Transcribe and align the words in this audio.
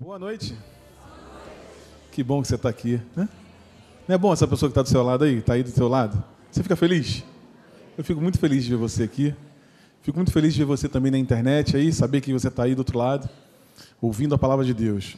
Boa 0.00 0.16
noite. 0.16 0.56
Que 2.12 2.22
bom 2.22 2.40
que 2.40 2.46
você 2.46 2.54
está 2.54 2.68
aqui. 2.68 3.00
Né? 3.16 3.28
Não 4.06 4.14
é 4.14 4.16
bom 4.16 4.32
essa 4.32 4.46
pessoa 4.46 4.68
que 4.68 4.70
está 4.70 4.82
do 4.82 4.88
seu 4.88 5.02
lado 5.02 5.24
aí, 5.24 5.38
está 5.38 5.54
aí 5.54 5.62
do 5.64 5.70
seu 5.70 5.88
lado? 5.88 6.22
Você 6.48 6.62
fica 6.62 6.76
feliz? 6.76 7.24
Eu 7.96 8.04
fico 8.04 8.20
muito 8.20 8.38
feliz 8.38 8.62
de 8.62 8.70
ver 8.70 8.76
você 8.76 9.02
aqui. 9.02 9.34
Fico 10.00 10.16
muito 10.16 10.30
feliz 10.30 10.54
de 10.54 10.60
ver 10.60 10.66
você 10.66 10.88
também 10.88 11.10
na 11.10 11.18
internet 11.18 11.76
aí, 11.76 11.92
saber 11.92 12.20
que 12.20 12.32
você 12.32 12.46
está 12.46 12.62
aí 12.62 12.76
do 12.76 12.78
outro 12.78 12.96
lado, 12.96 13.28
ouvindo 14.00 14.36
a 14.36 14.38
palavra 14.38 14.64
de 14.64 14.72
Deus. 14.72 15.16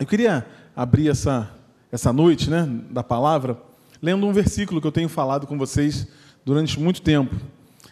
Eu 0.00 0.06
queria 0.06 0.46
abrir 0.74 1.10
essa, 1.10 1.50
essa 1.92 2.10
noite 2.10 2.48
né, 2.48 2.66
da 2.90 3.02
palavra 3.02 3.60
lendo 4.00 4.26
um 4.26 4.32
versículo 4.32 4.80
que 4.80 4.86
eu 4.86 4.92
tenho 4.92 5.10
falado 5.10 5.46
com 5.46 5.58
vocês 5.58 6.08
durante 6.42 6.80
muito 6.80 7.02
tempo. 7.02 7.36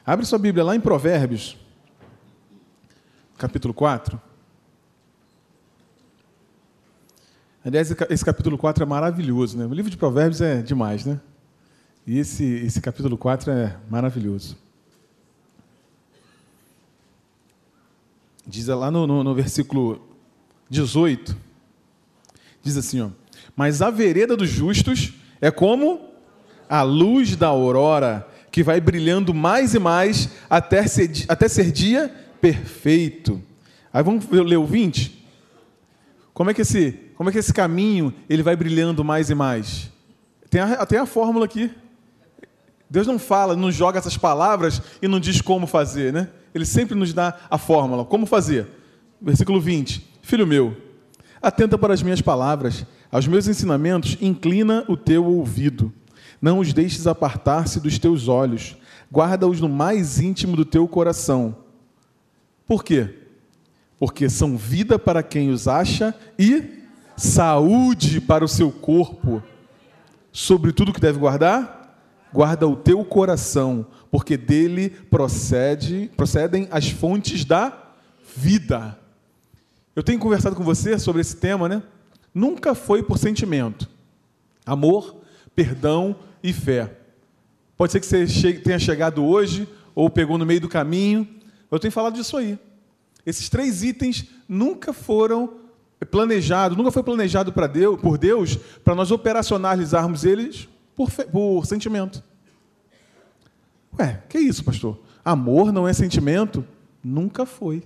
Abre 0.07 0.25
sua 0.25 0.39
Bíblia 0.39 0.65
lá 0.65 0.75
em 0.75 0.81
Provérbios, 0.81 1.59
capítulo 3.37 3.75
4. 3.75 4.34
Aliás, 7.65 7.91
esse 8.11 8.23
capítulo 8.23 8.59
4 8.59 8.83
é 8.83 8.87
maravilhoso, 8.87 9.57
né? 9.57 9.65
O 9.65 9.73
livro 9.73 9.91
de 9.91 9.97
Provérbios 9.97 10.43
é 10.43 10.61
demais, 10.61 11.07
né? 11.07 11.19
E 12.07 12.19
esse, 12.19 12.45
esse 12.45 12.79
capítulo 12.79 13.17
4 13.17 13.51
é 13.51 13.75
maravilhoso. 13.89 14.59
Diz 18.47 18.67
lá 18.67 18.91
no, 18.91 19.07
no, 19.07 19.25
no 19.25 19.35
versículo 19.35 20.07
18, 20.69 21.35
diz 22.63 22.77
assim, 22.77 23.01
ó, 23.01 23.09
Mas 23.57 23.81
a 23.81 23.89
vereda 23.89 24.37
dos 24.37 24.51
justos 24.51 25.15
é 25.41 25.51
como 25.51 26.11
a 26.69 26.83
luz 26.83 27.35
da 27.35 27.47
aurora, 27.47 28.29
que 28.53 28.63
vai 28.63 28.79
brilhando 28.79 29.33
mais 29.33 29.75
e 29.75 29.79
mais 29.79 30.29
até 30.51 30.87
ser, 30.87 31.11
até 31.29 31.49
ser 31.49 31.73
dia 31.73 32.15
perfeito. 32.43 33.43
Aí 33.91 34.03
vamos 34.03 34.29
ler 34.29 34.59
o 34.59 34.67
20? 34.67 35.25
Como 36.35 36.51
é 36.51 36.55
que 36.55 36.61
esse 36.61 37.04
como 37.25 37.31
é 37.31 37.33
que 37.33 37.39
esse 37.39 37.55
caminho 37.55 38.13
ele 38.29 38.43
vai 38.43 38.55
brilhando 38.55 39.03
mais 39.03 39.31
e 39.31 39.35
mais? 39.35 39.91
Tem 40.51 40.61
a, 40.61 40.85
tem 40.85 40.99
a 40.99 41.07
fórmula 41.07 41.47
aqui. 41.47 41.71
Deus 42.91 43.07
não 43.07 43.19
fala, 43.19 43.57
não 43.57 43.73
joga 43.73 43.99
essas 43.99 44.19
palavras 44.19 44.83
e 45.01 45.09
não 45.09 45.19
diz 45.19 45.41
como 45.41 45.67
fazer, 45.67 46.13
né? 46.13 46.29
Ele 46.55 46.67
sempre 46.67 46.95
nos 46.95 47.15
dá 47.15 47.35
a 47.49 47.57
fórmula. 47.57 48.05
Como 48.05 48.27
fazer? 48.27 48.69
Versículo 49.23 49.59
20. 49.59 50.07
Filho 50.21 50.47
meu, 50.47 50.77
atenta 51.41 51.79
para 51.79 51.95
as 51.95 52.03
minhas 52.03 52.21
palavras, 52.21 52.85
aos 53.11 53.27
meus 53.27 53.49
ensinamentos, 53.49 54.19
inclina 54.21 54.85
o 54.87 54.95
teu 54.95 55.25
ouvido. 55.25 55.91
Não 56.43 56.59
os 56.59 56.75
deixes 56.75 57.07
apartar-se 57.07 57.81
dos 57.81 57.99
teus 57.99 58.29
olhos. 58.29 58.77
Guarda-os 59.11 59.63
no 59.63 59.69
mais 59.71 60.21
íntimo 60.21 60.57
do 60.57 60.65
teu 60.67 60.87
coração. 60.87 61.57
Por 62.67 62.85
quê? 62.85 63.15
Porque 63.99 64.29
são 64.29 64.59
vida 64.59 64.99
para 64.99 65.23
quem 65.23 65.49
os 65.49 65.67
acha 65.67 66.15
e 66.39 66.84
saúde 67.17 68.21
para 68.21 68.45
o 68.45 68.49
seu 68.49 68.71
corpo. 68.71 69.43
Sobre 70.33 70.73
tudo 70.73 70.93
que 70.93 71.01
deve 71.01 71.19
guardar, 71.19 71.99
guarda 72.33 72.67
o 72.67 72.75
teu 72.75 73.05
coração, 73.05 73.87
porque 74.11 74.37
dele 74.37 74.91
procede, 74.91 76.11
procedem 76.17 76.67
as 76.71 76.91
fontes 76.91 77.45
da 77.45 77.73
vida. 78.37 78.99
Eu 79.95 80.03
tenho 80.03 80.19
conversado 80.19 80.57
com 80.57 80.65
você 80.65 80.99
sobre 80.99 81.21
esse 81.21 81.37
tema, 81.37 81.69
né? 81.69 81.83
Nunca 82.35 82.75
foi 82.75 83.03
por 83.03 83.17
sentimento. 83.17 83.89
Amor, 84.67 85.21
perdão 85.55 86.17
e 86.43 86.53
fé. 86.53 86.99
Pode 87.77 87.93
ser 87.93 88.01
que 88.01 88.07
você 88.07 88.53
tenha 88.55 88.79
chegado 88.79 89.25
hoje 89.25 89.69
ou 89.95 90.11
pegou 90.11 90.37
no 90.37 90.45
meio 90.45 90.61
do 90.61 90.69
caminho. 90.69 91.29
Eu 91.71 91.79
tenho 91.79 91.93
falado 91.93 92.15
disso 92.15 92.37
aí. 92.37 92.59
Esses 93.25 93.49
três 93.49 93.85
itens 93.85 94.27
nunca 94.49 94.93
foram 94.93 95.64
planejado, 96.11 96.77
nunca 96.77 96.91
foi 96.91 97.03
planejado 97.03 97.53
para 97.53 97.67
Deus, 97.67 98.01
por 98.01 98.19
Deus 98.19 98.57
para 98.85 98.95
nós 98.95 99.11
operacionalizarmos 99.11 100.25
eles 100.25 100.69
por, 100.95 101.11
por 101.11 101.67
sentimento. 101.67 102.23
Ué, 103.99 104.23
que 104.29 104.39
isso, 104.39 104.65
pastor? 104.65 104.99
Amor 105.25 105.73
não 105.73 105.87
é 105.87 105.93
sentimento? 105.93 106.65
Nunca 107.03 107.47
foi. 107.47 107.83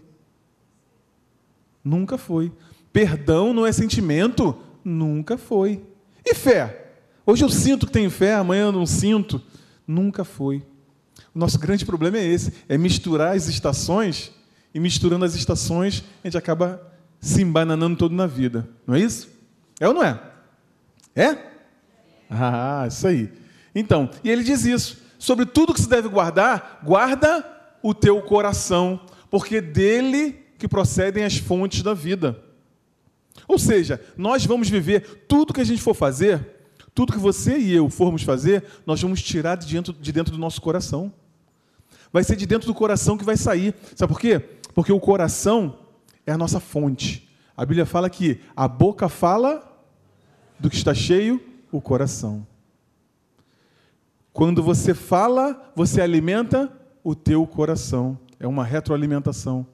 Nunca 1.84 2.18
foi. 2.18 2.52
Perdão 2.92 3.52
não 3.52 3.66
é 3.66 3.72
sentimento? 3.72 4.56
Nunca 4.84 5.36
foi. 5.36 5.82
E 6.24 6.34
fé? 6.34 6.92
Hoje 7.24 7.44
eu 7.44 7.48
sinto 7.48 7.86
que 7.86 7.92
tenho 7.92 8.10
fé, 8.10 8.34
amanhã 8.34 8.64
eu 8.66 8.72
não 8.72 8.86
sinto. 8.86 9.40
Nunca 9.86 10.24
foi. 10.24 10.64
O 11.34 11.38
nosso 11.38 11.58
grande 11.58 11.84
problema 11.84 12.18
é 12.18 12.24
esse: 12.24 12.52
é 12.68 12.78
misturar 12.78 13.36
as 13.36 13.48
estações, 13.48 14.32
e 14.72 14.80
misturando 14.80 15.24
as 15.24 15.34
estações, 15.34 16.04
a 16.22 16.26
gente 16.26 16.36
acaba 16.36 16.80
se 17.20 17.42
embananando 17.42 17.96
todo 17.96 18.14
na 18.14 18.26
vida. 18.26 18.68
Não 18.86 18.94
é 18.94 19.00
isso? 19.00 19.28
É 19.80 19.88
ou 19.88 19.94
não 19.94 20.02
é? 20.02 20.20
É? 21.14 21.36
Ah, 22.30 22.86
isso 22.88 23.06
aí. 23.06 23.32
Então, 23.74 24.10
e 24.22 24.30
ele 24.30 24.42
diz 24.42 24.64
isso. 24.64 24.98
Sobre 25.18 25.46
tudo 25.46 25.74
que 25.74 25.80
se 25.80 25.88
deve 25.88 26.08
guardar, 26.08 26.80
guarda 26.84 27.44
o 27.82 27.92
teu 27.92 28.20
coração, 28.22 29.00
porque 29.30 29.60
dele 29.60 30.44
que 30.58 30.68
procedem 30.68 31.24
as 31.24 31.36
fontes 31.36 31.82
da 31.82 31.94
vida. 31.94 32.40
Ou 33.46 33.58
seja, 33.58 34.00
nós 34.16 34.44
vamos 34.44 34.68
viver 34.68 35.24
tudo 35.28 35.52
que 35.52 35.60
a 35.60 35.64
gente 35.64 35.82
for 35.82 35.94
fazer, 35.94 36.44
tudo 36.94 37.12
que 37.12 37.18
você 37.18 37.56
e 37.58 37.72
eu 37.72 37.88
formos 37.88 38.22
fazer, 38.22 38.64
nós 38.84 39.00
vamos 39.00 39.22
tirar 39.22 39.56
de 39.56 39.72
dentro, 39.72 39.92
de 39.92 40.12
dentro 40.12 40.32
do 40.32 40.38
nosso 40.38 40.60
coração. 40.60 41.12
Vai 42.12 42.24
ser 42.24 42.36
de 42.36 42.46
dentro 42.46 42.66
do 42.66 42.74
coração 42.74 43.16
que 43.16 43.24
vai 43.24 43.36
sair. 43.36 43.74
Sabe 43.94 44.12
por 44.12 44.20
quê? 44.20 44.38
Porque 44.74 44.92
o 44.92 45.00
coração 45.00 45.78
é 46.28 46.32
a 46.32 46.36
nossa 46.36 46.60
fonte. 46.60 47.26
A 47.56 47.64
Bíblia 47.64 47.86
fala 47.86 48.10
que 48.10 48.38
a 48.54 48.68
boca 48.68 49.08
fala 49.08 49.66
do 50.60 50.68
que 50.68 50.76
está 50.76 50.92
cheio 50.92 51.42
o 51.72 51.80
coração. 51.80 52.46
Quando 54.30 54.62
você 54.62 54.92
fala, 54.92 55.72
você 55.74 56.02
alimenta 56.02 56.70
o 57.02 57.14
teu 57.14 57.46
coração. 57.46 58.18
É 58.38 58.46
uma 58.46 58.62
retroalimentação. 58.62 59.66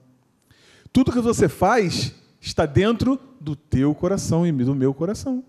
Tudo 0.93 1.11
que 1.11 1.21
você 1.21 1.49
faz 1.49 2.15
está 2.41 2.67
dentro 2.67 3.19
do 3.41 3.57
teu 3.57 3.93
coração 3.93 4.47
e 4.47 4.53
do 4.53 4.77
meu 4.77 4.95
coração. 4.95 5.43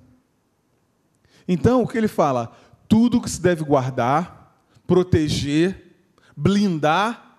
Então, 1.48 1.84
o 1.84 1.88
que 1.88 2.00
ele 2.00 2.08
fala? 2.08 2.52
Tudo 2.88 3.22
que 3.22 3.30
se 3.30 3.40
deve 3.40 3.64
guardar, 3.64 4.60
proteger, 4.88 6.00
blindar, 6.36 7.38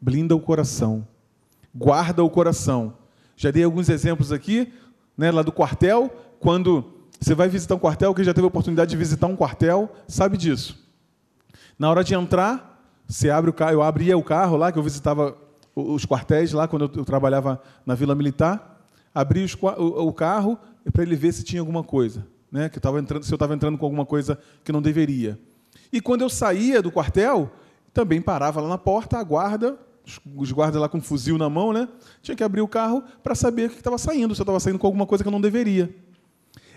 blinda 0.00 0.34
o 0.34 0.40
coração 0.40 1.06
guarda 1.74 2.22
o 2.22 2.30
coração. 2.30 2.94
Já 3.36 3.50
dei 3.50 3.64
alguns 3.64 3.88
exemplos 3.88 4.32
aqui, 4.32 4.72
né, 5.16 5.30
lá 5.30 5.42
do 5.42 5.52
quartel, 5.52 6.10
quando 6.38 6.84
você 7.20 7.34
vai 7.34 7.48
visitar 7.48 7.74
um 7.74 7.78
quartel, 7.78 8.14
quem 8.14 8.24
já 8.24 8.32
teve 8.32 8.44
a 8.44 8.48
oportunidade 8.48 8.90
de 8.90 8.96
visitar 8.96 9.26
um 9.26 9.36
quartel, 9.36 9.90
sabe 10.08 10.36
disso. 10.36 10.88
Na 11.78 11.90
hora 11.90 12.02
de 12.02 12.14
entrar, 12.14 12.82
você 13.06 13.30
abre 13.30 13.50
o 13.50 13.52
carro, 13.52 13.72
eu 13.72 13.82
abria 13.82 14.16
o 14.16 14.22
carro 14.22 14.56
lá, 14.56 14.70
que 14.70 14.78
eu 14.78 14.82
visitava 14.82 15.36
os 15.74 16.04
quartéis 16.04 16.52
lá, 16.52 16.66
quando 16.66 16.90
eu 16.96 17.04
trabalhava 17.04 17.60
na 17.84 17.94
Vila 17.94 18.14
Militar, 18.14 18.82
abria 19.14 19.46
o 19.78 20.12
carro 20.12 20.58
para 20.92 21.02
ele 21.02 21.16
ver 21.16 21.32
se 21.32 21.42
tinha 21.42 21.60
alguma 21.60 21.82
coisa, 21.82 22.26
né, 22.50 22.68
que 22.68 22.78
eu 22.84 22.98
entrando, 22.98 23.24
se 23.24 23.32
eu 23.32 23.36
estava 23.36 23.54
entrando 23.54 23.76
com 23.76 23.84
alguma 23.84 24.06
coisa 24.06 24.38
que 24.64 24.72
não 24.72 24.80
deveria. 24.82 25.38
E 25.92 26.00
quando 26.00 26.22
eu 26.22 26.28
saía 26.28 26.80
do 26.80 26.90
quartel, 26.90 27.50
também 27.92 28.20
parava 28.20 28.60
lá 28.60 28.68
na 28.68 28.78
porta, 28.78 29.18
a 29.18 29.22
guarda 29.22 29.78
os 30.36 30.50
guardas 30.52 30.80
lá 30.80 30.88
com 30.88 30.98
um 30.98 31.02
fuzil 31.02 31.38
na 31.38 31.48
mão, 31.48 31.72
né? 31.72 31.88
Tinha 32.22 32.36
que 32.36 32.42
abrir 32.42 32.60
o 32.60 32.68
carro 32.68 33.02
para 33.22 33.34
saber 33.34 33.66
o 33.66 33.70
que 33.70 33.76
estava 33.76 33.98
saindo, 33.98 34.34
se 34.34 34.40
eu 34.40 34.44
estava 34.44 34.60
saindo 34.60 34.78
com 34.78 34.86
alguma 34.86 35.06
coisa 35.06 35.22
que 35.22 35.28
eu 35.28 35.32
não 35.32 35.40
deveria. 35.40 35.94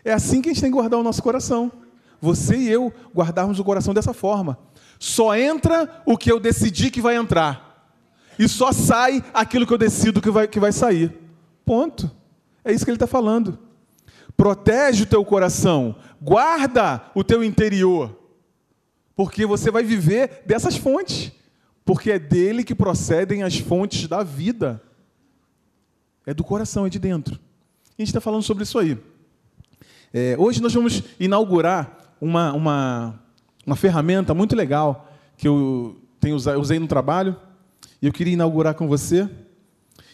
É 0.04 0.14
assim 0.14 0.42
que 0.42 0.50
a 0.50 0.54
gente 0.54 0.62
tem 0.62 0.72
que 0.72 0.78
guardar 0.78 1.00
o 1.00 1.04
nosso 1.04 1.24
coração. 1.24 1.72
Você 2.22 2.56
e 2.56 2.70
eu 2.70 2.94
guardarmos 3.14 3.60
o 3.60 3.64
coração 3.64 3.94
dessa 3.94 4.14
forma. 4.14 4.58
Só 5.00 5.36
entra 5.36 6.02
o 6.06 6.18
que 6.18 6.32
eu 6.32 6.40
decidi 6.40 6.90
que 6.90 7.02
vai 7.02 7.16
entrar. 7.16 7.92
E 8.38 8.48
só 8.48 8.72
sai 8.72 9.24
aquilo 9.34 9.68
que 9.68 9.74
eu 9.74 9.78
decido 9.78 10.22
que 10.22 10.30
vai, 10.30 10.48
que 10.48 10.60
vai 10.60 10.72
sair. 10.72 11.14
Ponto. 11.66 12.10
É 12.64 12.72
isso 12.72 12.86
que 12.86 12.92
ele 12.92 12.96
está 12.96 13.08
falando. 13.08 13.60
Protege 14.36 15.04
o 15.04 15.08
teu 15.08 15.24
coração. 15.24 15.96
Guarda 16.22 17.04
o 17.14 17.24
teu 17.24 17.44
interior. 17.44 18.18
Porque 19.16 19.46
você 19.46 19.70
vai 19.70 19.84
viver 19.84 20.44
dessas 20.46 20.76
fontes 20.76 21.32
porque 21.86 22.12
é 22.12 22.20
dele 22.20 22.64
que 22.64 22.76
procedem 22.76 23.44
as 23.44 23.58
fontes 23.58 24.08
da 24.08 24.24
vida. 24.24 24.82
É 26.26 26.34
do 26.34 26.44
coração, 26.44 26.86
é 26.86 26.90
de 26.90 27.00
dentro. 27.00 27.36
E 27.36 28.02
a 28.02 28.02
gente 28.02 28.10
está 28.10 28.22
falando 28.22 28.44
sobre 28.44 28.64
isso 28.64 28.80
aí. 28.80 28.98
É, 30.14 30.36
hoje 30.38 30.62
nós 30.62 30.74
vamos 30.74 31.04
inaugurar 31.20 32.16
uma, 32.22 32.54
uma, 32.54 33.20
uma 33.66 33.76
ferramenta 33.76 34.34
muito 34.34 34.56
legal 34.56 35.12
que 35.36 35.48
eu 35.48 35.98
tenho, 36.20 36.36
usei 36.36 36.80
no 36.80 36.88
trabalho 36.88 37.36
e 38.02 38.06
eu 38.08 38.14
queria 38.14 38.34
inaugurar 38.34 38.76
com 38.76 38.88
você. 38.88 39.30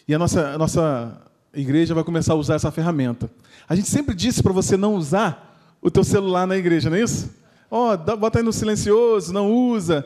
E 0.07 0.15
a 0.15 0.17
nossa, 0.17 0.53
a 0.53 0.57
nossa 0.57 1.21
igreja 1.53 1.93
vai 1.93 2.03
começar 2.03 2.33
a 2.33 2.37
usar 2.37 2.55
essa 2.55 2.71
ferramenta. 2.71 3.29
A 3.67 3.75
gente 3.75 3.89
sempre 3.89 4.15
disse 4.15 4.41
para 4.41 4.53
você 4.53 4.75
não 4.75 4.95
usar 4.95 5.77
o 5.81 5.91
teu 5.91 6.03
celular 6.03 6.47
na 6.47 6.57
igreja, 6.57 6.89
não 6.89 6.97
é 6.97 7.01
isso? 7.01 7.29
Ó, 7.71 7.93
oh, 7.93 8.17
bota 8.17 8.39
aí 8.39 8.43
no 8.43 8.51
silencioso, 8.51 9.31
não 9.31 9.51
usa, 9.51 10.05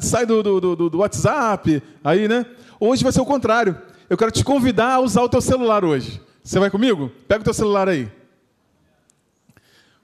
sai 0.00 0.26
do, 0.26 0.42
do, 0.42 0.60
do, 0.76 0.90
do 0.90 0.98
WhatsApp, 0.98 1.82
aí, 2.04 2.28
né? 2.28 2.44
Hoje 2.78 3.02
vai 3.02 3.12
ser 3.12 3.20
o 3.20 3.26
contrário. 3.26 3.80
eu 4.10 4.16
quero 4.16 4.30
te 4.30 4.44
convidar 4.44 4.94
a 4.94 5.00
usar 5.00 5.22
o 5.22 5.28
teu 5.28 5.40
celular 5.40 5.84
hoje. 5.84 6.20
Você 6.44 6.58
vai 6.58 6.70
comigo? 6.70 7.10
Pega 7.26 7.40
o 7.40 7.44
teu 7.44 7.54
celular 7.54 7.88
aí. 7.88 8.10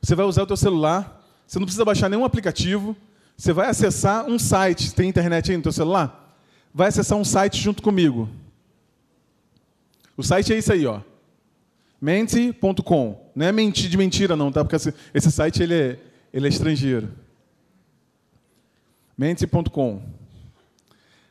Você 0.01 0.15
vai 0.15 0.27
usar 0.27 0.43
o 0.43 0.47
teu 0.47 0.56
celular, 0.56 1.23
você 1.47 1.59
não 1.59 1.67
precisa 1.67 1.85
baixar 1.85 2.09
nenhum 2.09 2.25
aplicativo, 2.25 2.97
você 3.37 3.53
vai 3.53 3.69
acessar 3.69 4.27
um 4.27 4.39
site, 4.39 4.95
tem 4.95 5.09
internet 5.09 5.51
aí 5.51 5.56
no 5.56 5.62
teu 5.62 5.73
celular? 5.73 6.37
Vai 6.73 6.89
acessar 6.89 7.19
um 7.19 7.25
site 7.25 7.59
junto 7.59 7.83
comigo. 7.83 8.29
O 10.17 10.23
site 10.23 10.53
é 10.53 10.59
isso 10.59 10.73
aí, 10.73 10.87
ó. 10.87 11.01
Mente.com. 12.01 13.31
Não 13.35 13.47
é 13.47 13.53
mentir 13.53 13.89
de 13.89 13.97
mentira 13.97 14.37
não, 14.37 14.53
tá? 14.53 14.65
Porque 14.65 14.77
esse 15.15 15.31
site 15.31 15.62
ele 15.62 15.75
é, 15.75 15.99
ele 16.34 16.46
é 16.46 16.48
estrangeiro. 16.48 17.10
Mente.com. 19.16 20.02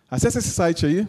Acesse 0.10 0.38
esse 0.38 0.50
site 0.50 0.86
aí. 0.86 1.06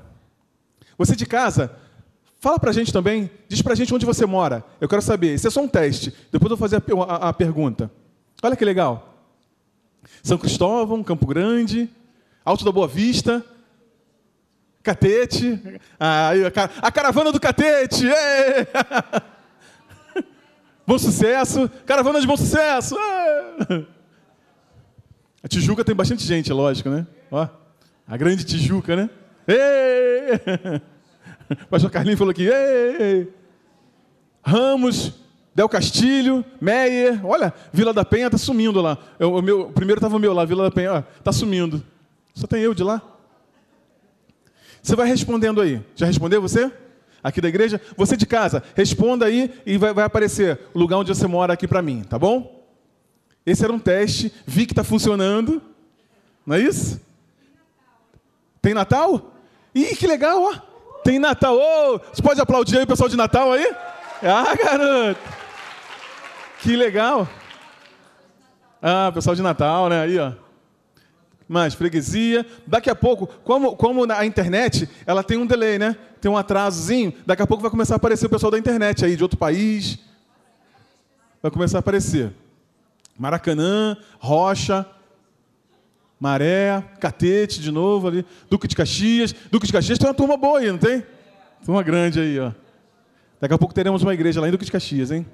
Você 0.96 1.16
de 1.16 1.26
casa, 1.26 1.72
fala 2.38 2.56
para 2.56 2.70
a 2.70 2.72
gente 2.72 2.92
também, 2.92 3.28
diz 3.48 3.60
para 3.60 3.72
a 3.72 3.76
gente 3.76 3.92
onde 3.92 4.06
você 4.06 4.24
mora. 4.24 4.64
Eu 4.80 4.88
quero 4.88 5.02
saber, 5.02 5.34
isso 5.34 5.48
é 5.48 5.50
só 5.50 5.60
um 5.60 5.66
teste. 5.66 6.14
Depois 6.30 6.52
eu 6.52 6.56
vou 6.56 6.68
fazer 6.68 6.76
a, 6.76 7.02
a, 7.02 7.28
a 7.30 7.32
pergunta. 7.32 7.90
Olha 8.40 8.54
que 8.54 8.64
legal. 8.64 9.12
São 10.22 10.38
Cristóvão, 10.38 11.02
Campo 11.02 11.26
Grande, 11.26 11.90
Alto 12.44 12.64
da 12.64 12.70
Boa 12.70 12.86
Vista, 12.86 13.44
Catete, 14.84 15.60
a, 15.98 16.30
a 16.80 16.92
caravana 16.92 17.32
do 17.32 17.40
Catete, 17.40 18.06
bom 20.86 20.96
sucesso, 20.96 21.68
caravana 21.84 22.20
de 22.20 22.26
bom 22.28 22.36
sucesso. 22.36 22.96
A 25.46 25.48
Tijuca 25.48 25.84
tem 25.84 25.94
bastante 25.94 26.24
gente, 26.24 26.50
é 26.50 26.54
lógico, 26.54 26.90
né? 26.90 27.06
Ó, 27.30 27.46
a 28.04 28.16
grande 28.16 28.42
Tijuca, 28.42 28.96
né? 28.96 29.08
Ei! 29.46 30.82
O 31.62 31.68
pastor 31.68 31.88
Carlinhos 31.88 32.18
falou 32.18 32.32
aqui, 32.32 32.48
ei! 32.48 33.32
Ramos, 34.42 35.12
Del 35.54 35.68
Castilho, 35.68 36.44
Meyer, 36.60 37.24
olha, 37.24 37.54
Vila 37.72 37.92
da 37.92 38.04
Penha 38.04 38.26
está 38.26 38.36
sumindo 38.36 38.82
lá. 38.82 38.98
Eu, 39.20 39.34
o 39.34 39.40
meu, 39.40 39.70
primeiro 39.70 40.00
estava 40.00 40.16
o 40.16 40.18
meu 40.18 40.32
lá, 40.32 40.44
Vila 40.44 40.64
da 40.64 40.70
Penha, 40.72 41.06
está 41.16 41.30
sumindo. 41.30 41.80
Só 42.34 42.48
tem 42.48 42.62
eu 42.62 42.74
de 42.74 42.82
lá. 42.82 43.00
Você 44.82 44.96
vai 44.96 45.06
respondendo 45.06 45.60
aí. 45.60 45.80
Já 45.94 46.06
respondeu 46.06 46.42
você? 46.42 46.72
Aqui 47.22 47.40
da 47.40 47.46
igreja? 47.46 47.80
Você 47.96 48.16
de 48.16 48.26
casa, 48.26 48.64
responda 48.74 49.26
aí 49.26 49.54
e 49.64 49.78
vai, 49.78 49.94
vai 49.94 50.06
aparecer 50.06 50.58
o 50.74 50.78
lugar 50.80 50.96
onde 50.96 51.14
você 51.14 51.28
mora 51.28 51.52
aqui 51.52 51.68
para 51.68 51.80
mim, 51.80 52.02
tá 52.02 52.18
bom? 52.18 52.55
Esse 53.46 53.64
era 53.64 53.72
um 53.72 53.78
teste, 53.78 54.32
vi 54.44 54.66
que 54.66 54.72
está 54.72 54.82
funcionando. 54.84 55.62
Não 56.44 56.56
é 56.56 56.60
isso? 56.60 57.00
Tem 58.60 58.74
Natal? 58.74 59.32
Ih, 59.74 59.94
que 59.94 60.06
legal, 60.06 60.42
ó. 60.42 60.54
Tem 61.04 61.18
Natal. 61.18 61.56
Oh, 61.56 62.00
você 62.12 62.20
pode 62.20 62.40
aplaudir 62.40 62.76
aí 62.76 62.84
o 62.84 62.86
pessoal 62.86 63.08
de 63.08 63.16
Natal 63.16 63.52
aí? 63.52 63.72
Ah, 64.22 64.54
garoto. 64.54 65.20
Que 66.60 66.74
legal. 66.74 67.28
Ah, 68.82 69.12
pessoal 69.14 69.36
de 69.36 69.42
Natal, 69.42 69.88
né? 69.88 70.00
Aí, 70.00 70.18
ó 70.18 70.32
mais 71.48 71.74
freguesia. 71.74 72.44
Daqui 72.66 72.90
a 72.90 72.94
pouco, 72.94 73.26
como, 73.44 73.76
como 73.76 74.10
a 74.10 74.26
internet, 74.26 74.88
ela 75.06 75.22
tem 75.22 75.38
um 75.38 75.46
delay, 75.46 75.78
né? 75.78 75.96
Tem 76.20 76.30
um 76.30 76.36
atrasozinho. 76.36 77.12
Daqui 77.24 77.42
a 77.42 77.46
pouco 77.46 77.62
vai 77.62 77.70
começar 77.70 77.94
a 77.94 77.96
aparecer 77.96 78.26
o 78.26 78.30
pessoal 78.30 78.50
da 78.50 78.58
internet 78.58 79.04
aí, 79.04 79.16
de 79.16 79.22
outro 79.22 79.38
país. 79.38 79.98
Vai 81.42 81.50
começar 81.50 81.78
a 81.78 81.80
aparecer. 81.80 82.32
Maracanã, 83.18 83.96
Rocha, 84.18 84.86
Maré, 86.18 86.82
Catete 87.00 87.60
de 87.60 87.70
novo 87.70 88.08
ali, 88.08 88.26
Duque 88.48 88.66
de 88.66 88.76
Caxias. 88.76 89.34
Duque 89.50 89.66
de 89.66 89.72
Caxias 89.72 89.98
tem 89.98 90.08
uma 90.08 90.14
turma 90.14 90.36
boa 90.36 90.58
aí, 90.58 90.70
não 90.70 90.78
tem? 90.78 91.04
Turma 91.64 91.82
grande 91.82 92.20
aí, 92.20 92.38
ó. 92.38 92.52
Daqui 93.40 93.54
a 93.54 93.58
pouco 93.58 93.74
teremos 93.74 94.02
uma 94.02 94.14
igreja 94.14 94.40
lá 94.40 94.48
em 94.48 94.50
Duque 94.50 94.64
de 94.64 94.72
Caxias, 94.72 95.10
hein? 95.10 95.26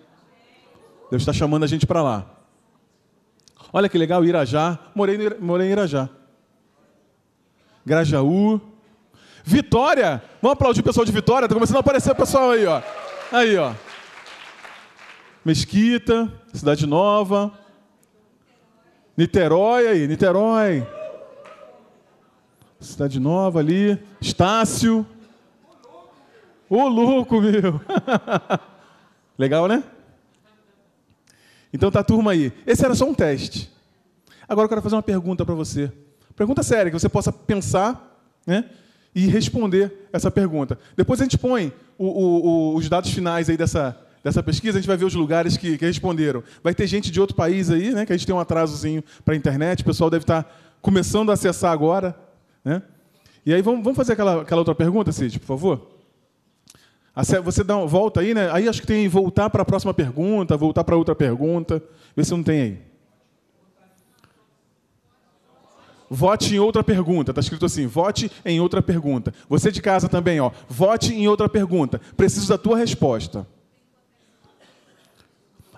Deus 1.11 1.23
está 1.23 1.33
chamando 1.33 1.65
a 1.65 1.67
gente 1.67 1.87
para 1.87 2.03
lá. 2.03 2.27
Olha 3.73 3.89
que 3.89 3.97
legal, 3.97 4.25
Irajá. 4.25 4.79
Morei, 4.95 5.19
morei 5.41 5.69
em 5.69 5.73
Irajá. 5.73 6.09
Grajaú. 7.85 8.61
Vitória. 9.45 10.23
Vamos 10.41 10.55
aplaudir 10.55 10.81
o 10.81 10.85
pessoal 10.85 11.05
de 11.05 11.13
Vitória. 11.13 11.47
Está 11.47 11.55
começando 11.55 11.77
a 11.77 11.81
aparecer 11.81 12.13
o 12.13 12.15
pessoal 12.15 12.51
aí, 12.51 12.67
ó. 12.67 12.83
Aí, 13.31 13.57
ó. 13.57 13.73
Mesquita, 15.45 16.33
Cidade 16.53 16.87
Nova. 16.87 17.53
Niterói 19.17 19.87
aí, 19.89 20.07
Niterói. 20.09 20.87
Cidade 22.81 23.21
Nova 23.21 23.59
ali. 23.59 23.99
Estácio. 24.21 25.07
Ô, 26.69 26.89
louco, 26.89 27.41
meu. 27.41 27.81
Legal, 29.39 29.69
né? 29.69 29.85
Então 31.73 31.91
tá, 31.91 32.03
turma 32.03 32.33
aí. 32.33 32.53
Esse 32.67 32.85
era 32.85 32.95
só 32.95 33.05
um 33.05 33.15
teste. 33.15 33.71
Agora 34.49 34.65
eu 34.65 34.69
quero 34.69 34.83
fazer 34.83 34.97
uma 34.97 35.03
pergunta 35.03 35.45
para 35.45 35.55
você. 35.55 35.93
Pergunta 36.35 36.63
séria, 36.63 36.91
que 36.91 36.99
você 36.99 37.09
possa 37.09 37.31
pensar 37.31 38.27
né, 38.47 38.65
e 39.15 39.27
responder 39.27 40.09
essa 40.13 40.31
pergunta. 40.31 40.79
Depois 40.97 41.21
a 41.21 41.25
gente 41.25 41.39
põe 41.39 41.73
o, 41.99 42.07
o, 42.07 42.47
o, 42.73 42.75
os 42.77 42.89
dados 42.89 43.11
finais 43.11 43.51
aí 43.51 43.57
dessa, 43.57 43.99
dessa 44.23 44.43
pesquisa, 44.43 44.79
a 44.79 44.81
gente 44.81 44.89
vai 44.89 44.97
ver 44.97 45.05
os 45.05 45.15
lugares 45.15 45.57
que, 45.57 45.77
que, 45.77 45.85
responderam. 45.85 46.43
Vai 46.63 46.75
ter 46.75 46.87
gente 46.87 47.11
de 47.11 47.21
outro 47.21 47.35
país 47.37 47.71
aí, 47.71 47.93
né, 47.93 48.07
que 48.07 48.13
a 48.13 48.17
gente 48.17 48.27
tem 48.27 48.35
um 48.35 48.41
atrasozinho 48.41 49.03
para 49.25 49.35
a 49.35 49.37
internet, 49.37 49.83
o 49.83 49.85
pessoal 49.85 50.09
deve 50.09 50.23
estar 50.25 50.45
tá 50.45 50.51
começando 50.81 51.31
a 51.31 51.35
acessar 51.35 51.73
agora. 51.73 52.17
Né? 52.65 52.83
E 53.45 53.53
aí 53.53 53.63
vamos, 53.63 53.83
vamos 53.83 53.97
fazer 53.97 54.13
aquela, 54.13 54.43
aquela 54.43 54.61
outra 54.61 54.75
pergunta, 54.75 55.11
Cid, 55.11 55.41
por 55.41 55.47
favor? 55.47 55.93
Você 57.45 57.63
dá 57.63 57.77
volta 57.77 58.21
aí, 58.21 58.33
né? 58.33 58.51
Aí 58.51 58.67
acho 58.67 58.81
que 58.81 58.87
tem 58.87 59.07
voltar 59.07 59.51
para 59.51 59.63
a 59.63 59.67
próxima 59.67 59.93
pergunta, 59.93 60.57
voltar 60.57 60.83
para 60.83 60.97
outra 60.97 61.15
pergunta. 61.15 61.83
Vê 62.17 62.25
se 62.25 62.31
não 62.31 62.43
tem 62.43 62.61
aí. 62.63 62.79
Vote 66.09 66.55
em 66.55 66.59
outra 66.59 66.83
pergunta. 66.83 67.31
Está 67.31 67.41
escrito 67.41 67.67
assim: 67.67 67.87
vote 67.87 68.31
em 68.45 68.61
outra 68.61 68.81
pergunta. 68.81 69.33
Você 69.47 69.71
de 69.71 69.83
casa 69.83 70.09
também, 70.09 70.41
ó. 70.41 70.51
Vote 70.69 71.13
em 71.15 71.29
outra 71.29 71.51
pergunta. 71.51 72.01
Preciso 72.17 72.49
da 72.49 72.57
tua 72.57 72.79
resposta. 72.79 73.47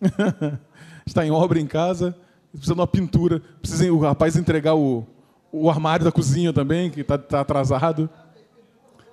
Está 1.06 1.24
em 1.24 1.30
obra 1.30 1.60
em 1.60 1.66
casa. 1.66 2.16
Precisa 2.50 2.74
de 2.74 2.80
uma 2.80 2.86
pintura. 2.86 3.40
Precisa 3.60 3.92
o 3.92 3.98
rapaz 4.00 4.36
entregar 4.36 4.74
o, 4.74 5.06
o 5.52 5.70
armário 5.70 6.04
da 6.04 6.10
cozinha 6.10 6.52
também, 6.52 6.90
que 6.90 7.00
está 7.00 7.16
tá 7.16 7.40
atrasado. 7.40 8.10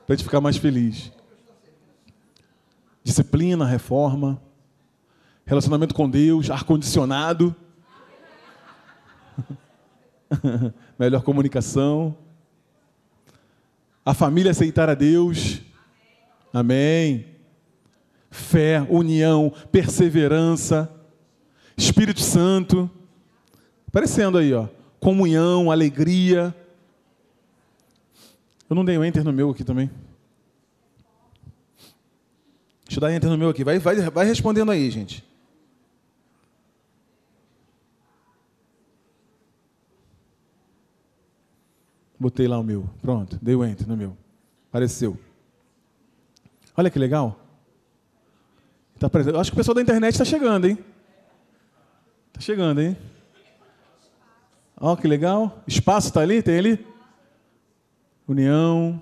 Para 0.05 0.13
a 0.13 0.15
gente 0.15 0.24
ficar 0.24 0.41
mais 0.41 0.58
feliz. 0.58 1.12
Disciplina, 3.03 3.65
reforma. 3.65 4.41
Relacionamento 5.46 5.93
com 5.93 6.10
Deus, 6.10 6.50
ar-condicionado. 6.50 7.55
Melhor 10.97 11.23
comunicação. 11.23 12.15
A 14.05 14.13
família 14.13 14.51
aceitar 14.51 14.89
a 14.89 14.93
Deus. 14.93 15.61
Amém. 16.51 17.25
Fé, 18.29 18.85
união, 18.89 19.53
perseverança. 19.71 20.91
Espírito 21.77 22.19
Santo. 22.19 22.89
Aparecendo 23.87 24.37
aí, 24.37 24.53
ó. 24.53 24.67
Comunhão, 24.99 25.71
alegria. 25.71 26.55
Eu 28.69 28.75
não 28.75 28.83
dei 28.83 28.97
o 28.97 29.05
enter 29.05 29.23
no 29.23 29.31
meu 29.31 29.49
aqui 29.49 29.63
também. 29.63 29.89
Deixa 32.85 32.97
eu 32.97 33.01
dar 33.01 33.13
enter 33.13 33.29
no 33.29 33.37
meu 33.37 33.49
aqui. 33.49 33.63
Vai, 33.63 33.79
vai, 33.79 33.95
vai 34.09 34.25
respondendo 34.25 34.71
aí, 34.71 34.89
gente. 34.89 35.23
Botei 42.23 42.47
lá 42.47 42.57
o 42.57 42.63
meu. 42.63 42.89
Pronto, 43.01 43.37
dei 43.41 43.53
o 43.53 43.65
enter 43.65 43.85
no 43.85 43.97
meu. 43.97 44.15
Apareceu. 44.69 45.19
Olha 46.73 46.89
que 46.89 46.97
legal. 46.97 47.37
Tá 48.97 49.09
Acho 49.41 49.51
que 49.51 49.55
o 49.55 49.57
pessoal 49.57 49.75
da 49.75 49.81
internet 49.81 50.13
está 50.13 50.23
chegando, 50.23 50.65
hein? 50.65 50.77
Está 52.27 52.39
chegando, 52.39 52.79
hein? 52.79 52.95
Olha 54.79 54.95
que 54.95 55.05
legal. 55.05 55.61
Espaço 55.67 56.07
está 56.07 56.21
ali? 56.21 56.41
Tem 56.41 56.59
ali? 56.59 56.87
União. 58.25 59.01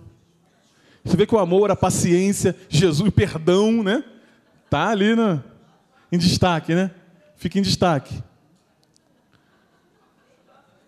Você 1.03 1.15
vê 1.15 1.27
que 1.27 1.35
o 1.35 1.37
amor, 1.37 1.69
a 1.69 1.75
paciência, 1.75 2.55
Jesus, 2.67 3.07
o 3.07 3.11
perdão, 3.11 3.83
né? 3.83 4.03
Tá 4.67 4.89
ali 4.89 5.15
né? 5.15 5.43
em 6.11 6.17
destaque, 6.17 6.73
né? 6.73 6.89
Fica 7.35 7.59
em 7.59 7.61
destaque. 7.61 8.19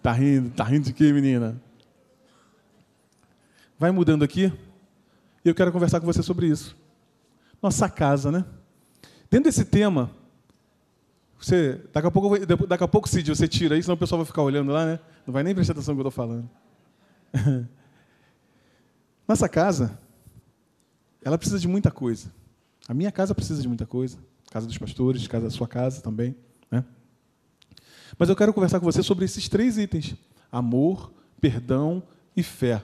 Tá 0.01 0.11
rindo, 0.11 0.49
tá 0.49 0.63
rindo 0.63 0.85
de 0.85 0.93
quê, 0.93 1.13
menina? 1.13 1.61
Vai 3.83 3.91
mudando 3.91 4.23
aqui. 4.23 4.45
E 5.43 5.49
eu 5.49 5.53
quero 5.53 5.69
conversar 5.69 5.99
com 5.99 6.05
você 6.05 6.23
sobre 6.23 6.47
isso. 6.47 6.73
Nossa 7.61 7.89
casa, 7.89 8.31
né? 8.31 8.45
Dentro 9.29 9.43
desse 9.43 9.65
tema, 9.65 10.09
você, 11.37 11.81
daqui 11.91 12.07
a 12.07 12.09
pouco, 12.09 12.45
daqui 12.65 12.83
a 12.85 12.87
pouco, 12.87 13.09
Cid, 13.09 13.27
você 13.27 13.45
tira 13.45 13.75
aí, 13.75 13.83
senão 13.83 13.95
o 13.95 13.97
pessoal 13.97 14.19
vai 14.19 14.25
ficar 14.25 14.41
olhando 14.41 14.71
lá, 14.71 14.85
né? 14.85 15.01
Não 15.27 15.33
vai 15.33 15.43
nem 15.43 15.53
prestar 15.53 15.73
atenção 15.73 15.93
no 15.93 15.99
que 15.99 16.07
eu 16.07 16.09
estou 16.09 16.25
falando. 16.25 16.49
Nossa 19.27 19.49
casa, 19.49 19.99
ela 21.21 21.37
precisa 21.37 21.59
de 21.59 21.67
muita 21.67 21.91
coisa. 21.91 22.31
A 22.87 22.93
minha 22.93 23.11
casa 23.11 23.35
precisa 23.35 23.61
de 23.61 23.67
muita 23.67 23.85
coisa. 23.85 24.17
Casa 24.49 24.65
dos 24.65 24.77
pastores, 24.77 25.27
casa 25.27 25.43
da 25.43 25.51
sua 25.51 25.67
casa 25.67 26.01
também. 26.01 26.37
Né? 26.71 26.85
Mas 28.17 28.29
eu 28.29 28.35
quero 28.37 28.53
conversar 28.53 28.79
com 28.79 28.85
você 28.85 29.03
sobre 29.03 29.25
esses 29.25 29.49
três 29.49 29.77
itens: 29.77 30.15
amor, 30.49 31.11
perdão 31.41 32.01
e 32.33 32.41
fé. 32.41 32.81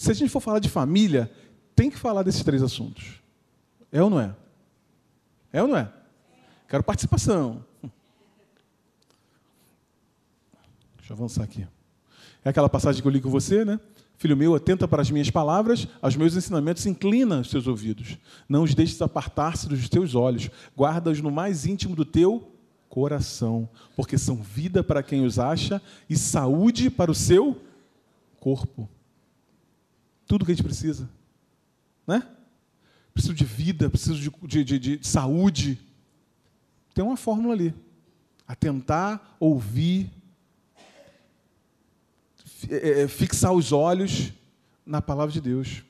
Se 0.00 0.10
a 0.10 0.14
gente 0.14 0.30
for 0.30 0.40
falar 0.40 0.60
de 0.60 0.68
família, 0.70 1.30
tem 1.76 1.90
que 1.90 1.98
falar 1.98 2.22
desses 2.22 2.42
três 2.42 2.62
assuntos. 2.62 3.20
É 3.92 4.02
ou 4.02 4.08
não 4.08 4.18
é? 4.18 4.34
É 5.52 5.60
ou 5.60 5.68
não 5.68 5.76
é? 5.76 5.92
Quero 6.66 6.82
participação. 6.82 7.62
Deixa 10.96 11.12
eu 11.12 11.16
avançar 11.16 11.42
aqui. 11.42 11.68
É 12.42 12.48
aquela 12.48 12.70
passagem 12.70 13.02
que 13.02 13.06
eu 13.06 13.12
li 13.12 13.20
com 13.20 13.28
você, 13.28 13.62
né? 13.62 13.78
Filho 14.16 14.34
meu, 14.34 14.54
atenta 14.54 14.88
para 14.88 15.02
as 15.02 15.10
minhas 15.10 15.28
palavras, 15.28 15.86
aos 16.00 16.16
meus 16.16 16.34
ensinamentos, 16.34 16.86
inclina 16.86 17.40
os 17.40 17.50
teus 17.50 17.66
ouvidos. 17.66 18.16
Não 18.48 18.62
os 18.62 18.74
deixes 18.74 19.02
apartar-se 19.02 19.68
dos 19.68 19.86
teus 19.86 20.14
olhos. 20.14 20.48
Guarda-os 20.74 21.20
no 21.20 21.30
mais 21.30 21.66
íntimo 21.66 21.94
do 21.94 22.06
teu 22.06 22.50
coração, 22.88 23.68
porque 23.94 24.16
são 24.16 24.36
vida 24.36 24.82
para 24.82 25.02
quem 25.02 25.26
os 25.26 25.38
acha 25.38 25.78
e 26.08 26.16
saúde 26.16 26.88
para 26.88 27.10
o 27.10 27.14
seu 27.14 27.60
corpo 28.40 28.88
tudo 30.30 30.44
que 30.44 30.52
a 30.52 30.54
gente 30.54 30.62
precisa. 30.62 31.10
Né? 32.06 32.24
Preciso 33.12 33.34
de 33.34 33.44
vida, 33.44 33.90
preciso 33.90 34.16
de, 34.16 34.30
de, 34.62 34.78
de, 34.78 34.96
de 34.98 35.06
saúde. 35.06 35.76
Tem 36.94 37.04
uma 37.04 37.16
fórmula 37.16 37.52
ali. 37.52 37.74
Atentar, 38.46 39.36
ouvir, 39.40 40.08
é, 42.70 43.02
é, 43.02 43.08
fixar 43.08 43.52
os 43.52 43.72
olhos 43.72 44.32
na 44.86 45.02
palavra 45.02 45.32
de 45.32 45.40
Deus. 45.40 45.82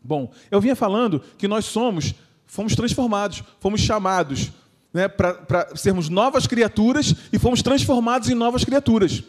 Bom, 0.00 0.32
eu 0.48 0.60
vinha 0.60 0.76
falando 0.76 1.18
que 1.36 1.48
nós 1.48 1.64
somos, 1.64 2.14
fomos 2.46 2.76
transformados, 2.76 3.42
fomos 3.58 3.80
chamados 3.80 4.52
né, 4.92 5.08
para 5.08 5.74
sermos 5.74 6.08
novas 6.08 6.46
criaturas 6.46 7.16
e 7.32 7.38
fomos 7.38 7.62
transformados 7.62 8.28
em 8.28 8.34
novas 8.34 8.64
criaturas. 8.64 9.24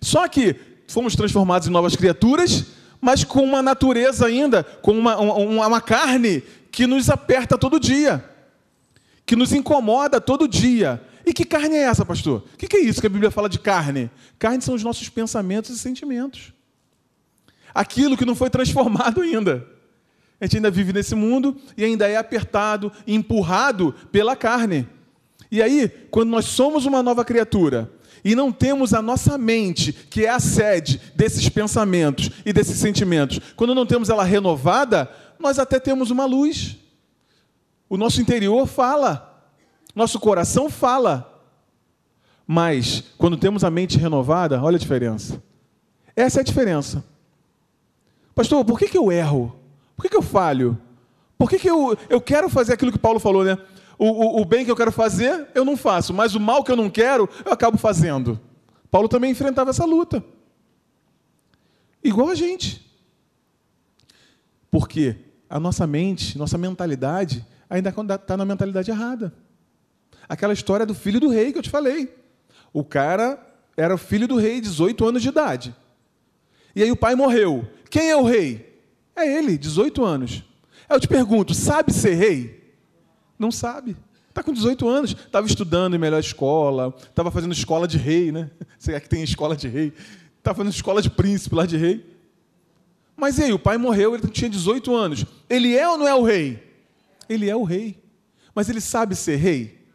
Só 0.00 0.28
que 0.28 0.54
fomos 0.86 1.16
transformados 1.16 1.66
em 1.66 1.70
novas 1.72 1.96
criaturas, 1.96 2.75
mas 3.00 3.24
com 3.24 3.42
uma 3.42 3.62
natureza 3.62 4.26
ainda, 4.26 4.64
com 4.64 4.92
uma, 4.92 5.16
uma, 5.16 5.66
uma 5.66 5.80
carne 5.80 6.42
que 6.70 6.86
nos 6.86 7.08
aperta 7.08 7.56
todo 7.56 7.80
dia, 7.80 8.24
que 9.24 9.36
nos 9.36 9.52
incomoda 9.52 10.20
todo 10.20 10.48
dia. 10.48 11.02
E 11.24 11.32
que 11.32 11.44
carne 11.44 11.74
é 11.74 11.80
essa, 11.80 12.04
pastor? 12.04 12.44
O 12.54 12.56
que 12.56 12.76
é 12.76 12.80
isso 12.80 13.00
que 13.00 13.06
a 13.06 13.10
Bíblia 13.10 13.32
fala 13.32 13.48
de 13.48 13.58
carne? 13.58 14.10
Carne 14.38 14.62
são 14.62 14.74
os 14.74 14.84
nossos 14.84 15.08
pensamentos 15.08 15.70
e 15.70 15.78
sentimentos. 15.78 16.52
Aquilo 17.74 18.16
que 18.16 18.24
não 18.24 18.36
foi 18.36 18.48
transformado 18.48 19.20
ainda. 19.20 19.66
A 20.40 20.44
gente 20.44 20.56
ainda 20.56 20.70
vive 20.70 20.92
nesse 20.92 21.14
mundo 21.14 21.56
e 21.76 21.84
ainda 21.84 22.06
é 22.06 22.16
apertado, 22.16 22.92
empurrado 23.06 23.94
pela 24.12 24.36
carne. 24.36 24.86
E 25.50 25.62
aí, 25.62 25.88
quando 26.10 26.30
nós 26.30 26.44
somos 26.44 26.86
uma 26.86 27.02
nova 27.02 27.24
criatura, 27.24 27.90
e 28.26 28.34
não 28.34 28.50
temos 28.50 28.92
a 28.92 29.00
nossa 29.00 29.38
mente, 29.38 29.92
que 29.92 30.26
é 30.26 30.30
a 30.30 30.40
sede 30.40 31.00
desses 31.14 31.48
pensamentos 31.48 32.28
e 32.44 32.52
desses 32.52 32.76
sentimentos, 32.76 33.38
quando 33.54 33.72
não 33.72 33.86
temos 33.86 34.10
ela 34.10 34.24
renovada, 34.24 35.08
nós 35.38 35.60
até 35.60 35.78
temos 35.78 36.10
uma 36.10 36.24
luz. 36.24 36.76
O 37.88 37.96
nosso 37.96 38.20
interior 38.20 38.66
fala, 38.66 39.48
nosso 39.94 40.18
coração 40.18 40.68
fala. 40.68 41.40
Mas, 42.44 43.04
quando 43.16 43.36
temos 43.36 43.62
a 43.62 43.70
mente 43.70 43.96
renovada, 43.96 44.60
olha 44.60 44.74
a 44.74 44.80
diferença. 44.80 45.40
Essa 46.16 46.40
é 46.40 46.42
a 46.42 46.44
diferença. 46.44 47.04
Pastor, 48.34 48.64
por 48.64 48.76
que, 48.76 48.88
que 48.88 48.98
eu 48.98 49.12
erro? 49.12 49.54
Por 49.94 50.02
que, 50.02 50.08
que 50.08 50.16
eu 50.16 50.22
falho? 50.22 50.76
Por 51.38 51.48
que, 51.48 51.60
que 51.60 51.70
eu, 51.70 51.96
eu 52.08 52.20
quero 52.20 52.48
fazer 52.48 52.72
aquilo 52.72 52.90
que 52.90 52.98
Paulo 52.98 53.20
falou, 53.20 53.44
né? 53.44 53.56
O, 53.98 54.06
o, 54.06 54.40
o, 54.42 54.44
bem 54.44 54.64
que 54.64 54.70
eu 54.70 54.76
quero 54.76 54.92
fazer, 54.92 55.48
eu 55.54 55.64
não 55.64 55.76
faço, 55.76 56.12
mas 56.12 56.34
o 56.34 56.40
mal 56.40 56.62
que 56.62 56.70
eu 56.70 56.76
não 56.76 56.90
quero, 56.90 57.28
eu 57.44 57.52
acabo 57.52 57.78
fazendo. 57.78 58.38
Paulo 58.90 59.08
também 59.08 59.30
enfrentava 59.30 59.70
essa 59.70 59.84
luta. 59.84 60.22
Igual 62.02 62.28
a 62.28 62.34
gente. 62.34 62.84
Porque 64.70 65.16
a 65.48 65.58
nossa 65.58 65.86
mente, 65.86 66.36
nossa 66.36 66.58
mentalidade, 66.58 67.44
ainda 67.68 67.90
está 67.90 68.36
na 68.36 68.44
mentalidade 68.44 68.90
errada. 68.90 69.32
Aquela 70.28 70.52
história 70.52 70.84
do 70.84 70.94
filho 70.94 71.20
do 71.20 71.28
rei 71.28 71.52
que 71.52 71.58
eu 71.58 71.62
te 71.62 71.70
falei. 71.70 72.14
O 72.72 72.84
cara 72.84 73.40
era 73.76 73.94
o 73.94 73.98
filho 73.98 74.28
do 74.28 74.36
rei, 74.36 74.60
18 74.60 75.06
anos 75.06 75.22
de 75.22 75.28
idade. 75.28 75.74
E 76.74 76.82
aí 76.82 76.92
o 76.92 76.96
pai 76.96 77.14
morreu. 77.14 77.66
Quem 77.88 78.10
é 78.10 78.16
o 78.16 78.24
rei? 78.24 78.82
É 79.14 79.26
ele, 79.26 79.56
18 79.56 80.04
anos. 80.04 80.44
Eu 80.88 81.00
te 81.00 81.08
pergunto, 81.08 81.54
sabe 81.54 81.92
ser 81.92 82.14
rei? 82.14 82.65
Não 83.38 83.50
sabe. 83.50 83.96
Está 84.28 84.42
com 84.42 84.52
18 84.52 84.86
anos, 84.86 85.10
estava 85.12 85.46
estudando 85.46 85.94
em 85.94 85.98
melhor 85.98 86.20
escola, 86.20 86.94
estava 86.98 87.30
fazendo 87.30 87.52
escola 87.52 87.88
de 87.88 87.96
rei, 87.96 88.30
né? 88.30 88.50
Será 88.78 89.00
que 89.00 89.08
tem 89.08 89.22
escola 89.22 89.56
de 89.56 89.66
rei? 89.66 89.92
Estava 90.38 90.58
fazendo 90.58 90.72
escola 90.72 91.00
de 91.00 91.08
príncipe 91.08 91.54
lá 91.54 91.64
de 91.64 91.76
rei. 91.76 92.04
Mas 93.16 93.38
e 93.38 93.44
aí, 93.44 93.52
o 93.52 93.58
pai 93.58 93.78
morreu, 93.78 94.14
ele 94.14 94.28
tinha 94.28 94.50
18 94.50 94.94
anos. 94.94 95.24
Ele 95.48 95.74
é 95.74 95.88
ou 95.88 95.96
não 95.96 96.06
é 96.06 96.14
o 96.14 96.22
rei? 96.22 96.62
Ele 97.28 97.48
é 97.48 97.56
o 97.56 97.64
rei. 97.64 97.98
Mas 98.54 98.68
ele 98.68 98.80
sabe 98.80 99.16
ser 99.16 99.36
rei? 99.36 99.86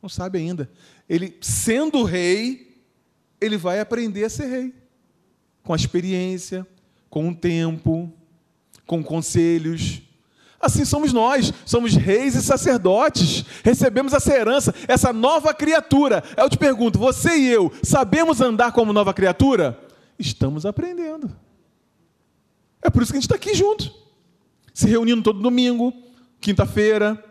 Não 0.00 0.08
sabe 0.08 0.38
ainda. 0.38 0.70
Ele, 1.08 1.36
sendo 1.40 2.02
rei, 2.02 2.82
ele 3.40 3.58
vai 3.58 3.78
aprender 3.78 4.24
a 4.24 4.30
ser 4.30 4.46
rei. 4.46 4.74
Com 5.62 5.74
a 5.74 5.76
experiência, 5.76 6.66
com 7.10 7.28
o 7.28 7.34
tempo, 7.34 8.12
com 8.86 9.02
conselhos, 9.04 10.02
Assim 10.64 10.86
somos 10.86 11.12
nós, 11.12 11.52
somos 11.66 11.94
reis 11.94 12.34
e 12.34 12.42
sacerdotes, 12.42 13.44
recebemos 13.62 14.14
essa 14.14 14.32
herança, 14.32 14.74
essa 14.88 15.12
nova 15.12 15.52
criatura. 15.52 16.24
Eu 16.38 16.48
te 16.48 16.56
pergunto, 16.56 16.98
você 16.98 17.36
e 17.36 17.48
eu, 17.48 17.70
sabemos 17.82 18.40
andar 18.40 18.72
como 18.72 18.90
nova 18.90 19.12
criatura? 19.12 19.78
Estamos 20.18 20.64
aprendendo. 20.64 21.30
É 22.80 22.88
por 22.88 23.02
isso 23.02 23.12
que 23.12 23.18
a 23.18 23.20
gente 23.20 23.28
está 23.28 23.34
aqui 23.34 23.54
junto, 23.54 23.92
se 24.72 24.88
reunindo 24.88 25.22
todo 25.22 25.38
domingo, 25.38 25.92
quinta-feira, 26.40 27.22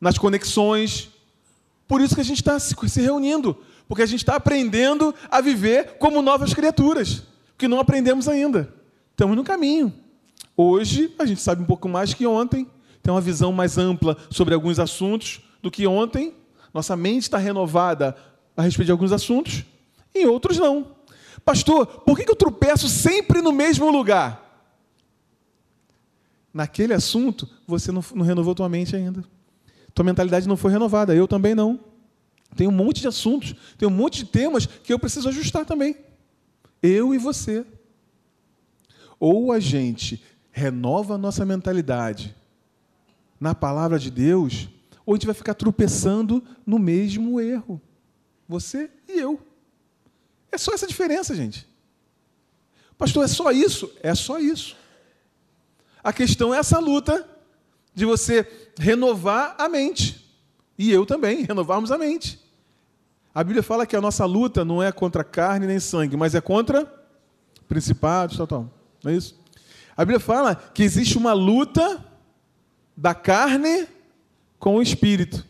nas 0.00 0.18
conexões. 0.18 1.10
Por 1.86 2.00
isso 2.00 2.16
que 2.16 2.20
a 2.20 2.24
gente 2.24 2.38
está 2.38 2.58
se 2.58 3.00
reunindo, 3.00 3.56
porque 3.86 4.02
a 4.02 4.06
gente 4.06 4.18
está 4.18 4.34
aprendendo 4.34 5.14
a 5.30 5.40
viver 5.40 5.96
como 5.98 6.20
novas 6.22 6.52
criaturas, 6.52 7.22
que 7.56 7.68
não 7.68 7.78
aprendemos 7.78 8.26
ainda. 8.26 8.74
Estamos 9.12 9.36
no 9.36 9.44
caminho. 9.44 9.94
Hoje, 10.60 11.14
a 11.20 11.24
gente 11.24 11.40
sabe 11.40 11.62
um 11.62 11.64
pouco 11.64 11.88
mais 11.88 12.12
que 12.12 12.26
ontem, 12.26 12.68
tem 13.00 13.14
uma 13.14 13.20
visão 13.20 13.52
mais 13.52 13.78
ampla 13.78 14.16
sobre 14.28 14.52
alguns 14.52 14.80
assuntos 14.80 15.40
do 15.62 15.70
que 15.70 15.86
ontem. 15.86 16.34
Nossa 16.74 16.96
mente 16.96 17.22
está 17.22 17.38
renovada 17.38 18.16
a 18.56 18.62
respeito 18.62 18.86
de 18.86 18.90
alguns 18.90 19.12
assuntos, 19.12 19.64
e 20.12 20.26
outros 20.26 20.58
não. 20.58 20.96
Pastor, 21.44 21.86
por 21.86 22.18
que 22.18 22.28
eu 22.28 22.34
tropeço 22.34 22.88
sempre 22.88 23.40
no 23.40 23.52
mesmo 23.52 23.88
lugar? 23.88 24.74
Naquele 26.52 26.92
assunto, 26.92 27.48
você 27.64 27.92
não, 27.92 28.02
não 28.12 28.26
renovou 28.26 28.52
tua 28.52 28.68
mente 28.68 28.96
ainda. 28.96 29.22
Tua 29.94 30.04
mentalidade 30.04 30.48
não 30.48 30.56
foi 30.56 30.72
renovada, 30.72 31.14
eu 31.14 31.28
também 31.28 31.54
não. 31.54 31.78
Tem 32.56 32.66
um 32.66 32.72
monte 32.72 33.00
de 33.00 33.06
assuntos, 33.06 33.54
tem 33.78 33.86
um 33.86 33.92
monte 33.92 34.24
de 34.24 34.24
temas 34.24 34.66
que 34.66 34.92
eu 34.92 34.98
preciso 34.98 35.28
ajustar 35.28 35.64
também. 35.64 35.94
Eu 36.82 37.14
e 37.14 37.18
você. 37.18 37.64
Ou 39.20 39.52
a 39.52 39.60
gente 39.60 40.20
renova 40.58 41.14
a 41.14 41.18
nossa 41.18 41.44
mentalidade 41.46 42.36
na 43.40 43.54
palavra 43.54 43.98
de 43.98 44.10
Deus, 44.10 44.68
ou 45.06 45.14
a 45.14 45.16
gente 45.16 45.26
vai 45.26 45.34
ficar 45.34 45.54
tropeçando 45.54 46.42
no 46.66 46.78
mesmo 46.78 47.40
erro. 47.40 47.80
Você 48.48 48.90
e 49.08 49.18
eu. 49.18 49.40
É 50.50 50.58
só 50.58 50.74
essa 50.74 50.86
diferença, 50.86 51.34
gente. 51.34 51.66
Pastor, 52.96 53.24
é 53.24 53.28
só 53.28 53.50
isso? 53.52 53.90
É 54.02 54.14
só 54.14 54.38
isso. 54.38 54.76
A 56.02 56.12
questão 56.12 56.54
é 56.54 56.58
essa 56.58 56.78
luta 56.78 57.26
de 57.94 58.04
você 58.04 58.46
renovar 58.78 59.54
a 59.58 59.68
mente. 59.68 60.24
E 60.76 60.90
eu 60.90 61.06
também, 61.06 61.44
renovarmos 61.44 61.92
a 61.92 61.98
mente. 61.98 62.40
A 63.34 63.44
Bíblia 63.44 63.62
fala 63.62 63.86
que 63.86 63.94
a 63.94 64.00
nossa 64.00 64.24
luta 64.24 64.64
não 64.64 64.82
é 64.82 64.90
contra 64.90 65.22
carne 65.22 65.66
nem 65.66 65.78
sangue, 65.78 66.16
mas 66.16 66.34
é 66.34 66.40
contra 66.40 66.92
principados, 67.68 68.36
tal, 68.36 68.46
tal. 68.46 68.70
Não 69.04 69.12
é 69.12 69.14
isso? 69.14 69.38
A 69.98 70.04
Bíblia 70.04 70.20
fala 70.20 70.54
que 70.54 70.84
existe 70.84 71.18
uma 71.18 71.32
luta 71.32 72.04
da 72.96 73.16
carne 73.16 73.88
com 74.56 74.76
o 74.76 74.82
espírito. 74.82 75.44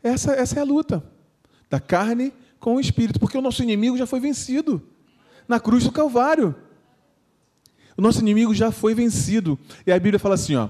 Essa, 0.00 0.34
essa 0.34 0.60
é 0.60 0.62
a 0.62 0.64
luta 0.64 1.02
da 1.68 1.80
carne 1.80 2.32
com 2.60 2.76
o 2.76 2.80
espírito, 2.80 3.18
porque 3.18 3.36
o 3.36 3.42
nosso 3.42 3.60
inimigo 3.60 3.98
já 3.98 4.06
foi 4.06 4.20
vencido 4.20 4.80
na 5.48 5.58
cruz 5.58 5.82
do 5.82 5.90
Calvário. 5.90 6.54
O 7.96 8.00
nosso 8.00 8.20
inimigo 8.20 8.54
já 8.54 8.70
foi 8.70 8.94
vencido. 8.94 9.58
E 9.84 9.90
a 9.90 9.98
Bíblia 9.98 10.20
fala 10.20 10.36
assim, 10.36 10.54
ó, 10.54 10.68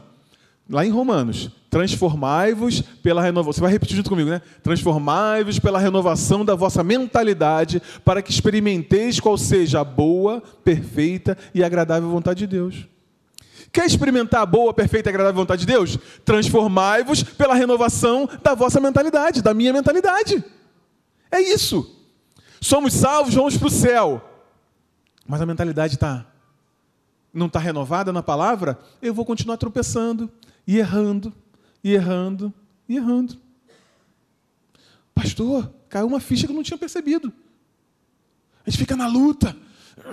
lá 0.67 0.87
em 0.87 0.91
Romanos, 0.91 1.51
transformai-vos 1.69 2.81
pela 2.81 3.21
renovação. 3.21 3.53
Você 3.53 3.61
vai 3.61 3.73
repetir 3.73 3.95
junto 3.95 4.09
comigo, 4.09 4.31
né? 4.31 4.41
Transformai-vos 4.63 5.59
pela 5.59 5.79
renovação 5.79 6.47
da 6.47 6.55
vossa 6.55 6.83
mentalidade, 6.83 7.83
para 8.07 8.23
que 8.23 8.31
experimenteis 8.31 9.21
qual 9.21 9.37
seja 9.37 9.81
a 9.81 9.85
boa, 9.85 10.43
perfeita 10.65 11.37
e 11.55 11.63
agradável 11.63 12.09
vontade 12.09 12.39
de 12.39 12.47
Deus. 12.47 12.92
Quer 13.73 13.87
experimentar 13.87 14.43
a 14.43 14.47
boa, 14.47 14.75
perfeita 14.75 15.09
e 15.09 15.11
agradável 15.11 15.41
vontade 15.41 15.65
de 15.65 15.73
Deus? 15.73 15.99
Transformai-vos 16.25 17.23
pela 17.23 17.55
renovação 17.55 18.29
da 18.43 18.55
vossa 18.55 18.79
mentalidade, 18.79 19.41
da 19.41 19.55
minha 19.55 19.73
mentalidade. 19.73 20.45
É 21.31 21.41
isso. 21.41 21.99
Somos 22.61 22.93
salvos, 22.93 23.35
vamos 23.35 23.57
para 23.57 23.67
o 23.67 23.71
céu. 23.71 24.29
Mas 25.27 25.41
a 25.41 25.47
mentalidade 25.47 25.97
tá, 25.97 26.27
não 27.33 27.47
está 27.47 27.59
renovada 27.59 28.13
na 28.13 28.23
palavra, 28.23 28.79
eu 29.01 29.15
vou 29.15 29.25
continuar 29.25 29.57
tropeçando, 29.57 30.31
e 30.67 30.79
errando, 30.79 31.33
e 31.83 31.95
errando, 31.95 32.53
e 32.89 32.97
errando. 32.97 33.39
Pastor, 35.15 35.73
caiu 35.89 36.07
uma 36.07 36.21
ficha 36.21 36.47
que 36.47 36.53
eu 36.53 36.57
não 36.57 36.63
tinha 36.63 36.79
percebido. 36.79 37.33
A 38.67 38.71
gente 38.71 38.79
fica 38.79 38.97
na 38.97 39.07
luta, 39.07 39.57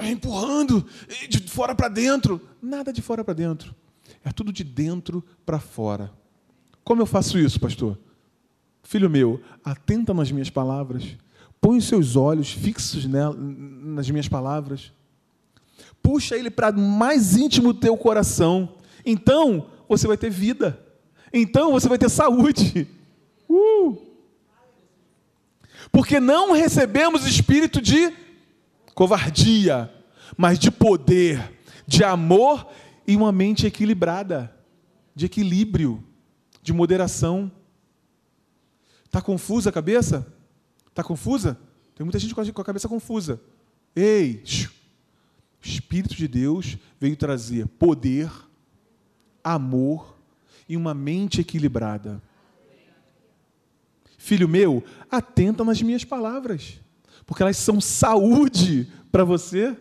empurrando 0.02 0.86
de 1.28 1.40
fora 1.48 1.74
para 1.74 1.88
dentro. 1.88 2.42
Nada 2.62 2.92
de 2.92 3.02
fora 3.02 3.24
para 3.24 3.34
dentro. 3.34 3.76
É 4.24 4.32
tudo 4.32 4.52
de 4.52 4.64
dentro 4.64 5.24
para 5.46 5.60
fora. 5.60 6.12
Como 6.84 7.02
eu 7.02 7.06
faço 7.06 7.38
isso, 7.38 7.60
pastor? 7.60 7.98
Filho 8.84 9.10
meu, 9.10 9.42
atenta 9.64 10.14
nas 10.14 10.32
minhas 10.32 10.50
palavras. 10.50 11.16
Põe 11.62 11.78
os 11.78 11.86
seus 11.86 12.16
olhos 12.16 12.52
fixos 12.52 13.06
nas 13.06 14.10
minhas 14.10 14.28
palavras. 14.28 14.92
Puxa 16.02 16.36
ele 16.36 16.50
para 16.50 16.72
mais 16.72 17.36
íntimo 17.36 17.74
teu 17.74 17.96
coração. 17.98 18.76
Então 19.06 19.68
você 19.88 20.08
vai 20.08 20.18
ter 20.18 20.30
vida. 20.30 20.80
Então 21.32 21.72
você 21.72 21.88
vai 21.88 21.98
ter 21.98 22.10
saúde. 22.10 22.88
Uh! 23.48 23.98
Porque 25.92 26.20
não 26.20 26.52
recebemos 26.54 27.26
espírito 27.26 27.82
de 27.82 28.12
covardia, 29.00 29.90
mas 30.36 30.60
de 30.60 30.70
poder, 30.70 31.58
de 31.88 32.04
amor 32.04 32.70
e 33.08 33.16
uma 33.16 33.32
mente 33.32 33.66
equilibrada, 33.66 34.54
de 35.16 35.26
equilíbrio, 35.26 36.04
de 36.62 36.74
moderação. 36.74 37.50
Está 39.06 39.22
confusa 39.22 39.70
a 39.70 39.72
cabeça? 39.72 40.28
Está 40.86 41.02
confusa? 41.02 41.58
Tem 41.96 42.04
muita 42.04 42.20
gente 42.20 42.36
com 42.36 42.62
a 42.62 42.66
cabeça 42.66 42.90
confusa. 42.90 43.42
Ei, 43.96 44.44
o 45.64 45.66
Espírito 45.66 46.14
de 46.14 46.28
Deus 46.28 46.78
veio 47.00 47.16
trazer 47.16 47.70
poder, 47.70 48.30
amor 49.42 50.20
e 50.68 50.76
uma 50.76 50.94
mente 50.94 51.40
equilibrada. 51.40 52.22
Filho 54.18 54.50
meu, 54.50 54.84
atenta 55.10 55.64
nas 55.64 55.82
minhas 55.82 56.04
palavras 56.04 56.82
porque 57.26 57.44
elas 57.44 57.58
são 57.58 57.80
saúde 57.80 58.92
para 59.12 59.24
você, 59.24 59.76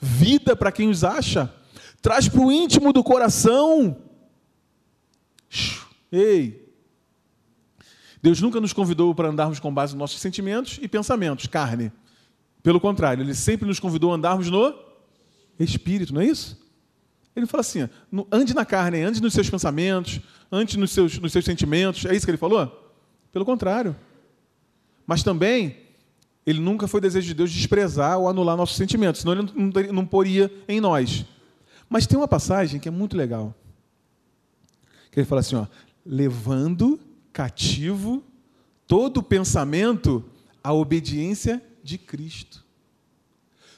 vida 0.00 0.54
para 0.56 0.72
quem 0.72 0.88
os 0.88 1.04
acha, 1.04 1.52
traz 2.00 2.28
para 2.28 2.40
o 2.40 2.50
íntimo 2.50 2.92
do 2.92 3.02
coração. 3.02 3.96
Ei! 6.10 6.68
Deus 8.22 8.40
nunca 8.40 8.60
nos 8.60 8.72
convidou 8.72 9.14
para 9.14 9.28
andarmos 9.28 9.58
com 9.58 9.72
base 9.72 9.94
nos 9.94 10.00
nossos 10.00 10.20
sentimentos 10.20 10.78
e 10.82 10.88
pensamentos, 10.88 11.46
carne. 11.46 11.90
Pelo 12.62 12.80
contrário, 12.80 13.22
Ele 13.22 13.34
sempre 13.34 13.66
nos 13.66 13.80
convidou 13.80 14.12
a 14.12 14.16
andarmos 14.16 14.50
no 14.50 14.74
Espírito, 15.58 16.12
não 16.12 16.20
é 16.20 16.26
isso? 16.26 16.60
Ele 17.34 17.46
fala 17.46 17.60
assim: 17.60 17.88
ande 18.30 18.54
na 18.54 18.64
carne, 18.64 19.02
ande 19.02 19.22
nos 19.22 19.32
seus 19.32 19.48
pensamentos, 19.48 20.20
ande 20.50 20.78
nos 20.78 20.90
seus, 20.90 21.18
nos 21.18 21.32
seus 21.32 21.44
sentimentos. 21.44 22.04
É 22.04 22.14
isso 22.14 22.26
que 22.26 22.30
ele 22.30 22.38
falou? 22.38 22.92
Pelo 23.32 23.44
contrário. 23.44 23.96
Mas 25.06 25.22
também 25.22 25.76
ele 26.46 26.60
nunca 26.60 26.88
foi 26.88 27.00
desejo 27.00 27.26
de 27.28 27.34
Deus 27.34 27.52
desprezar 27.52 28.18
ou 28.18 28.28
anular 28.28 28.56
nossos 28.56 28.76
sentimentos, 28.76 29.20
senão 29.20 29.34
ele 29.34 29.52
não, 29.54 29.92
não 29.92 30.06
poria 30.06 30.50
em 30.66 30.80
nós. 30.80 31.24
Mas 31.88 32.06
tem 32.06 32.16
uma 32.16 32.28
passagem 32.28 32.80
que 32.80 32.88
é 32.88 32.90
muito 32.90 33.16
legal. 33.16 33.54
Que 35.10 35.20
ele 35.20 35.26
fala 35.26 35.40
assim, 35.40 35.56
ó, 35.56 35.66
levando 36.04 36.98
cativo 37.32 38.22
todo 38.86 39.22
pensamento 39.22 40.24
à 40.62 40.72
obediência 40.72 41.62
de 41.82 41.98
Cristo. 41.98 42.64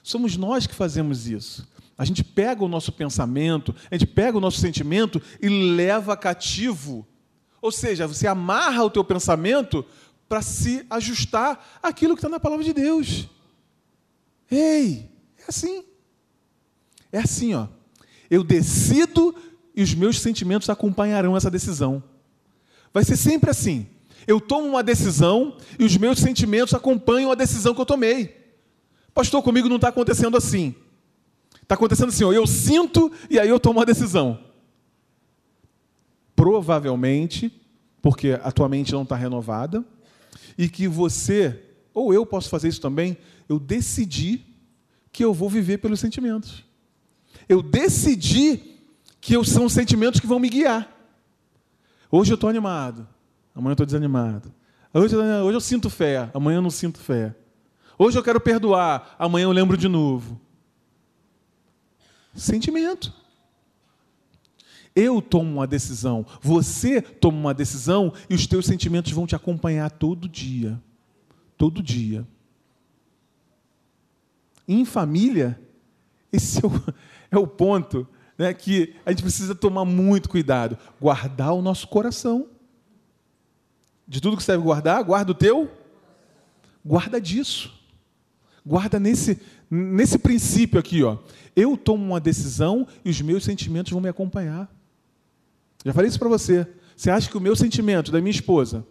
Somos 0.02 0.36
nós 0.36 0.66
que 0.66 0.74
fazemos 0.74 1.26
isso. 1.26 1.68
A 1.96 2.04
gente 2.04 2.24
pega 2.24 2.64
o 2.64 2.68
nosso 2.68 2.90
pensamento, 2.92 3.74
a 3.90 3.96
gente 3.96 4.08
pega 4.08 4.36
o 4.36 4.40
nosso 4.40 4.58
sentimento 4.58 5.22
e 5.40 5.48
leva 5.48 6.16
cativo 6.16 7.06
Ou 7.60 7.70
seja, 7.70 8.08
você 8.08 8.26
amarra 8.26 8.82
o 8.82 8.90
teu 8.90 9.04
pensamento 9.04 9.86
para 10.32 10.40
se 10.40 10.86
ajustar 10.88 11.78
àquilo 11.82 12.14
que 12.14 12.20
está 12.20 12.28
na 12.30 12.40
palavra 12.40 12.64
de 12.64 12.72
Deus. 12.72 13.28
Ei, 14.50 15.10
é 15.36 15.44
assim. 15.46 15.84
É 17.12 17.18
assim, 17.18 17.52
ó. 17.52 17.68
Eu 18.30 18.42
decido 18.42 19.34
e 19.76 19.82
os 19.82 19.92
meus 19.92 20.18
sentimentos 20.18 20.70
acompanharão 20.70 21.36
essa 21.36 21.50
decisão. 21.50 22.02
Vai 22.94 23.04
ser 23.04 23.18
sempre 23.18 23.50
assim. 23.50 23.86
Eu 24.26 24.40
tomo 24.40 24.68
uma 24.68 24.82
decisão 24.82 25.58
e 25.78 25.84
os 25.84 25.98
meus 25.98 26.18
sentimentos 26.18 26.72
acompanham 26.72 27.30
a 27.30 27.34
decisão 27.34 27.74
que 27.74 27.82
eu 27.82 27.84
tomei. 27.84 28.34
Pastor, 29.12 29.42
comigo 29.42 29.68
não 29.68 29.76
está 29.76 29.88
acontecendo 29.88 30.38
assim. 30.38 30.74
Está 31.62 31.74
acontecendo 31.74 32.08
assim, 32.08 32.24
ó, 32.24 32.32
eu 32.32 32.46
sinto 32.46 33.12
e 33.28 33.38
aí 33.38 33.50
eu 33.50 33.60
tomo 33.60 33.80
uma 33.80 33.84
decisão. 33.84 34.42
Provavelmente, 36.34 37.52
porque 38.00 38.40
a 38.42 38.50
tua 38.50 38.66
mente 38.66 38.92
não 38.92 39.02
está 39.02 39.14
renovada, 39.14 39.84
e 40.56 40.68
que 40.68 40.86
você, 40.88 41.62
ou 41.92 42.12
eu 42.12 42.24
posso 42.24 42.48
fazer 42.48 42.68
isso 42.68 42.80
também, 42.80 43.16
eu 43.48 43.58
decidi 43.58 44.44
que 45.10 45.24
eu 45.24 45.34
vou 45.34 45.48
viver 45.48 45.78
pelos 45.78 46.00
sentimentos. 46.00 46.64
Eu 47.48 47.62
decidi 47.62 48.80
que 49.20 49.42
são 49.44 49.66
os 49.66 49.72
sentimentos 49.72 50.20
que 50.20 50.26
vão 50.26 50.38
me 50.38 50.48
guiar. 50.48 50.88
Hoje 52.10 52.32
eu 52.32 52.34
estou 52.34 52.50
animado, 52.50 53.08
amanhã 53.54 53.70
eu 53.70 53.74
estou 53.74 53.86
desanimado. 53.86 54.52
Hoje, 54.92 55.16
hoje 55.16 55.56
eu 55.56 55.60
sinto 55.60 55.88
fé, 55.88 56.30
amanhã 56.34 56.58
eu 56.58 56.62
não 56.62 56.70
sinto 56.70 56.98
fé. 56.98 57.34
Hoje 57.98 58.18
eu 58.18 58.22
quero 58.22 58.40
perdoar, 58.40 59.14
amanhã 59.18 59.44
eu 59.44 59.52
lembro 59.52 59.76
de 59.76 59.88
novo. 59.88 60.40
Sentimento. 62.34 63.21
Eu 64.94 65.22
tomo 65.22 65.50
uma 65.50 65.66
decisão, 65.66 66.26
você 66.40 67.00
toma 67.00 67.38
uma 67.38 67.54
decisão 67.54 68.12
e 68.28 68.34
os 68.34 68.46
teus 68.46 68.66
sentimentos 68.66 69.12
vão 69.12 69.26
te 69.26 69.34
acompanhar 69.34 69.90
todo 69.90 70.28
dia. 70.28 70.80
Todo 71.56 71.82
dia. 71.82 72.26
Em 74.68 74.84
família, 74.84 75.58
esse 76.32 76.64
é 76.64 76.66
o, 76.66 76.72
é 77.30 77.38
o 77.38 77.46
ponto 77.46 78.06
né, 78.36 78.52
que 78.52 78.94
a 79.06 79.10
gente 79.10 79.22
precisa 79.22 79.54
tomar 79.54 79.84
muito 79.84 80.28
cuidado. 80.28 80.76
Guardar 81.00 81.54
o 81.54 81.62
nosso 81.62 81.88
coração. 81.88 82.48
De 84.06 84.20
tudo 84.20 84.36
que 84.36 84.42
você 84.42 84.52
deve 84.52 84.64
guardar, 84.64 85.02
guarda 85.02 85.32
o 85.32 85.34
teu. 85.34 85.70
Guarda 86.84 87.20
disso. 87.20 87.72
Guarda 88.64 89.00
nesse, 89.00 89.40
nesse 89.70 90.18
princípio 90.18 90.78
aqui. 90.78 91.02
Ó. 91.02 91.18
Eu 91.56 91.76
tomo 91.76 92.04
uma 92.04 92.20
decisão 92.20 92.86
e 93.04 93.10
os 93.10 93.20
meus 93.20 93.44
sentimentos 93.44 93.92
vão 93.92 94.00
me 94.00 94.08
acompanhar. 94.08 94.70
Já 95.84 95.92
falei 95.92 96.08
isso 96.08 96.18
para 96.18 96.28
você. 96.28 96.66
Você 96.96 97.10
acha 97.10 97.28
que 97.28 97.36
o 97.36 97.40
meu 97.40 97.56
sentimento 97.56 98.12
da 98.12 98.20
minha 98.20 98.30
esposa, 98.30 98.86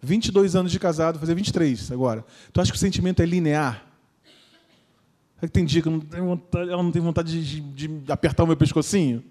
22 0.00 0.56
anos 0.56 0.72
de 0.72 0.80
casado, 0.80 1.18
fazer 1.18 1.34
23 1.34 1.92
agora, 1.92 2.24
tu 2.52 2.60
acha 2.60 2.70
que 2.72 2.76
o 2.76 2.80
sentimento 2.80 3.22
é 3.22 3.26
linear? 3.26 3.86
Sabe 5.36 5.46
que 5.46 5.52
tem 5.52 5.64
dia 5.64 5.82
que 5.82 5.88
não 5.88 6.00
vontade, 6.00 6.70
ela 6.70 6.82
não 6.82 6.92
tem 6.92 7.02
vontade 7.02 7.44
de, 7.44 7.60
de, 7.60 7.88
de 7.88 8.12
apertar 8.12 8.44
o 8.44 8.46
meu 8.46 8.56
pescocinho? 8.56 9.22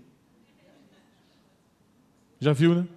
Já 2.40 2.54
viu, 2.54 2.74
né? 2.74 2.88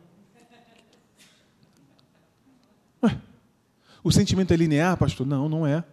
Ué, 3.02 3.20
o 4.02 4.10
sentimento 4.10 4.52
é 4.52 4.56
linear, 4.56 4.96
pastor? 4.96 5.26
Não, 5.26 5.48
não 5.48 5.66
é. 5.66 5.84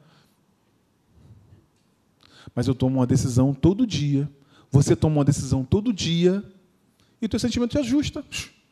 Mas 2.55 2.67
eu 2.67 2.75
tomo 2.75 2.99
uma 2.99 3.07
decisão 3.07 3.53
todo 3.53 3.88
dia. 3.88 4.29
Você 4.71 4.95
toma 4.95 5.17
uma 5.17 5.25
decisão 5.25 5.63
todo 5.63 5.91
dia 5.91 6.43
e 7.21 7.25
o 7.25 7.29
teu 7.29 7.39
sentimento 7.39 7.71
te 7.71 7.77
ajusta. 7.77 8.23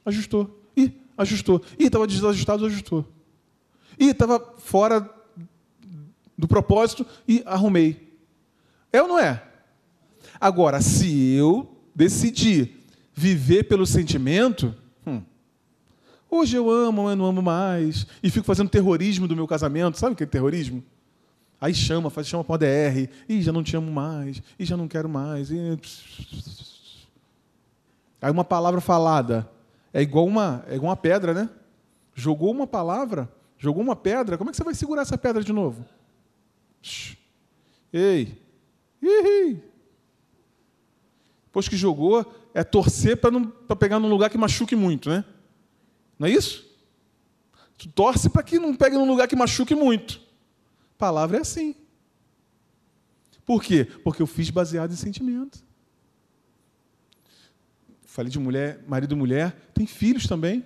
Ajustou. 0.06 0.64
Ih, 0.76 0.92
ajustou. 1.18 1.62
Ih, 1.78 1.86
estava 1.86 2.08
desajustado, 2.08 2.66
ajustou. 2.66 3.06
Ih, 4.00 4.10
estava 4.10 4.40
fora 4.58 5.08
do 6.38 6.48
propósito 6.48 7.06
e 7.28 7.44
arrumei. 7.46 8.18
É 8.92 9.02
ou 9.02 9.08
não 9.08 9.20
é? 9.20 9.44
Agora, 10.40 10.82
se 10.82 11.34
eu 11.34 11.70
decidir 11.94 12.86
viver 13.14 13.64
pelo 13.64 13.86
sentimento, 13.86 14.74
hum, 15.06 15.22
hoje 16.30 16.56
eu 16.56 16.70
amo, 16.70 17.02
amanhã 17.02 17.16
não 17.18 17.26
amo 17.26 17.42
mais, 17.42 18.08
e 18.24 18.30
fico 18.30 18.46
fazendo 18.46 18.70
terrorismo 18.70 19.28
do 19.28 19.36
meu 19.36 19.46
casamento, 19.46 20.00
sabe 20.00 20.14
o 20.14 20.16
que 20.16 20.24
é 20.24 20.26
terrorismo? 20.26 20.82
Aí 21.60 21.74
chama, 21.74 22.10
faz, 22.10 22.26
chama 22.26 22.44
para 22.44 22.56
o 22.56 22.58
DR, 22.58 23.10
e 23.28 23.42
já 23.42 23.52
não 23.52 23.62
te 23.62 23.76
amo 23.76 23.92
mais, 23.92 24.42
e 24.58 24.64
já 24.64 24.78
não 24.78 24.88
quero 24.88 25.10
mais. 25.10 25.52
E... 25.52 25.78
Aí 28.22 28.32
uma 28.32 28.44
palavra 28.44 28.82
falada 28.82 29.50
é 29.94 30.02
igual 30.02 30.26
uma, 30.26 30.64
é 30.68 30.76
igual 30.76 30.90
uma 30.90 30.98
pedra, 30.98 31.34
né? 31.34 31.50
Jogou 32.14 32.52
uma 32.52 32.68
palavra, 32.68 33.32
jogou 33.58 33.82
uma 33.82 33.96
pedra, 33.96 34.38
como 34.38 34.50
é 34.50 34.52
que 34.52 34.58
você 34.58 34.64
vai 34.64 34.76
segurar 34.76 35.04
essa 35.04 35.18
pedra 35.18 35.44
de 35.44 35.54
novo? 35.54 35.86
Shhh. 36.82 37.18
Ei! 37.92 38.42
Ih! 39.02 39.62
Depois 41.46 41.68
que 41.68 41.78
jogou, 41.78 42.26
é 42.54 42.64
torcer 42.64 43.18
para 43.18 43.76
pegar 43.76 44.00
num 44.00 44.10
lugar 44.10 44.30
que 44.30 44.38
machuque 44.38 44.76
muito, 44.76 45.10
né? 45.10 45.24
Não 46.18 46.28
é 46.28 46.32
isso? 46.32 46.70
Tu 47.78 47.88
torce 47.90 48.30
para 48.30 48.44
que 48.44 48.60
não 48.60 48.76
pegue 48.76 48.98
num 48.98 49.08
lugar 49.08 49.28
que 49.28 49.36
machuque 49.36 49.74
muito. 49.74 50.22
Palavra 50.98 51.38
é 51.38 51.42
assim. 51.42 51.76
Por 53.46 53.64
quê? 53.64 53.86
Porque 54.04 54.22
eu 54.22 54.28
fiz 54.28 54.50
baseado 54.50 54.92
em 54.92 54.98
sentimento 54.98 55.69
falei 58.10 58.32
de 58.32 58.40
mulher, 58.40 58.84
marido 58.88 59.14
e 59.14 59.18
mulher, 59.18 59.56
tem 59.74 59.86
filhos 59.86 60.28
também. 60.28 60.66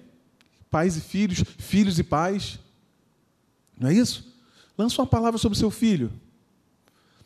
Pais 0.71 0.95
e 0.97 1.01
filhos, 1.01 1.43
filhos 1.57 1.99
e 1.99 2.03
pais. 2.03 2.57
Não 3.77 3.89
é 3.89 3.93
isso? 3.93 4.33
Lança 4.77 5.01
uma 5.01 5.07
palavra 5.07 5.37
sobre 5.37 5.57
seu 5.57 5.69
filho. 5.69 6.11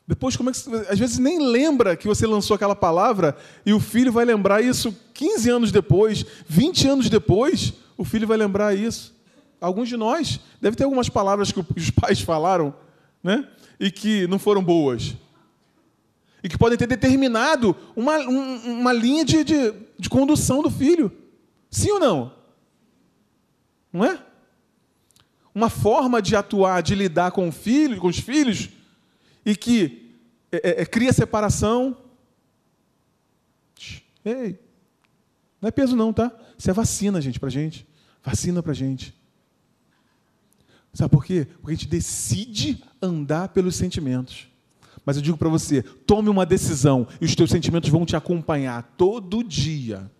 Depois, 0.07 0.35
como 0.35 0.49
é 0.49 0.53
que 0.53 0.59
às 0.89 0.97
vezes 0.97 1.17
nem 1.19 1.39
lembra 1.39 1.95
que 1.95 2.07
você 2.07 2.25
lançou 2.25 2.55
aquela 2.55 2.75
palavra 2.75 3.37
e 3.65 3.73
o 3.73 3.79
filho 3.79 4.11
vai 4.11 4.25
lembrar 4.25 4.61
isso 4.61 4.95
15 5.13 5.49
anos 5.49 5.71
depois, 5.71 6.25
20 6.47 6.87
anos 6.87 7.09
depois, 7.09 7.73
o 7.97 8.03
filho 8.03 8.27
vai 8.27 8.37
lembrar 8.37 8.75
isso. 8.75 9.15
Alguns 9.61 9.87
de 9.87 9.97
nós 9.97 10.39
deve 10.61 10.75
ter 10.75 10.83
algumas 10.83 11.09
palavras 11.09 11.51
que 11.51 11.59
os 11.59 11.89
pais 11.91 12.21
falaram, 12.21 12.73
né? 13.23 13.47
E 13.79 13.91
que 13.91 14.25
não 14.27 14.39
foram 14.39 14.63
boas 14.63 15.15
e 16.43 16.49
que 16.49 16.57
podem 16.57 16.77
ter 16.77 16.87
determinado 16.87 17.75
uma, 17.95 18.17
um, 18.19 18.79
uma 18.79 18.93
linha 18.93 19.25
de, 19.25 19.43
de, 19.43 19.73
de 19.97 20.09
condução 20.09 20.61
do 20.61 20.69
filho. 20.69 21.11
Sim 21.69 21.91
ou 21.91 21.99
não? 21.99 22.33
Não 23.91 24.05
é? 24.05 24.23
Uma 25.53 25.69
forma 25.69 26.21
de 26.21 26.35
atuar, 26.35 26.81
de 26.81 26.93
lidar 26.93 27.31
com 27.31 27.47
o 27.49 27.51
filho, 27.51 27.99
com 27.99 28.07
os 28.07 28.19
filhos, 28.19 28.69
e 29.45 29.55
que 29.55 30.15
é, 30.51 30.57
é, 30.57 30.81
é 30.81 30.85
cria 30.85 31.11
separação. 31.11 31.97
Ei, 34.23 34.59
não 35.61 35.67
é 35.67 35.71
peso 35.71 35.95
não, 35.95 36.13
tá? 36.13 36.31
Isso 36.57 36.69
é 36.69 36.73
vacina, 36.73 37.21
gente, 37.21 37.39
pra 37.39 37.49
gente. 37.49 37.87
Vacina 38.23 38.61
pra 38.61 38.73
gente. 38.73 39.15
Sabe 40.93 41.11
por 41.11 41.23
quê? 41.23 41.47
Porque 41.61 41.73
a 41.73 41.75
gente 41.75 41.87
decide 41.87 42.83
andar 43.01 43.49
pelos 43.49 43.75
sentimentos. 43.75 44.47
Mas 45.07 45.15
eu 45.15 45.23
digo 45.23 45.37
para 45.37 45.47
você: 45.47 45.81
tome 45.81 46.27
uma 46.27 46.45
decisão 46.45 47.07
e 47.21 47.23
os 47.23 47.33
teus 47.33 47.49
sentimentos 47.49 47.89
vão 47.89 48.05
te 48.05 48.17
acompanhar 48.17 48.83
todo 48.97 49.41
dia. 49.41 50.11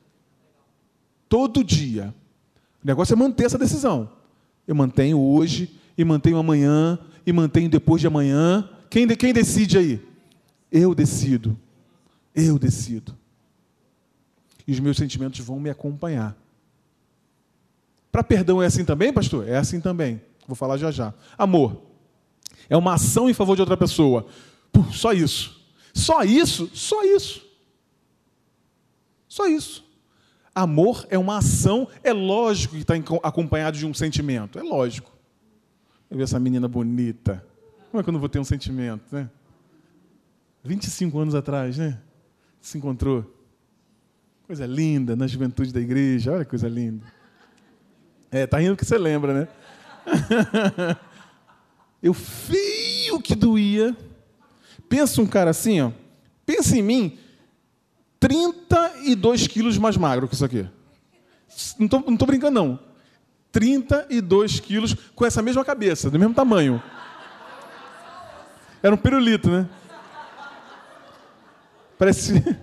Todo 1.27 1.61
dia. 1.61 2.15
O 2.81 2.87
negócio 2.87 3.11
é 3.11 3.17
manter 3.17 3.43
essa 3.43 3.57
decisão. 3.57 4.09
Eu 4.65 4.73
mantenho 4.73 5.19
hoje, 5.19 5.77
e 5.97 6.05
mantenho 6.05 6.37
amanhã, 6.37 6.97
e 7.25 7.33
mantenho 7.33 7.69
depois 7.69 7.99
de 7.99 8.07
amanhã. 8.07 8.69
Quem, 8.89 9.05
quem 9.09 9.33
decide 9.33 9.77
aí? 9.77 10.07
Eu 10.71 10.95
decido. 10.95 11.59
Eu 12.33 12.57
decido. 12.57 13.13
E 14.65 14.71
os 14.71 14.79
meus 14.79 14.95
sentimentos 14.95 15.41
vão 15.41 15.59
me 15.59 15.69
acompanhar. 15.69 16.33
Para 18.09 18.23
perdão 18.23 18.63
é 18.63 18.67
assim 18.67 18.85
também, 18.85 19.11
pastor? 19.11 19.45
É 19.49 19.57
assim 19.57 19.81
também. 19.81 20.21
Vou 20.47 20.55
falar 20.55 20.77
já 20.77 20.91
já. 20.91 21.13
Amor 21.37 21.87
é 22.69 22.77
uma 22.77 22.93
ação 22.93 23.29
em 23.29 23.33
favor 23.33 23.55
de 23.55 23.61
outra 23.61 23.77
pessoa. 23.77 24.25
Só 24.91 25.13
isso. 25.13 25.57
Só 25.93 26.23
isso, 26.23 26.69
só 26.73 27.03
isso. 27.03 27.45
Só 29.27 29.47
isso. 29.47 29.85
Amor 30.53 31.05
é 31.09 31.17
uma 31.17 31.37
ação, 31.37 31.87
é 32.03 32.11
lógico 32.11 32.75
que 32.75 32.81
está 32.81 32.93
acompanhado 33.23 33.77
de 33.77 33.85
um 33.85 33.93
sentimento. 33.93 34.57
É 34.57 34.63
lógico. 34.63 35.11
Eu 36.09 36.17
vi 36.17 36.23
essa 36.23 36.39
menina 36.39 36.67
bonita. 36.67 37.45
Como 37.91 37.99
é 37.99 38.03
que 38.03 38.09
eu 38.09 38.13
não 38.13 38.19
vou 38.19 38.29
ter 38.29 38.39
um 38.39 38.43
sentimento, 38.43 39.03
né? 39.11 39.29
25 40.63 41.19
anos 41.19 41.35
atrás, 41.35 41.77
né? 41.77 41.99
Se 42.61 42.77
encontrou. 42.77 43.25
Coisa 44.45 44.65
linda, 44.65 45.15
na 45.15 45.27
juventude 45.27 45.73
da 45.73 45.79
igreja. 45.79 46.31
Olha 46.31 46.43
que 46.43 46.49
coisa 46.49 46.67
linda. 46.67 47.05
É, 48.29 48.45
tá 48.45 48.59
rindo 48.59 48.75
que 48.75 48.85
você 48.85 48.97
lembra, 48.97 49.33
né? 49.33 49.47
eu 52.01 52.13
feio 52.13 53.21
que 53.21 53.35
doía 53.35 53.95
Pensa 54.89 55.21
um 55.21 55.27
cara 55.27 55.51
assim, 55.51 55.81
ó. 55.81 55.91
Pensa 56.45 56.77
em 56.77 56.81
mim, 56.81 57.17
32 58.19 59.47
quilos 59.47 59.77
mais 59.77 59.97
magro 59.97 60.27
que 60.27 60.33
isso 60.33 60.45
aqui. 60.45 60.67
Não 61.77 61.85
estou 61.85 62.03
não 62.07 62.17
tô 62.17 62.25
brincando, 62.25 62.53
não. 62.53 62.79
32 63.51 64.59
quilos 64.59 64.95
com 65.15 65.25
essa 65.25 65.41
mesma 65.41 65.65
cabeça, 65.65 66.09
do 66.09 66.19
mesmo 66.19 66.33
tamanho. 66.33 66.81
Era 68.81 68.93
um 68.93 68.97
pirulito, 68.97 69.49
né? 69.49 69.67
Parece. 71.97 72.43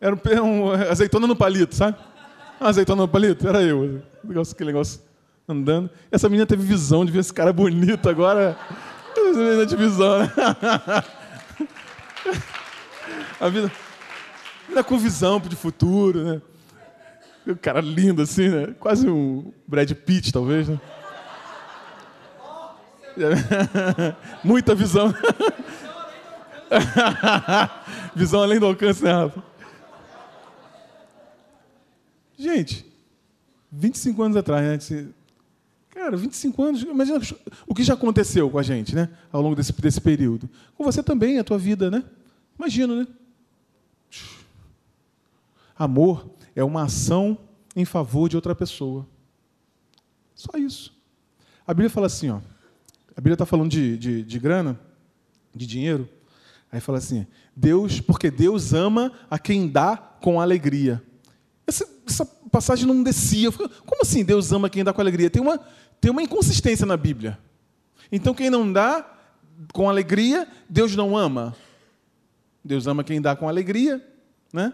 Era 0.00 0.14
um, 0.42 0.64
um, 0.64 0.72
azeitona 0.72 1.26
no 1.26 1.36
palito, 1.36 1.74
sabe? 1.74 1.96
Azeitona 2.60 3.02
no 3.02 3.08
palito? 3.08 3.46
Era 3.48 3.62
eu. 3.62 4.02
Negócio, 4.22 4.52
aquele 4.54 4.72
negócio 4.72 5.00
andando. 5.48 5.88
Essa 6.10 6.28
menina 6.28 6.46
teve 6.46 6.62
visão 6.64 7.04
de 7.04 7.12
ver 7.12 7.20
esse 7.20 7.32
cara 7.32 7.52
bonito 7.52 8.08
agora. 8.08 8.58
Essa 9.16 9.38
menina 9.38 9.66
de 9.66 9.76
visão, 9.76 10.18
né? 10.20 10.32
A 13.40 13.48
vida. 13.48 13.72
Ainda 14.68 14.84
com 14.84 14.98
visão 14.98 15.40
de 15.40 15.56
futuro, 15.56 16.24
né? 16.24 16.42
O 17.46 17.56
cara 17.56 17.80
lindo 17.80 18.22
assim, 18.22 18.48
né? 18.48 18.74
Quase 18.78 19.08
um 19.08 19.52
Brad 19.66 19.90
Pitt, 19.92 20.32
talvez, 20.32 20.68
né? 20.68 20.80
Muita 24.42 24.74
visão. 24.74 25.12
visão 28.14 28.42
além 28.42 28.58
do 28.58 28.66
alcance, 28.66 29.04
né, 29.04 29.12
Rafa? 29.12 29.42
Gente, 32.38 32.86
25 33.70 34.22
anos 34.22 34.36
atrás, 34.36 34.90
né? 34.90 35.08
Cara, 36.02 36.16
25 36.16 36.62
anos, 36.64 36.82
imagina 36.82 37.20
o 37.64 37.72
que 37.72 37.84
já 37.84 37.94
aconteceu 37.94 38.50
com 38.50 38.58
a 38.58 38.62
gente, 38.64 38.92
né? 38.92 39.08
Ao 39.30 39.40
longo 39.40 39.54
desse, 39.54 39.72
desse 39.80 40.00
período. 40.00 40.50
Com 40.74 40.82
você 40.82 41.00
também, 41.00 41.38
a 41.38 41.44
tua 41.44 41.56
vida, 41.56 41.92
né? 41.92 42.02
Imagina, 42.58 42.96
né? 42.96 43.06
Amor 45.78 46.28
é 46.56 46.64
uma 46.64 46.82
ação 46.82 47.38
em 47.76 47.84
favor 47.84 48.28
de 48.28 48.34
outra 48.34 48.52
pessoa. 48.52 49.06
Só 50.34 50.58
isso. 50.58 50.92
A 51.64 51.72
Bíblia 51.72 51.88
fala 51.88 52.08
assim, 52.08 52.30
ó. 52.30 52.40
A 53.16 53.20
Bíblia 53.20 53.34
está 53.34 53.46
falando 53.46 53.70
de, 53.70 53.96
de, 53.96 54.22
de 54.24 54.38
grana, 54.40 54.80
de 55.54 55.68
dinheiro. 55.68 56.08
Aí 56.72 56.80
fala 56.80 56.98
assim: 56.98 57.28
Deus, 57.54 58.00
porque 58.00 58.28
Deus 58.28 58.72
ama 58.72 59.12
a 59.30 59.38
quem 59.38 59.68
dá 59.68 59.96
com 59.96 60.40
alegria. 60.40 61.00
Essa, 61.64 61.88
essa 62.04 62.26
passagem 62.50 62.86
não 62.86 63.04
descia. 63.04 63.52
Como 63.52 64.02
assim 64.02 64.24
Deus 64.24 64.50
ama 64.50 64.68
quem 64.68 64.82
dá 64.82 64.92
com 64.92 65.00
alegria? 65.00 65.30
Tem 65.30 65.40
uma, 65.40 65.60
tem 66.02 66.10
uma 66.10 66.22
inconsistência 66.22 66.84
na 66.84 66.96
Bíblia. 66.96 67.38
Então 68.10 68.34
quem 68.34 68.50
não 68.50 68.70
dá 68.70 69.08
com 69.72 69.88
alegria, 69.88 70.48
Deus 70.68 70.96
não 70.96 71.16
ama. 71.16 71.56
Deus 72.64 72.88
ama 72.88 73.04
quem 73.04 73.22
dá 73.22 73.36
com 73.36 73.48
alegria, 73.48 74.04
né? 74.52 74.72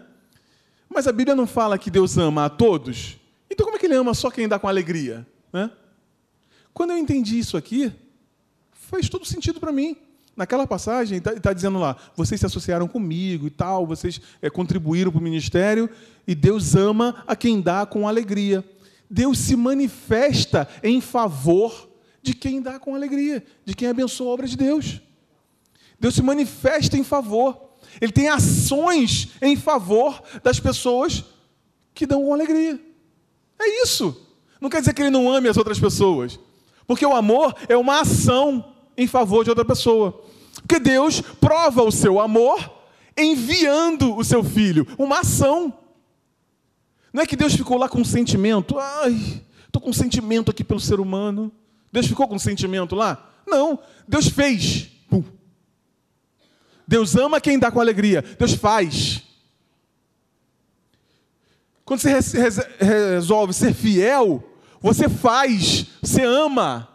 Mas 0.89 1.05
a 1.05 1.11
Bíblia 1.11 1.35
não 1.35 1.45
fala 1.45 1.77
que 1.77 1.91
Deus 1.91 2.17
ama 2.17 2.45
a 2.45 2.49
todos. 2.49 3.15
Então 3.47 3.63
como 3.63 3.77
é 3.77 3.79
que 3.79 3.85
ele 3.85 3.93
ama 3.93 4.15
só 4.15 4.31
quem 4.31 4.47
dá 4.47 4.57
com 4.57 4.67
alegria, 4.67 5.25
né? 5.53 5.69
Quando 6.73 6.93
eu 6.93 6.97
entendi 6.97 7.37
isso 7.37 7.55
aqui, 7.55 7.93
faz 8.71 9.07
todo 9.07 9.23
sentido 9.23 9.59
para 9.59 9.71
mim. 9.71 9.95
Naquela 10.35 10.65
passagem, 10.65 11.19
está 11.19 11.39
tá 11.39 11.53
dizendo 11.53 11.77
lá: 11.77 11.95
vocês 12.15 12.39
se 12.39 12.45
associaram 12.47 12.87
comigo 12.87 13.45
e 13.45 13.51
tal, 13.51 13.85
vocês 13.85 14.19
é, 14.41 14.49
contribuíram 14.49 15.11
para 15.11 15.19
o 15.19 15.23
ministério, 15.23 15.87
e 16.25 16.33
Deus 16.33 16.73
ama 16.73 17.23
a 17.27 17.35
quem 17.35 17.61
dá 17.61 17.85
com 17.85 18.07
alegria. 18.07 18.65
Deus 19.09 19.39
se 19.39 19.55
manifesta 19.55 20.67
em 20.83 21.01
favor 21.01 21.89
de 22.21 22.33
quem 22.33 22.61
dá 22.61 22.79
com 22.79 22.93
alegria, 22.93 23.43
de 23.65 23.73
quem 23.73 23.87
abençoa 23.87 24.29
a 24.29 24.33
obra 24.33 24.47
de 24.47 24.55
Deus. 24.55 25.01
Deus 25.99 26.15
se 26.15 26.21
manifesta 26.21 26.97
em 26.97 27.03
favor. 27.03 27.69
Ele 27.99 28.11
tem 28.11 28.29
ações 28.29 29.29
em 29.41 29.55
favor 29.55 30.21
das 30.43 30.59
pessoas 30.59 31.25
que 31.93 32.05
dão 32.05 32.23
com 32.23 32.33
alegria. 32.33 32.79
É 33.59 33.83
isso. 33.83 34.15
Não 34.61 34.69
quer 34.69 34.79
dizer 34.79 34.93
que 34.93 35.01
ele 35.01 35.09
não 35.09 35.29
ame 35.29 35.49
as 35.49 35.57
outras 35.57 35.79
pessoas. 35.79 36.39
Porque 36.85 37.05
o 37.05 37.15
amor 37.15 37.55
é 37.67 37.75
uma 37.75 38.01
ação 38.01 38.73
em 38.95 39.07
favor 39.07 39.43
de 39.43 39.49
outra 39.49 39.65
pessoa. 39.65 40.23
Porque 40.55 40.79
Deus 40.79 41.21
prova 41.21 41.83
o 41.83 41.91
seu 41.91 42.19
amor 42.19 42.77
enviando 43.17 44.15
o 44.15 44.23
seu 44.23 44.43
filho, 44.43 44.87
uma 44.97 45.19
ação. 45.19 45.73
Não 47.11 47.23
é 47.23 47.25
que 47.25 47.35
Deus 47.35 47.55
ficou 47.55 47.77
lá 47.77 47.89
com 47.89 48.01
um 48.01 48.05
sentimento, 48.05 48.77
ai, 48.77 49.43
estou 49.65 49.81
com 49.81 49.89
um 49.89 49.93
sentimento 49.93 50.51
aqui 50.51 50.63
pelo 50.63 50.79
ser 50.79 50.99
humano. 50.99 51.51
Deus 51.91 52.07
ficou 52.07 52.27
com 52.27 52.35
um 52.35 52.39
sentimento 52.39 52.95
lá? 52.95 53.29
Não, 53.47 53.79
Deus 54.07 54.27
fez. 54.27 54.89
Pum. 55.09 55.23
Deus 56.87 57.15
ama 57.15 57.41
quem 57.41 57.57
dá 57.57 57.71
com 57.71 57.79
alegria. 57.79 58.21
Deus 58.21 58.53
faz. 58.53 59.23
Quando 61.83 62.01
você 62.01 62.17
resolve 62.79 63.53
ser 63.53 63.73
fiel, 63.73 64.43
você 64.79 65.09
faz, 65.09 65.87
você 66.01 66.23
ama. 66.23 66.87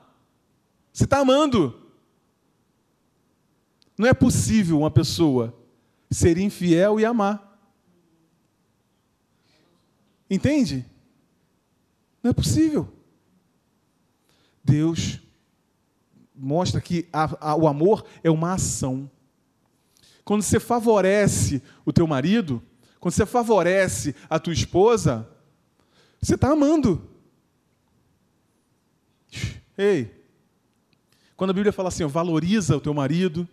Você 0.92 1.03
está 1.03 1.18
amando. 1.18 1.74
Não 3.98 4.09
é 4.09 4.14
possível 4.14 4.79
uma 4.79 4.90
pessoa 4.90 5.53
ser 6.11 6.38
infiel 6.38 7.00
e 7.00 7.05
amar. 7.05 7.44
Entende? 10.29 10.85
Não 12.23 12.31
é 12.31 12.35
possível. 12.35 12.93
Deus 14.63 15.21
mostra 16.35 16.81
que 16.81 17.09
a, 17.13 17.51
a, 17.51 17.55
o 17.55 17.69
amor 17.69 18.05
é 18.23 18.31
uma 18.31 18.55
ação. 18.55 19.11
Quando 20.25 20.43
você 20.43 20.59
favorece 20.59 21.63
o 21.85 21.93
teu 21.93 22.07
marido, 22.07 22.63
quando 22.99 23.15
você 23.15 23.27
favorece 23.27 24.15
a 24.29 24.39
tua 24.39 24.55
esposa, 24.55 25.29
você 26.21 26.35
está 26.35 26.51
amando. 26.51 27.07
Ei, 29.77 30.25
quando 31.37 31.51
a 31.51 31.55
Bíblia 31.55 31.73
fala 31.73 31.89
assim, 31.89 32.05
ó, 32.05 32.09
valoriza 32.09 32.77
o 32.77 32.81
teu 32.81 32.95
marido, 32.95 33.47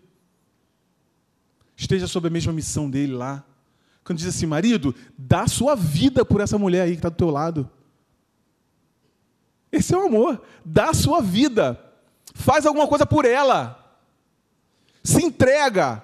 esteja 1.76 2.08
sob 2.08 2.28
a 2.28 2.32
mesma 2.32 2.54
missão 2.54 2.90
dele 2.90 3.14
lá. 3.14 3.44
Quando 4.04 4.20
diz 4.20 4.28
assim, 4.28 4.46
marido, 4.46 4.96
dá 5.18 5.48
sua 5.48 5.76
vida 5.76 6.26
por 6.26 6.42
essa 6.42 6.58
mulher 6.58 6.82
aí 6.82 6.92
que 6.92 6.98
está 6.98 7.10
do 7.10 7.16
teu 7.16 7.30
lado. 7.30 7.70
Esse 9.72 9.94
é 9.94 9.98
o 9.98 10.06
amor. 10.06 10.42
Dá 10.66 10.94
sua 10.94 11.22
vida. 11.22 11.80
Faz 12.34 12.66
alguma 12.66 12.88
coisa 12.88 13.06
por 13.06 13.26
ela. 13.26 13.78
Se 15.04 15.24
entrega. 15.24 16.04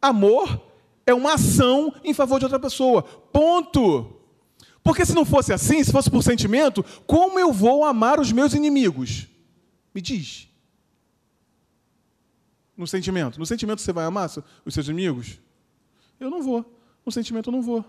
Amor 0.00 0.60
é 1.06 1.14
uma 1.14 1.34
ação 1.34 1.94
em 2.04 2.12
favor 2.12 2.38
de 2.38 2.44
outra 2.44 2.60
pessoa. 2.60 3.02
Ponto. 3.02 4.16
Porque 4.82 5.06
se 5.06 5.14
não 5.14 5.24
fosse 5.24 5.52
assim, 5.52 5.82
se 5.82 5.92
fosse 5.92 6.10
por 6.10 6.22
sentimento, 6.22 6.84
como 7.06 7.38
eu 7.38 7.52
vou 7.52 7.84
amar 7.84 8.18
os 8.18 8.32
meus 8.32 8.52
inimigos? 8.52 9.28
Me 9.94 10.00
diz. 10.00 10.48
No 12.76 12.86
sentimento. 12.86 13.38
No 13.38 13.46
sentimento 13.46 13.80
você 13.80 13.92
vai 13.92 14.04
amar 14.04 14.28
os 14.64 14.74
seus 14.74 14.88
inimigos? 14.88 15.38
Eu 16.24 16.30
não 16.30 16.42
vou. 16.42 16.64
No 17.04 17.10
sentimento 17.10 17.48
eu 17.48 17.52
não 17.52 17.62
vou. 17.62 17.84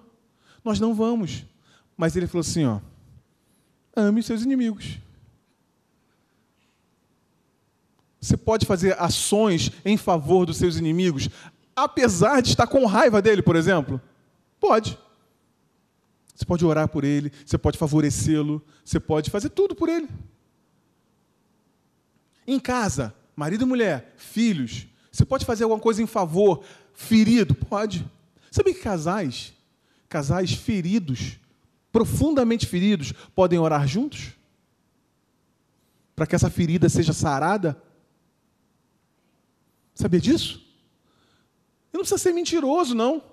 Nós 0.64 0.80
não 0.80 0.94
vamos. 0.94 1.46
Mas 1.96 2.16
ele 2.16 2.28
falou 2.28 2.42
assim, 2.42 2.66
ó. 2.66 2.80
Ame 3.96 4.24
seus 4.24 4.42
inimigos. 4.42 4.98
Você 8.20 8.38
pode 8.38 8.66
fazer 8.66 9.00
ações 9.00 9.70
em 9.84 9.98
favor 9.98 10.46
dos 10.46 10.58
seus 10.58 10.78
inimigos, 10.78 11.30
apesar 11.76 12.42
de 12.42 12.50
estar 12.50 12.66
com 12.66 12.86
raiva 12.86 13.22
dele, 13.22 13.42
por 13.42 13.56
exemplo? 13.56 14.02
Pode. 14.60 14.98
Você 16.34 16.46
pode 16.46 16.66
orar 16.66 16.88
por 16.88 17.04
ele, 17.04 17.32
você 17.46 17.58
pode 17.58 17.78
favorecê-lo, 17.78 18.64
você 18.84 19.00
pode 19.00 19.30
fazer 19.30 19.50
tudo 19.50 19.76
por 19.76 19.90
ele. 19.90 20.10
Em 22.48 22.60
casa, 22.60 23.14
marido 23.36 23.66
e 23.66 23.68
mulher, 23.68 24.14
filhos, 24.18 24.88
você 25.12 25.26
pode 25.26 25.46
fazer 25.46 25.66
alguma 25.66 25.80
coisa 25.80 26.02
em 26.02 26.08
favor, 26.08 26.64
ferido? 26.94 27.54
Pode. 27.54 28.10
Sabe 28.54 28.72
que 28.76 28.82
casais, 28.82 29.52
casais 30.08 30.54
feridos, 30.54 31.40
profundamente 31.92 32.68
feridos, 32.68 33.12
podem 33.34 33.58
orar 33.58 33.88
juntos? 33.88 34.34
Para 36.16 36.28
que 36.28 36.36
essa 36.36 36.52
ferida 36.52 36.88
seja 36.88 37.14
sarada? 37.14 37.76
Sabia 39.96 40.22
disso? 40.22 40.64
E 41.92 41.98
não 41.98 42.02
precisa 42.02 42.20
ser 42.20 42.32
mentiroso, 42.32 42.94
não. 42.94 43.24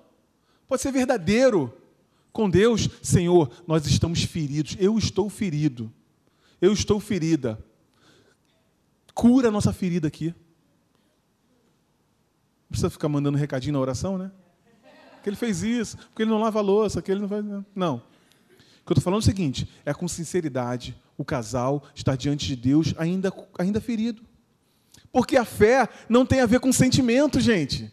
Pode 0.67 0.81
ser 0.81 0.91
verdadeiro. 0.91 1.71
Com 2.33 2.49
Deus, 2.49 2.89
Senhor, 3.03 3.51
nós 3.67 3.87
estamos 3.87 4.23
feridos. 4.23 4.75
Eu 4.81 4.97
estou 4.97 5.29
ferido. 5.29 5.93
Eu 6.63 6.73
estou 6.73 6.99
ferida. 6.99 7.63
Cura 9.13 9.49
a 9.49 9.53
nossa 9.53 9.71
ferida 9.71 10.09
aqui. 10.09 10.29
Não 12.63 12.71
precisa 12.71 12.89
ficar 12.89 13.11
mandando 13.11 13.37
recadinho 13.37 13.75
na 13.75 13.81
oração, 13.81 14.17
né? 14.17 14.33
Que 15.23 15.29
ele 15.29 15.37
fez 15.37 15.63
isso, 15.63 15.97
porque 15.97 16.23
ele 16.23 16.31
não 16.31 16.41
lava 16.41 16.59
a 16.59 16.63
louça, 16.63 17.03
que 17.03 17.11
ele 17.11 17.21
não 17.21 17.29
faz. 17.29 17.45
Não. 17.75 17.97
O 17.97 18.87
que 18.87 18.93
eu 18.93 18.95
estou 18.95 19.03
falando 19.03 19.21
é 19.21 19.25
o 19.25 19.27
seguinte: 19.27 19.69
é 19.85 19.93
com 19.93 20.09
sinceridade 20.09 20.97
o 21.19 21.25
casal 21.25 21.83
estar 21.95 22.17
diante 22.17 22.47
de 22.47 22.57
Deus 22.57 22.95
ainda, 22.97 23.33
ainda 23.59 23.81
ferido. 23.81 24.23
Porque 25.13 25.37
a 25.37 25.45
fé 25.45 25.89
não 26.09 26.25
tem 26.25 26.41
a 26.41 26.47
ver 26.47 26.61
com 26.61 26.73
sentimento, 26.73 27.41
gente. 27.41 27.93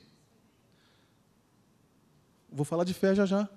Vou 2.50 2.64
falar 2.64 2.84
de 2.84 2.94
fé 2.94 3.14
já 3.14 3.26
já. 3.26 3.50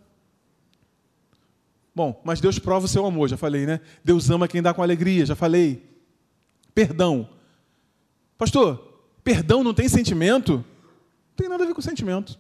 Bom, 1.95 2.21
mas 2.25 2.41
Deus 2.41 2.59
prova 2.59 2.87
o 2.87 2.89
seu 2.89 3.05
amor, 3.05 3.29
já 3.29 3.37
falei, 3.37 3.67
né? 3.67 3.81
Deus 4.03 4.31
ama 4.31 4.49
quem 4.49 4.63
dá 4.63 4.73
com 4.73 4.83
alegria, 4.83 5.27
já 5.27 5.37
falei. 5.37 5.87
Perdão. 6.75 7.29
Pastor, 8.39 9.05
perdão 9.23 9.63
não 9.63 9.75
tem 9.75 9.89
sentimento? 9.89 10.53
Não 10.55 11.37
tem 11.37 11.49
nada 11.49 11.65
a 11.65 11.67
ver 11.67 11.75
com 11.75 11.83
sentimento. 11.83 12.40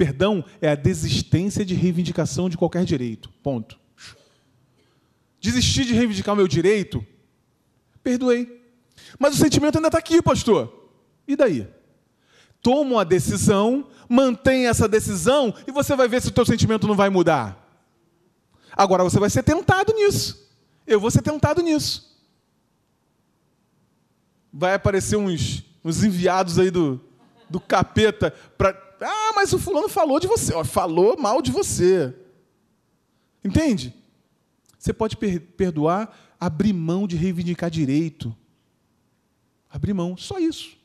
Perdão 0.00 0.42
é 0.62 0.70
a 0.70 0.74
desistência 0.74 1.62
de 1.62 1.74
reivindicação 1.74 2.48
de 2.48 2.56
qualquer 2.56 2.86
direito. 2.86 3.28
Ponto. 3.42 3.78
Desistir 5.38 5.84
de 5.84 5.92
reivindicar 5.92 6.32
o 6.32 6.36
meu 6.38 6.48
direito? 6.48 7.06
Perdoei. 8.02 8.64
Mas 9.18 9.34
o 9.34 9.36
sentimento 9.36 9.76
ainda 9.76 9.88
está 9.88 9.98
aqui, 9.98 10.22
pastor. 10.22 10.90
E 11.28 11.36
daí? 11.36 11.68
Toma 12.62 12.92
uma 12.92 13.04
decisão, 13.04 13.88
mantém 14.08 14.68
essa 14.68 14.88
decisão 14.88 15.54
e 15.66 15.70
você 15.70 15.94
vai 15.94 16.08
ver 16.08 16.22
se 16.22 16.28
o 16.28 16.32
teu 16.32 16.46
sentimento 16.46 16.86
não 16.86 16.96
vai 16.96 17.10
mudar. 17.10 17.62
Agora 18.72 19.04
você 19.04 19.20
vai 19.20 19.28
ser 19.28 19.42
tentado 19.42 19.92
nisso. 19.92 20.50
Eu 20.86 20.98
vou 20.98 21.10
ser 21.10 21.20
tentado 21.20 21.60
nisso. 21.60 22.18
Vai 24.50 24.72
aparecer 24.72 25.16
uns, 25.16 25.62
uns 25.84 26.02
enviados 26.02 26.58
aí 26.58 26.70
do, 26.70 26.98
do 27.50 27.60
capeta 27.60 28.30
para. 28.56 28.88
Ah, 29.00 29.32
mas 29.34 29.52
o 29.52 29.58
fulano 29.58 29.88
falou 29.88 30.20
de 30.20 30.26
você, 30.26 30.52
ó, 30.54 30.64
falou 30.64 31.18
mal 31.18 31.40
de 31.40 31.50
você. 31.50 32.14
Entende? 33.44 33.94
Você 34.78 34.92
pode 34.92 35.16
per 35.16 35.40
perdoar, 35.40 36.34
abrir 36.38 36.72
mão 36.72 37.06
de 37.06 37.16
reivindicar 37.16 37.70
direito. 37.70 38.34
Abrir 39.70 39.94
mão, 39.94 40.16
só 40.16 40.38
isso. 40.38 40.76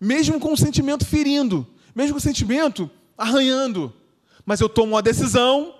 Mesmo 0.00 0.40
com 0.40 0.52
o 0.52 0.56
sentimento 0.56 1.04
ferindo, 1.06 1.66
mesmo 1.94 2.14
com 2.14 2.18
o 2.18 2.22
sentimento 2.22 2.90
arranhando. 3.16 3.92
Mas 4.44 4.60
eu 4.60 4.68
tomo 4.68 4.92
uma 4.92 5.02
decisão 5.02 5.74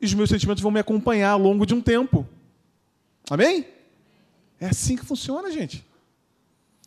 e 0.00 0.06
os 0.06 0.14
meus 0.14 0.28
sentimentos 0.28 0.62
vão 0.62 0.70
me 0.70 0.80
acompanhar 0.80 1.30
ao 1.30 1.38
longo 1.38 1.66
de 1.66 1.74
um 1.74 1.80
tempo. 1.80 2.26
Amém? 3.28 3.66
É 4.60 4.66
assim 4.66 4.96
que 4.96 5.04
funciona, 5.04 5.50
gente. 5.50 5.84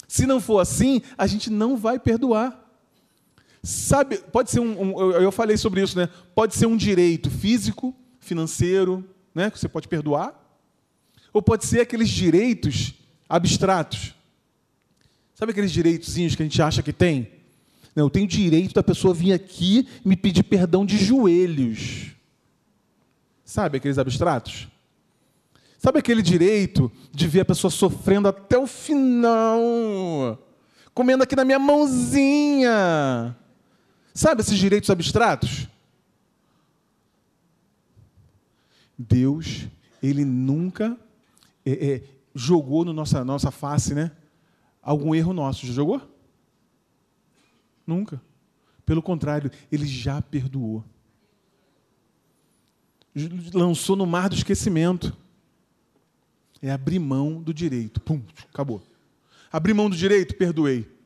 Se 0.08 0.26
não 0.26 0.40
for 0.40 0.60
assim, 0.60 1.02
a 1.18 1.28
gente 1.28 1.50
não 1.50 1.78
vai 1.78 2.00
perdoar. 2.00 2.69
Sabe, 3.62 4.18
pode 4.18 4.52
ser 4.52 4.60
um, 4.60 4.82
um, 4.82 5.12
eu 5.12 5.32
falei 5.32 5.58
sobre 5.58 5.82
isso, 5.82 5.98
né? 5.98 6.08
Pode 6.34 6.56
ser 6.56 6.66
um 6.66 6.78
direito 6.78 7.30
físico, 7.30 7.94
financeiro, 8.20 9.04
né? 9.36 9.50
Que 9.52 9.60
você 9.60 9.68
pode 9.68 9.88
perdoar, 9.88 10.34
ou 11.34 11.42
pode 11.42 11.66
ser 11.66 11.82
aqueles 11.82 12.10
direitos 12.10 12.94
abstratos. 13.28 14.16
Sabe 15.36 15.52
aqueles 15.52 15.72
direitozinhos 15.72 16.36
que 16.36 16.42
a 16.42 16.46
gente 16.46 16.62
acha 16.62 16.82
que 16.82 16.94
tem? 16.94 17.32
Não, 17.96 18.06
eu 18.06 18.10
tenho 18.10 18.28
direito 18.28 18.74
da 18.74 18.84
pessoa 18.84 19.14
vir 19.14 19.34
aqui 19.34 19.88
e 20.04 20.08
me 20.08 20.16
pedir 20.16 20.44
perdão 20.44 20.86
de 20.86 20.98
joelhos. 20.98 22.12
Sabe 23.44 23.78
aqueles 23.78 23.98
abstratos? 23.98 24.68
Sabe 25.78 26.00
aquele 26.00 26.22
direito 26.22 26.92
de 27.12 27.28
ver 27.28 27.42
a 27.42 27.46
pessoa 27.46 27.72
sofrendo 27.72 28.28
até 28.28 28.58
o 28.58 28.68
final? 28.68 29.60
Comendo 30.94 31.24
aqui 31.24 31.36
na 31.36 31.46
minha 31.46 31.60
mãozinha. 31.60 33.36
Sabe 34.20 34.42
esses 34.42 34.58
direitos 34.58 34.90
abstratos? 34.90 35.66
Deus, 38.98 39.66
Ele 40.04 40.26
nunca 40.26 41.00
é, 41.66 41.72
é, 41.72 42.04
jogou 42.36 42.84
na 42.84 42.92
nossa, 42.92 43.24
nossa 43.24 43.50
face 43.50 43.96
né, 43.96 44.12
algum 44.82 45.16
erro 45.16 45.32
nosso. 45.32 45.66
Já 45.66 45.72
jogou? 45.72 46.02
Nunca. 47.88 48.22
Pelo 48.86 49.02
contrário, 49.02 49.50
Ele 49.72 49.88
já 49.88 50.22
perdoou. 50.22 50.84
Lançou 53.54 53.96
no 53.96 54.06
mar 54.06 54.28
do 54.28 54.36
esquecimento. 54.36 55.16
É 56.62 56.70
abrir 56.70 57.00
mão 57.00 57.42
do 57.42 57.54
direito. 57.54 58.02
Pum, 58.02 58.22
acabou. 58.54 58.84
Abrir 59.50 59.74
mão 59.74 59.90
do 59.90 59.96
direito, 59.96 60.36
perdoei. 60.36 60.99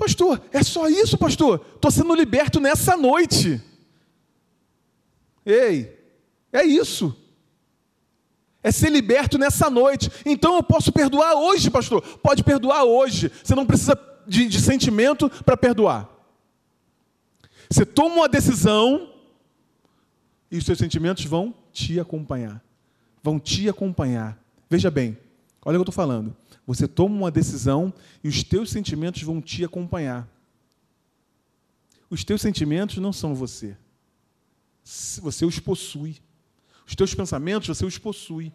Pastor, 0.00 0.40
é 0.50 0.62
só 0.62 0.88
isso, 0.88 1.18
pastor? 1.18 1.60
Estou 1.74 1.90
sendo 1.90 2.14
liberto 2.14 2.58
nessa 2.58 2.96
noite. 2.96 3.62
Ei, 5.44 5.94
é 6.50 6.64
isso. 6.64 7.14
É 8.62 8.72
ser 8.72 8.88
liberto 8.88 9.36
nessa 9.36 9.68
noite. 9.68 10.10
Então 10.24 10.56
eu 10.56 10.62
posso 10.62 10.90
perdoar 10.90 11.34
hoje, 11.34 11.70
pastor. 11.70 12.00
Pode 12.22 12.42
perdoar 12.42 12.84
hoje. 12.84 13.30
Você 13.44 13.54
não 13.54 13.66
precisa 13.66 13.92
de, 14.26 14.48
de 14.48 14.58
sentimento 14.58 15.28
para 15.44 15.54
perdoar. 15.54 16.08
Você 17.68 17.84
toma 17.84 18.14
uma 18.14 18.28
decisão 18.28 19.12
e 20.50 20.56
os 20.56 20.64
seus 20.64 20.78
sentimentos 20.78 21.26
vão 21.26 21.54
te 21.74 22.00
acompanhar. 22.00 22.64
Vão 23.22 23.38
te 23.38 23.68
acompanhar. 23.68 24.42
Veja 24.70 24.90
bem, 24.90 25.18
olha 25.64 25.76
o 25.76 25.78
que 25.78 25.88
eu 25.88 25.90
estou 25.90 25.92
falando. 25.92 26.36
Você 26.66 26.86
toma 26.86 27.14
uma 27.14 27.30
decisão 27.30 27.92
e 28.22 28.28
os 28.28 28.42
teus 28.42 28.70
sentimentos 28.70 29.22
vão 29.22 29.40
te 29.40 29.64
acompanhar. 29.64 30.28
Os 32.08 32.24
teus 32.24 32.40
sentimentos 32.40 32.98
não 32.98 33.12
são 33.12 33.34
você. 33.34 33.76
Você 34.84 35.44
os 35.44 35.58
possui. 35.58 36.20
Os 36.86 36.94
teus 36.94 37.14
pensamentos, 37.14 37.68
você 37.68 37.84
os 37.84 37.98
possui. 37.98 38.52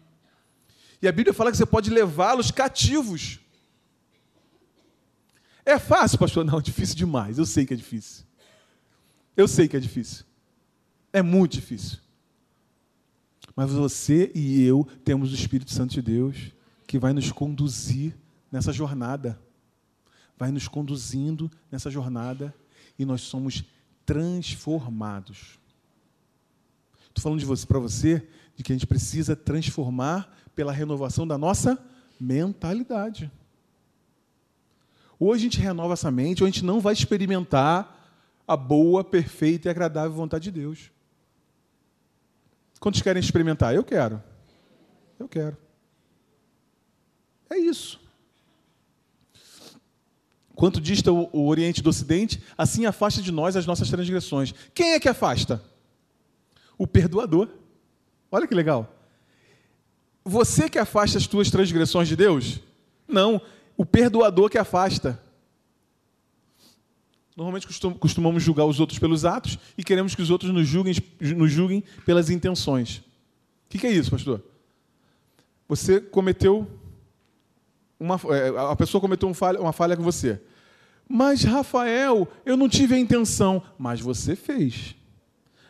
E 1.00 1.08
a 1.08 1.12
Bíblia 1.12 1.32
fala 1.32 1.50
que 1.50 1.56
você 1.56 1.66
pode 1.66 1.90
levá-los 1.90 2.50
cativos. 2.50 3.40
É 5.64 5.78
fácil, 5.78 6.18
pastor? 6.18 6.44
Não, 6.44 6.60
difícil 6.62 6.96
demais. 6.96 7.38
Eu 7.38 7.46
sei 7.46 7.66
que 7.66 7.74
é 7.74 7.76
difícil. 7.76 8.24
Eu 9.36 9.48
sei 9.48 9.68
que 9.68 9.76
é 9.76 9.80
difícil. 9.80 10.24
É 11.12 11.22
muito 11.22 11.52
difícil. 11.52 11.98
Mas 13.54 13.72
você 13.72 14.30
e 14.34 14.62
eu 14.62 14.86
temos 15.04 15.32
o 15.32 15.34
Espírito 15.34 15.70
Santo 15.70 15.94
de 15.94 16.02
Deus 16.02 16.52
que 16.86 16.98
vai 16.98 17.12
nos 17.12 17.32
conduzir 17.32 18.16
nessa 18.50 18.72
jornada. 18.72 19.38
Vai 20.38 20.50
nos 20.50 20.68
conduzindo 20.68 21.50
nessa 21.70 21.90
jornada 21.90 22.54
e 22.98 23.04
nós 23.04 23.22
somos 23.22 23.64
transformados. 24.04 25.58
Estou 27.08 27.22
falando 27.22 27.40
de 27.40 27.46
você 27.46 27.66
para 27.66 27.78
você 27.78 28.28
de 28.54 28.62
que 28.62 28.72
a 28.72 28.74
gente 28.74 28.86
precisa 28.86 29.34
transformar 29.34 30.34
pela 30.54 30.72
renovação 30.72 31.26
da 31.26 31.36
nossa 31.36 31.78
mentalidade. 32.20 33.30
Ou 35.18 35.32
a 35.32 35.38
gente 35.38 35.58
renova 35.58 35.94
essa 35.94 36.10
mente, 36.10 36.42
ou 36.42 36.46
a 36.46 36.50
gente 36.50 36.64
não 36.64 36.80
vai 36.80 36.92
experimentar 36.92 37.94
a 38.46 38.56
boa, 38.56 39.02
perfeita 39.02 39.68
e 39.68 39.70
agradável 39.70 40.12
vontade 40.12 40.44
de 40.44 40.60
Deus. 40.60 40.90
Quantos 42.78 43.00
querem 43.02 43.20
experimentar? 43.20 43.74
Eu 43.74 43.82
quero. 43.82 44.22
Eu 45.18 45.28
quero. 45.28 45.56
É 47.50 47.58
isso. 47.58 48.00
Quanto 50.54 50.80
dista 50.80 51.12
o, 51.12 51.46
Oriente 51.46 51.82
do 51.82 51.90
Ocidente, 51.90 52.42
assim 52.56 52.86
afasta 52.86 53.20
de 53.20 53.30
nós 53.30 53.56
as 53.56 53.66
nossas 53.66 53.90
transgressões. 53.90 54.54
Quem 54.74 54.92
é 54.92 55.00
que 55.00 55.08
afasta? 55.08 55.62
O 56.78 56.86
perdoador. 56.86 57.48
Olha 58.32 58.46
que 58.46 58.54
legal. 58.54 58.90
Você 60.24 60.68
que 60.68 60.78
afasta 60.78 61.18
as 61.18 61.26
tuas 61.26 61.50
transgressões 61.50 62.08
de 62.08 62.16
Deus? 62.16 62.58
Não, 63.06 63.40
o 63.76 63.84
perdoador 63.84 64.48
que 64.48 64.58
afasta. 64.58 65.22
Normalmente 67.36 67.66
costumamos 68.00 68.42
julgar 68.42 68.64
os 68.64 68.80
outros 68.80 68.98
pelos 68.98 69.26
atos 69.26 69.58
e 69.76 69.84
queremos 69.84 70.14
que 70.14 70.22
os 70.22 70.30
outros 70.30 70.50
nos 70.50 70.66
julguem, 70.66 70.94
nos 71.20 71.52
julguem 71.52 71.84
pelas 72.06 72.30
intenções. 72.30 73.02
O 73.66 73.78
que 73.78 73.86
é 73.86 73.90
isso, 73.90 74.10
pastor? 74.10 74.42
Você 75.68 76.00
cometeu 76.00 76.66
uma, 77.98 78.20
é, 78.30 78.70
a 78.70 78.76
pessoa 78.76 79.00
cometeu 79.00 79.32
falha, 79.34 79.60
uma 79.60 79.72
falha 79.72 79.96
com 79.96 80.02
você. 80.02 80.40
Mas, 81.08 81.44
Rafael, 81.44 82.26
eu 82.44 82.56
não 82.56 82.68
tive 82.68 82.94
a 82.94 82.98
intenção. 82.98 83.62
Mas 83.78 84.00
você 84.00 84.34
fez. 84.34 84.96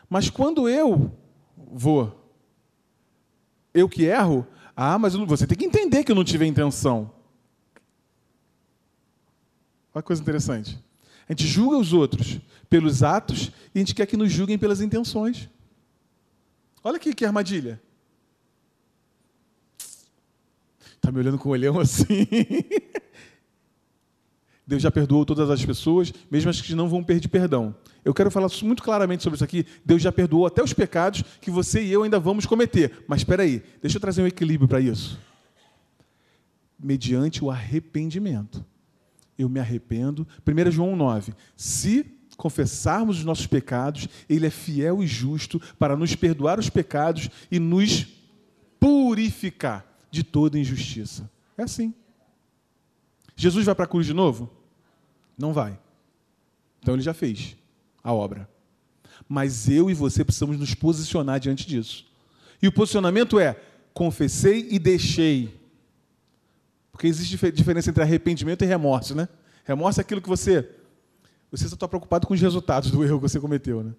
Mas 0.09 0.29
quando 0.29 0.67
eu 0.67 1.11
vou, 1.55 2.13
eu 3.73 3.87
que 3.87 4.05
erro, 4.05 4.47
ah, 4.75 4.97
mas 4.97 5.13
você 5.13 5.45
tem 5.45 5.57
que 5.57 5.65
entender 5.65 6.03
que 6.03 6.11
eu 6.11 6.15
não 6.15 6.23
tive 6.23 6.45
a 6.45 6.47
intenção. 6.47 7.11
Olha 9.93 10.01
que 10.01 10.07
coisa 10.07 10.21
interessante. 10.21 10.79
A 11.27 11.33
gente 11.33 11.45
julga 11.45 11.77
os 11.77 11.93
outros 11.93 12.39
pelos 12.69 13.03
atos 13.03 13.51
e 13.73 13.77
a 13.77 13.79
gente 13.79 13.93
quer 13.93 14.05
que 14.05 14.15
nos 14.15 14.31
julguem 14.31 14.57
pelas 14.57 14.81
intenções. 14.81 15.49
Olha 16.83 16.97
aqui 16.97 17.13
que 17.13 17.25
armadilha. 17.25 17.81
Está 21.07 21.13
me 21.13 21.21
olhando 21.21 21.37
com 21.37 21.47
o 21.47 21.53
olhão 21.53 21.79
assim. 21.79 22.27
Deus 24.67 24.81
já 24.81 24.91
perdoou 24.91 25.25
todas 25.25 25.49
as 25.49 25.63
pessoas, 25.63 26.13
mesmo 26.29 26.49
as 26.49 26.59
que 26.59 26.75
não 26.75 26.89
vão 26.89 27.01
pedir 27.01 27.29
perdão. 27.29 27.73
Eu 28.03 28.13
quero 28.13 28.29
falar 28.29 28.49
muito 28.61 28.83
claramente 28.83 29.23
sobre 29.23 29.35
isso 29.35 29.43
aqui. 29.45 29.65
Deus 29.85 30.01
já 30.01 30.11
perdoou 30.11 30.45
até 30.45 30.61
os 30.61 30.73
pecados 30.73 31.23
que 31.39 31.49
você 31.49 31.81
e 31.81 31.93
eu 31.93 32.03
ainda 32.03 32.19
vamos 32.19 32.45
cometer. 32.45 33.05
Mas 33.07 33.21
espera 33.21 33.43
aí, 33.43 33.63
deixa 33.81 33.95
eu 33.95 34.01
trazer 34.01 34.21
um 34.21 34.27
equilíbrio 34.27 34.67
para 34.67 34.81
isso. 34.81 35.17
Mediante 36.77 37.41
o 37.41 37.49
arrependimento 37.49 38.65
eu 39.39 39.47
me 39.47 39.61
arrependo. 39.61 40.27
1 40.45 40.71
João 40.71 40.93
9. 40.93 41.33
Se 41.55 42.05
confessarmos 42.35 43.19
os 43.19 43.23
nossos 43.23 43.47
pecados, 43.47 44.09
Ele 44.27 44.45
é 44.45 44.49
fiel 44.49 45.01
e 45.01 45.07
justo 45.07 45.57
para 45.79 45.95
nos 45.95 46.13
perdoar 46.15 46.59
os 46.59 46.69
pecados 46.69 47.29
e 47.49 47.59
nos 47.59 48.05
purificar 48.77 49.87
de 50.17 50.23
toda 50.23 50.57
injustiça. 50.57 51.29
É 51.57 51.63
assim. 51.63 51.93
Jesus 53.35 53.65
vai 53.65 53.75
para 53.75 53.85
a 53.85 53.87
cruz 53.87 54.05
de 54.05 54.13
novo? 54.13 54.51
Não 55.37 55.53
vai. 55.53 55.79
Então 56.81 56.95
ele 56.95 57.03
já 57.03 57.13
fez 57.13 57.55
a 58.03 58.11
obra. 58.11 58.49
Mas 59.29 59.69
eu 59.69 59.89
e 59.91 59.93
você 59.93 60.23
precisamos 60.23 60.57
nos 60.57 60.73
posicionar 60.73 61.39
diante 61.39 61.67
disso. 61.67 62.05
E 62.61 62.67
o 62.67 62.71
posicionamento 62.71 63.39
é: 63.39 63.59
confessei 63.93 64.67
e 64.71 64.79
deixei. 64.79 65.59
Porque 66.91 67.05
existe 67.05 67.51
diferença 67.51 67.91
entre 67.91 68.01
arrependimento 68.01 68.63
e 68.63 68.65
remorso, 68.65 69.13
né? 69.13 69.29
Remorso 69.65 69.99
é 69.99 70.01
aquilo 70.01 70.21
que 70.21 70.29
você. 70.29 70.67
Você 71.51 71.67
só 71.67 71.75
está 71.75 71.87
preocupado 71.87 72.25
com 72.25 72.33
os 72.33 72.41
resultados 72.41 72.89
do 72.89 73.03
erro 73.05 73.17
que 73.17 73.29
você 73.29 73.39
cometeu, 73.39 73.83
né? 73.83 73.93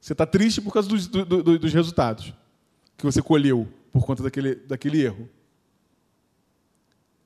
Você 0.00 0.14
está 0.14 0.24
triste 0.24 0.62
por 0.62 0.72
causa 0.72 0.88
dos, 0.88 1.06
do, 1.06 1.24
do, 1.24 1.58
dos 1.58 1.72
resultados 1.74 2.32
que 2.96 3.04
você 3.04 3.20
colheu 3.20 3.68
por 3.92 4.04
conta 4.06 4.22
daquele, 4.22 4.54
daquele 4.54 5.02
erro. 5.02 5.28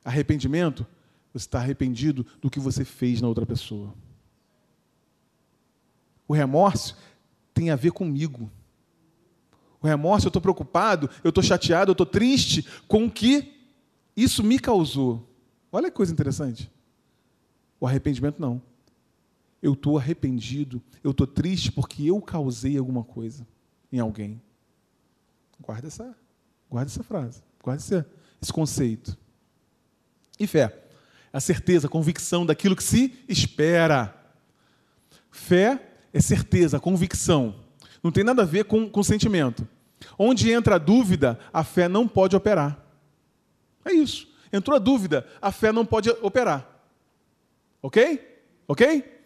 Arrependimento, 0.05 0.87
você 1.33 1.47
está 1.47 1.59
arrependido 1.59 2.27
do 2.41 2.51
que 2.51 2.61
você 2.61 2.85
fez 2.85 3.21
na 3.21 3.29
outra 3.29 3.47
pessoa. 3.47 3.95
O 6.27 6.35
remorso 6.35 6.97
tem 7.55 7.71
a 7.71 7.77
ver 7.77 7.93
comigo. 7.93 8.51
O 9.81 9.87
remorso, 9.87 10.27
eu 10.27 10.31
estou 10.31 10.43
preocupado, 10.43 11.11
eu 11.25 11.31
estou 11.31 11.43
chateado, 11.43 11.91
eu 11.91 11.93
estou 11.93 12.07
triste 12.07 12.67
com 12.87 13.07
o 13.07 13.11
que 13.11 13.53
isso 14.17 14.43
me 14.43 14.59
causou. 14.59 15.29
Olha 15.71 15.91
que 15.91 15.97
coisa 15.97 16.13
interessante. 16.13 16.71
O 17.81 17.87
arrependimento 17.87 18.39
não. 18.39 18.63
Eu 19.61 19.73
estou 19.73 19.97
arrependido, 19.99 20.83
eu 21.03 21.13
estou 21.13 21.27
triste 21.27 21.71
porque 21.73 22.05
eu 22.05 22.21
causei 22.21 22.77
alguma 22.77 23.05
coisa 23.05 23.47
em 23.93 23.99
alguém. 23.99 24.41
Guarda 25.61 25.87
essa, 25.87 26.17
guarda 26.69 26.91
essa 26.91 27.03
frase, 27.03 27.43
guarda 27.63 27.81
esse, 27.81 28.05
esse 28.41 28.53
conceito. 28.53 29.17
E 30.39 30.47
fé? 30.47 30.79
A 31.33 31.41
certeza, 31.41 31.87
a 31.87 31.91
convicção 31.91 32.45
daquilo 32.45 32.77
que 32.77 32.83
se 32.83 33.15
espera. 33.29 34.15
Fé 35.31 35.81
é 36.13 36.21
certeza, 36.21 36.79
convicção. 36.79 37.55
Não 38.03 38.11
tem 38.11 38.25
nada 38.25 38.43
a 38.43 38.47
ver 38.47 38.65
com, 38.65 38.89
com 38.89 39.03
sentimento. 39.03 39.67
Onde 40.19 40.51
entra 40.51 40.75
a 40.75 40.79
dúvida, 40.79 41.39
a 41.53 41.65
fé 41.65 41.89
não 41.89 42.07
pode 42.07 42.37
operar. 42.37 42.79
É 43.85 43.93
isso. 43.93 44.29
Entrou 44.53 44.77
a 44.77 44.79
dúvida, 44.79 45.27
a 45.41 45.51
fé 45.51 45.73
não 45.73 45.87
pode 45.87 46.11
operar. 46.21 46.69
Ok? 47.81 48.21
Ok? 48.69 49.23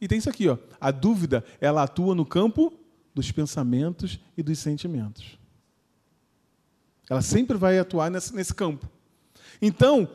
E 0.00 0.06
tem 0.06 0.18
isso 0.18 0.28
aqui, 0.28 0.48
ó. 0.48 0.58
A 0.80 0.90
dúvida, 0.90 1.44
ela 1.60 1.82
atua 1.82 2.14
no 2.14 2.26
campo 2.26 2.72
dos 3.14 3.32
pensamentos 3.32 4.20
e 4.36 4.42
dos 4.42 4.58
sentimentos. 4.58 5.38
Ela 7.08 7.22
sempre 7.22 7.56
vai 7.56 7.78
atuar 7.78 8.10
nesse, 8.10 8.34
nesse 8.34 8.54
campo. 8.54 8.88
Então, 9.62 10.08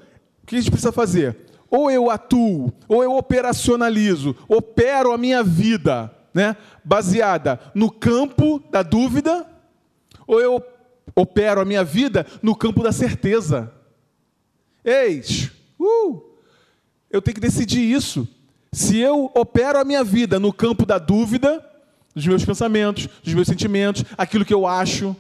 que 0.52 0.58
a 0.58 0.62
gente 0.62 0.72
precisa 0.72 0.92
fazer? 0.92 1.52
ou 1.72 1.90
eu 1.90 2.12
atuo, 2.12 2.74
ou 2.86 3.02
eu 3.02 3.16
operacionalizo, 3.16 4.36
opero 4.50 5.14
a 5.14 5.18
minha 5.18 5.42
vida, 5.42 6.14
né, 6.34 6.58
baseada 6.84 7.62
no 7.74 7.90
campo 7.90 8.62
da 8.70 8.84
dúvida, 8.84 9.48
ou 10.28 10.42
eu 10.42 10.62
opero 11.16 11.62
a 11.62 11.66
minha 11.66 11.84
vida 11.84 12.28
no 12.42 12.54
campo 12.54 12.84
da 12.84 12.92
certeza. 12.92 13.72
Eis, 14.84 15.50
uh, 15.80 16.22
eu 17.10 17.22
tenho 17.22 17.36
que 17.36 17.42
decidir 17.42 17.80
isso. 17.80 18.28
Se 18.74 18.98
eu 18.98 19.32
opero 19.34 19.80
a 19.80 19.86
minha 19.86 20.04
vida 20.04 20.40
no 20.40 20.52
campo 20.52 20.86
da 20.86 20.98
dúvida, 20.98 21.66
dos 22.14 22.28
meus 22.28 22.44
pensamentos, 22.44 23.08
dos 23.24 23.34
meus 23.34 23.48
sentimentos, 23.48 24.04
aquilo 24.18 24.44
que 24.44 24.54
eu 24.54 24.68
acho, 24.68 25.16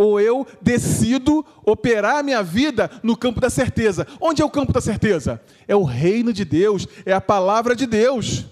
ou 0.00 0.18
eu 0.18 0.46
decido 0.62 1.44
operar 1.62 2.16
a 2.16 2.22
minha 2.22 2.42
vida 2.42 2.90
no 3.02 3.14
campo 3.14 3.38
da 3.38 3.50
certeza. 3.50 4.06
Onde 4.18 4.40
é 4.40 4.44
o 4.44 4.48
campo 4.48 4.72
da 4.72 4.80
certeza? 4.80 5.38
É 5.68 5.76
o 5.76 5.84
reino 5.84 6.32
de 6.32 6.42
Deus, 6.42 6.88
é 7.04 7.12
a 7.12 7.20
palavra 7.20 7.76
de 7.76 7.84
Deus. 7.84 8.46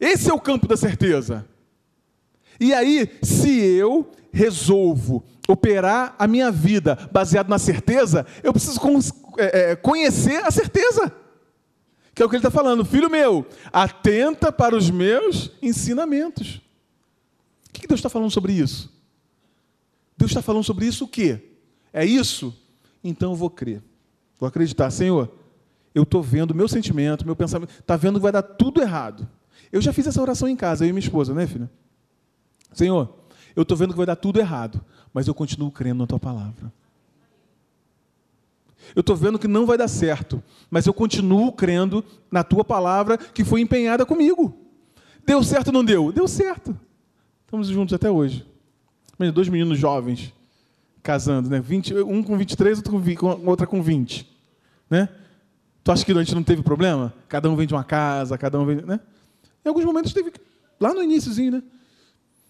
Esse 0.00 0.28
é 0.28 0.34
o 0.34 0.40
campo 0.40 0.66
da 0.66 0.76
certeza. 0.76 1.46
E 2.58 2.74
aí, 2.74 3.08
se 3.22 3.48
eu 3.60 4.10
resolvo 4.32 5.22
operar 5.48 6.16
a 6.18 6.26
minha 6.26 6.50
vida 6.50 6.98
baseado 7.12 7.48
na 7.48 7.58
certeza, 7.58 8.26
eu 8.42 8.52
preciso 8.52 8.80
é, 9.38 9.70
é, 9.70 9.76
conhecer 9.76 10.44
a 10.44 10.50
certeza. 10.50 11.12
Que 12.12 12.24
é 12.24 12.26
o 12.26 12.28
que 12.28 12.34
ele 12.34 12.40
está 12.40 12.50
falando. 12.50 12.84
Filho 12.84 13.08
meu, 13.08 13.46
atenta 13.72 14.50
para 14.50 14.74
os 14.74 14.90
meus 14.90 15.52
ensinamentos. 15.62 16.56
O 17.68 17.72
que 17.72 17.86
Deus 17.86 18.00
está 18.00 18.08
falando 18.08 18.32
sobre 18.32 18.52
isso? 18.52 18.93
Deus 20.24 20.30
está 20.30 20.40
falando 20.40 20.64
sobre 20.64 20.86
isso 20.86 21.04
o 21.04 21.08
quê? 21.08 21.38
É 21.92 22.04
isso? 22.04 22.56
Então 23.02 23.32
eu 23.32 23.36
vou 23.36 23.50
crer. 23.50 23.82
Vou 24.38 24.48
acreditar. 24.48 24.90
Senhor, 24.90 25.30
eu 25.94 26.02
estou 26.02 26.22
vendo 26.22 26.54
meu 26.54 26.66
sentimento, 26.66 27.26
meu 27.26 27.36
pensamento, 27.36 27.70
está 27.78 27.94
vendo 27.94 28.14
que 28.18 28.22
vai 28.22 28.32
dar 28.32 28.42
tudo 28.42 28.80
errado. 28.80 29.28
Eu 29.70 29.82
já 29.82 29.92
fiz 29.92 30.06
essa 30.06 30.22
oração 30.22 30.48
em 30.48 30.56
casa, 30.56 30.84
eu 30.84 30.88
e 30.88 30.92
minha 30.92 31.04
esposa, 31.04 31.34
né, 31.34 31.46
filha? 31.46 31.70
Senhor, 32.72 33.14
eu 33.54 33.62
estou 33.62 33.76
vendo 33.76 33.90
que 33.90 33.98
vai 33.98 34.06
dar 34.06 34.16
tudo 34.16 34.40
errado, 34.40 34.82
mas 35.12 35.28
eu 35.28 35.34
continuo 35.34 35.70
crendo 35.70 35.98
na 35.98 36.06
tua 36.06 36.18
palavra. 36.18 36.72
Eu 38.96 39.00
estou 39.00 39.14
vendo 39.14 39.38
que 39.38 39.46
não 39.46 39.66
vai 39.66 39.76
dar 39.76 39.88
certo, 39.88 40.42
mas 40.70 40.86
eu 40.86 40.94
continuo 40.94 41.52
crendo 41.52 42.02
na 42.30 42.42
tua 42.42 42.64
palavra 42.64 43.18
que 43.18 43.44
foi 43.44 43.60
empenhada 43.60 44.06
comigo. 44.06 44.56
Deu 45.26 45.42
certo 45.44 45.66
ou 45.66 45.74
não 45.74 45.84
deu? 45.84 46.10
Deu 46.12 46.26
certo. 46.26 46.74
Estamos 47.44 47.68
juntos 47.68 47.92
até 47.92 48.10
hoje. 48.10 48.53
Dois 49.32 49.48
meninos 49.48 49.78
jovens 49.78 50.32
casando, 51.02 51.50
né? 51.50 51.60
20, 51.60 51.94
um 52.02 52.22
com 52.22 52.36
23, 52.36 52.78
outro 52.78 52.92
com 52.92 52.98
20, 52.98 53.22
outra 53.44 53.66
com 53.66 53.82
20. 53.82 54.26
Né? 54.88 55.08
Tu 55.84 55.92
acha 55.92 56.04
que 56.04 56.12
a 56.12 56.14
gente 56.14 56.34
não 56.34 56.42
teve 56.42 56.62
problema? 56.62 57.12
Cada 57.28 57.48
um 57.50 57.54
vem 57.54 57.66
de 57.66 57.74
uma 57.74 57.84
casa, 57.84 58.38
cada 58.38 58.58
um 58.58 58.64
vem. 58.64 58.76
Né? 58.76 58.98
Em 59.64 59.68
alguns 59.68 59.84
momentos 59.84 60.12
teve. 60.12 60.32
Lá 60.80 60.92
no 60.92 61.02
iníciozinho, 61.02 61.52
né? 61.52 61.62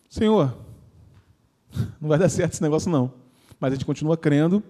Senhor, 0.09 0.57
não 2.01 2.09
vai 2.09 2.19
dar 2.19 2.29
certo 2.29 2.53
esse 2.53 2.62
negócio, 2.62 2.91
não. 2.91 3.12
Mas 3.59 3.73
a 3.73 3.75
gente 3.75 3.85
continua 3.85 4.17
crendo, 4.17 4.62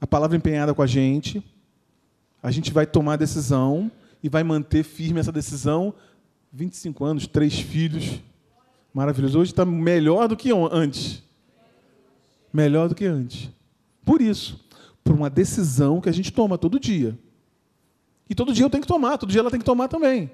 a 0.00 0.06
palavra 0.06 0.36
empenhada 0.36 0.74
com 0.74 0.82
a 0.82 0.86
gente, 0.86 1.44
a 2.42 2.50
gente 2.50 2.72
vai 2.72 2.86
tomar 2.86 3.14
a 3.14 3.16
decisão 3.16 3.90
e 4.22 4.28
vai 4.28 4.42
manter 4.42 4.82
firme 4.82 5.20
essa 5.20 5.30
decisão. 5.30 5.94
25 6.52 7.04
anos, 7.04 7.26
três 7.26 7.60
filhos, 7.60 8.20
Maravilhoso. 8.92 9.38
Hoje 9.38 9.52
está 9.52 9.64
melhor 9.64 10.28
do 10.28 10.36
que 10.36 10.50
antes. 10.52 11.22
Melhor 12.52 12.88
do 12.88 12.94
que 12.94 13.04
antes. 13.04 13.50
Por 14.04 14.20
isso, 14.20 14.64
por 15.04 15.14
uma 15.14 15.30
decisão 15.30 16.00
que 16.00 16.08
a 16.08 16.12
gente 16.12 16.32
toma 16.32 16.58
todo 16.58 16.80
dia. 16.80 17.18
E 18.28 18.34
todo 18.34 18.52
dia 18.52 18.64
eu 18.64 18.70
tenho 18.70 18.82
que 18.82 18.88
tomar, 18.88 19.18
todo 19.18 19.30
dia 19.30 19.40
ela 19.40 19.50
tem 19.50 19.60
que 19.60 19.66
tomar 19.66 19.88
também. 19.88 20.30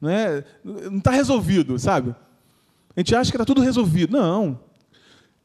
Não 0.00 0.10
é? 0.10 0.44
Não 0.64 0.98
está 0.98 1.10
resolvido, 1.10 1.78
sabe? 1.78 2.14
A 2.96 3.00
gente 3.00 3.14
acha 3.14 3.30
que 3.30 3.36
está 3.36 3.44
tudo 3.44 3.60
resolvido. 3.60 4.12
Não. 4.12 4.60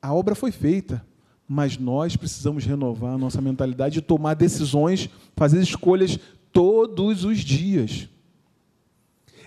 A 0.01 0.13
obra 0.13 0.35
foi 0.35 0.51
feita, 0.51 1.05
mas 1.47 1.77
nós 1.77 2.15
precisamos 2.15 2.65
renovar 2.65 3.13
a 3.13 3.17
nossa 3.17 3.41
mentalidade 3.41 3.99
e 3.99 4.01
tomar 4.01 4.33
decisões, 4.33 5.09
fazer 5.35 5.61
escolhas 5.61 6.19
todos 6.51 7.23
os 7.23 7.39
dias. 7.39 8.07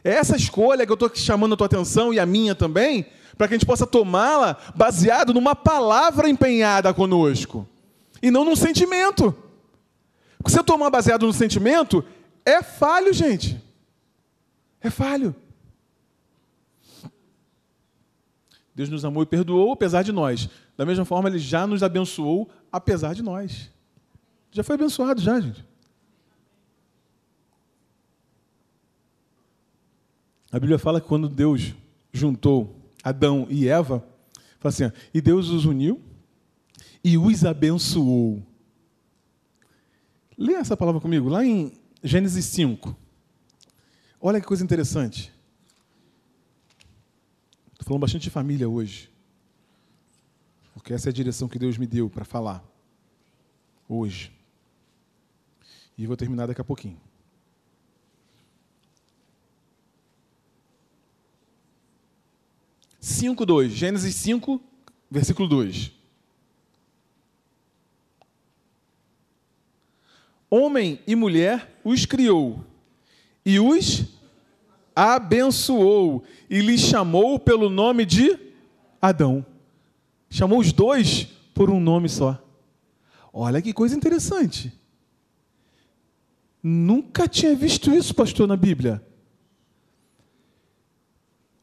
É 0.04 0.12
essa 0.12 0.36
escolha 0.36 0.84
que 0.84 0.92
eu 0.92 0.94
estou 0.94 1.10
chamando 1.14 1.54
a 1.54 1.56
tua 1.56 1.66
atenção 1.66 2.12
e 2.12 2.18
a 2.18 2.26
minha 2.26 2.54
também, 2.54 3.06
para 3.36 3.48
que 3.48 3.54
a 3.54 3.56
gente 3.56 3.66
possa 3.66 3.86
tomá-la 3.86 4.56
baseado 4.74 5.32
numa 5.32 5.54
palavra 5.54 6.28
empenhada 6.28 6.92
conosco 6.92 7.68
e 8.22 8.30
não 8.30 8.44
num 8.44 8.56
sentimento. 8.56 9.34
Porque 10.38 10.50
se 10.50 10.58
eu 10.58 10.64
tomar 10.64 10.90
baseado 10.90 11.26
no 11.26 11.32
sentimento, 11.32 12.04
é 12.44 12.62
falho, 12.62 13.12
gente. 13.12 13.60
É 14.80 14.90
falho. 14.90 15.34
Deus 18.74 18.88
nos 18.88 19.04
amou 19.04 19.22
e 19.22 19.26
perdoou 19.26 19.72
apesar 19.72 20.02
de 20.02 20.12
nós. 20.12 20.48
Da 20.76 20.86
mesma 20.86 21.04
forma, 21.04 21.28
Ele 21.28 21.38
já 21.38 21.66
nos 21.66 21.82
abençoou 21.82 22.50
apesar 22.70 23.14
de 23.14 23.22
nós. 23.22 23.70
Já 24.50 24.62
foi 24.62 24.74
abençoado, 24.74 25.20
já, 25.20 25.38
gente. 25.40 25.64
A 30.52 30.60
Bíblia 30.60 30.78
fala 30.78 31.00
que 31.00 31.08
quando 31.08 31.30
Deus 31.30 31.74
juntou 32.12 32.78
Adão 33.02 33.46
e 33.48 33.66
Eva, 33.66 34.06
fala 34.60 34.72
assim, 34.72 34.92
e 35.12 35.20
Deus 35.20 35.48
os 35.48 35.64
uniu 35.64 36.00
e 37.02 37.16
os 37.16 37.42
abençoou. 37.44 38.46
Lê 40.36 40.52
essa 40.52 40.76
palavra 40.76 41.00
comigo, 41.00 41.28
lá 41.28 41.44
em 41.44 41.72
Gênesis 42.04 42.44
5. 42.44 42.94
Olha 44.20 44.40
que 44.40 44.46
coisa 44.46 44.62
interessante. 44.62 45.32
Estou 47.72 47.86
falando 47.86 48.02
bastante 48.02 48.22
de 48.22 48.30
família 48.30 48.68
hoje. 48.68 49.10
Porque 50.74 50.92
essa 50.92 51.08
é 51.08 51.10
a 51.10 51.14
direção 51.14 51.48
que 51.48 51.58
Deus 51.58 51.78
me 51.78 51.86
deu 51.86 52.10
para 52.10 52.24
falar. 52.24 52.62
Hoje. 53.88 54.30
E 55.96 56.06
vou 56.06 56.16
terminar 56.16 56.46
daqui 56.46 56.60
a 56.60 56.64
pouquinho. 56.64 57.00
5, 63.02 63.44
2. 63.44 63.72
Gênesis 63.72 64.14
5, 64.14 64.62
versículo 65.10 65.48
2. 65.48 65.90
Homem 70.48 71.00
e 71.04 71.16
mulher 71.16 71.80
os 71.82 72.06
criou 72.06 72.64
e 73.44 73.58
os 73.58 74.04
abençoou 74.94 76.22
e 76.48 76.60
lhes 76.60 76.80
chamou 76.80 77.40
pelo 77.40 77.68
nome 77.68 78.06
de 78.06 78.38
Adão. 79.00 79.44
Chamou 80.30 80.60
os 80.60 80.72
dois 80.72 81.24
por 81.52 81.70
um 81.70 81.80
nome 81.80 82.08
só. 82.08 82.40
Olha 83.32 83.60
que 83.60 83.72
coisa 83.72 83.96
interessante. 83.96 84.72
Nunca 86.62 87.26
tinha 87.26 87.56
visto 87.56 87.90
isso, 87.90 88.14
pastor, 88.14 88.46
na 88.46 88.56
Bíblia. 88.56 89.04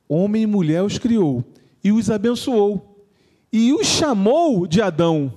Homem 0.09 0.41
e 0.41 0.47
mulher 0.47 0.83
os 0.83 0.97
criou 0.97 1.45
e 1.83 1.91
os 1.91 2.09
abençoou 2.09 2.89
e 3.51 3.73
os 3.73 3.85
chamou 3.85 4.67
de 4.67 4.81
Adão. 4.81 5.33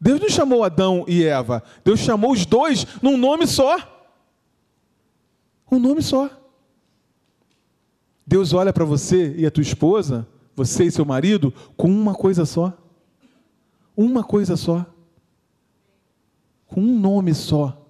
Deus 0.00 0.20
não 0.20 0.28
chamou 0.28 0.62
Adão 0.62 1.04
e 1.08 1.24
Eva, 1.24 1.62
Deus 1.84 2.00
chamou 2.00 2.32
os 2.32 2.46
dois 2.46 2.86
num 3.02 3.16
nome 3.16 3.46
só. 3.46 3.76
Um 5.70 5.78
nome 5.78 6.02
só. 6.02 6.30
Deus 8.26 8.52
olha 8.52 8.72
para 8.72 8.84
você 8.84 9.34
e 9.36 9.46
a 9.46 9.50
tua 9.50 9.62
esposa, 9.62 10.26
você 10.54 10.84
e 10.84 10.90
seu 10.90 11.04
marido, 11.04 11.52
com 11.76 11.88
uma 11.88 12.14
coisa 12.14 12.44
só. 12.44 12.76
Uma 13.96 14.22
coisa 14.22 14.56
só. 14.56 14.84
Com 16.66 16.80
um 16.80 16.98
nome 16.98 17.34
só. 17.34 17.86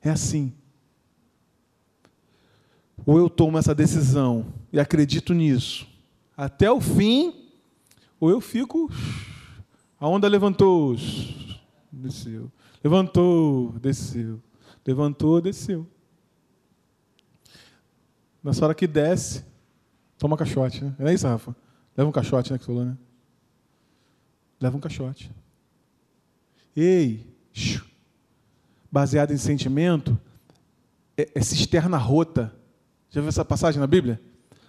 É 0.00 0.10
assim. 0.10 0.52
Ou 3.06 3.18
eu 3.18 3.28
tomo 3.28 3.58
essa 3.58 3.74
decisão 3.74 4.46
e 4.72 4.80
acredito 4.80 5.34
nisso 5.34 5.94
até 6.36 6.70
o 6.70 6.80
fim, 6.80 7.32
ou 8.18 8.30
eu 8.30 8.40
fico. 8.40 8.90
A 9.98 10.08
onda 10.08 10.28
levantou, 10.28 10.96
desceu. 11.90 12.50
Levantou, 12.82 13.72
desceu. 13.78 14.42
Levantou, 14.86 15.40
desceu. 15.40 15.86
Nessa 18.42 18.64
hora 18.64 18.74
que 18.74 18.86
desce, 18.86 19.44
toma 20.18 20.36
caixote, 20.36 20.84
né? 20.84 20.94
É 20.98 21.14
isso, 21.14 21.26
Rafa? 21.26 21.56
Leva 21.96 22.10
um 22.10 22.12
caixote, 22.12 22.52
né? 22.52 22.58
Que 22.58 22.64
falou, 22.66 22.84
né? 22.84 22.96
Leva 24.60 24.76
um 24.76 24.80
caixote. 24.80 25.30
Ei, 26.76 27.26
baseado 28.90 29.32
em 29.32 29.38
sentimento, 29.38 30.20
é, 31.16 31.30
é 31.34 31.40
cisterna 31.40 31.96
rota. 31.96 32.54
Já 33.14 33.20
viu 33.20 33.28
essa 33.28 33.44
passagem 33.44 33.80
na 33.80 33.86
Bíblia? 33.86 34.20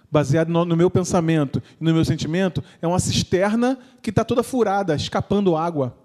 Baseado 0.08 0.50
no, 0.50 0.64
no 0.64 0.76
meu 0.76 0.88
pensamento 0.88 1.60
e 1.80 1.84
no 1.84 1.92
meu 1.92 2.04
sentimento, 2.04 2.62
é 2.80 2.86
uma 2.86 3.00
cisterna 3.00 3.76
que 4.00 4.10
está 4.10 4.24
toda 4.24 4.44
furada, 4.44 4.94
escapando 4.94 5.56
água. 5.56 5.98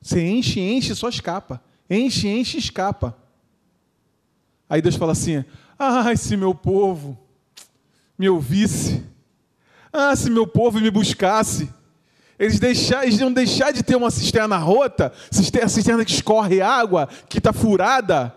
Você 0.00 0.26
enche, 0.26 0.60
enche, 0.60 0.94
só 0.94 1.10
escapa. 1.10 1.62
Enche, 1.90 2.26
enche, 2.26 2.56
escapa. 2.56 3.14
Aí 4.66 4.80
Deus 4.80 4.96
fala 4.96 5.12
assim: 5.12 5.44
Ah, 5.78 6.16
se 6.16 6.38
meu 6.38 6.54
povo 6.54 7.18
me 8.16 8.26
ouvisse. 8.30 9.04
Ah, 9.92 10.16
se 10.16 10.30
meu 10.30 10.46
povo 10.46 10.80
me 10.80 10.90
buscasse. 10.90 11.68
Eles, 12.38 12.58
deixar, 12.58 13.04
eles 13.04 13.20
iam 13.20 13.30
deixar 13.30 13.72
de 13.72 13.82
ter 13.82 13.94
uma 13.94 14.10
cisterna 14.10 14.56
rota, 14.56 15.12
cisterna, 15.30 15.68
cisterna 15.68 16.02
que 16.02 16.12
escorre 16.12 16.62
água, 16.62 17.10
que 17.28 17.36
está 17.36 17.52
furada, 17.52 18.34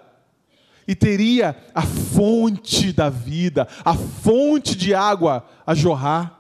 e 0.88 0.96
teria 0.96 1.56
a 1.74 1.82
fonte 1.82 2.92
da 2.92 3.10
vida, 3.10 3.68
a 3.84 3.94
fonte 3.94 4.76
de 4.76 4.94
água 4.94 5.48
a 5.66 5.74
jorrar. 5.74 6.40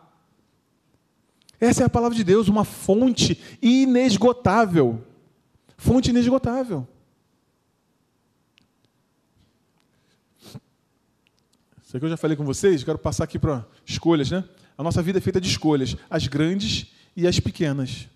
Essa 1.59 1.83
é 1.83 1.85
a 1.85 1.89
palavra 1.89 2.15
de 2.15 2.23
Deus, 2.23 2.47
uma 2.47 2.65
fonte 2.65 3.39
inesgotável. 3.61 5.01
Fonte 5.77 6.09
inesgotável. 6.09 6.87
Isso 11.85 11.97
aqui 11.97 12.05
eu 12.05 12.09
já 12.09 12.17
falei 12.17 12.35
com 12.35 12.43
vocês, 12.43 12.83
quero 12.83 12.97
passar 12.97 13.23
aqui 13.23 13.37
para 13.37 13.65
escolhas, 13.85 14.31
né? 14.31 14.43
A 14.77 14.81
nossa 14.81 15.01
vida 15.01 15.19
é 15.19 15.21
feita 15.21 15.39
de 15.39 15.47
escolhas, 15.47 15.95
as 16.09 16.27
grandes 16.27 16.87
e 17.15 17.27
as 17.27 17.39
pequenas. 17.39 18.09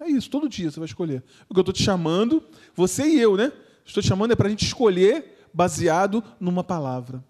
É 0.00 0.08
isso, 0.08 0.28
todo 0.28 0.48
dia 0.48 0.70
você 0.70 0.80
vai 0.80 0.86
escolher. 0.86 1.22
O 1.48 1.54
que 1.54 1.60
eu 1.60 1.62
estou 1.62 1.72
te 1.72 1.82
chamando, 1.82 2.42
você 2.74 3.06
e 3.06 3.20
eu, 3.20 3.36
né? 3.36 3.52
Estou 3.84 4.02
te 4.02 4.08
chamando 4.08 4.32
é 4.32 4.36
para 4.36 4.48
a 4.48 4.50
gente 4.50 4.64
escolher 4.64 5.37
baseado 5.52 6.22
numa 6.38 6.64
palavra. 6.64 7.24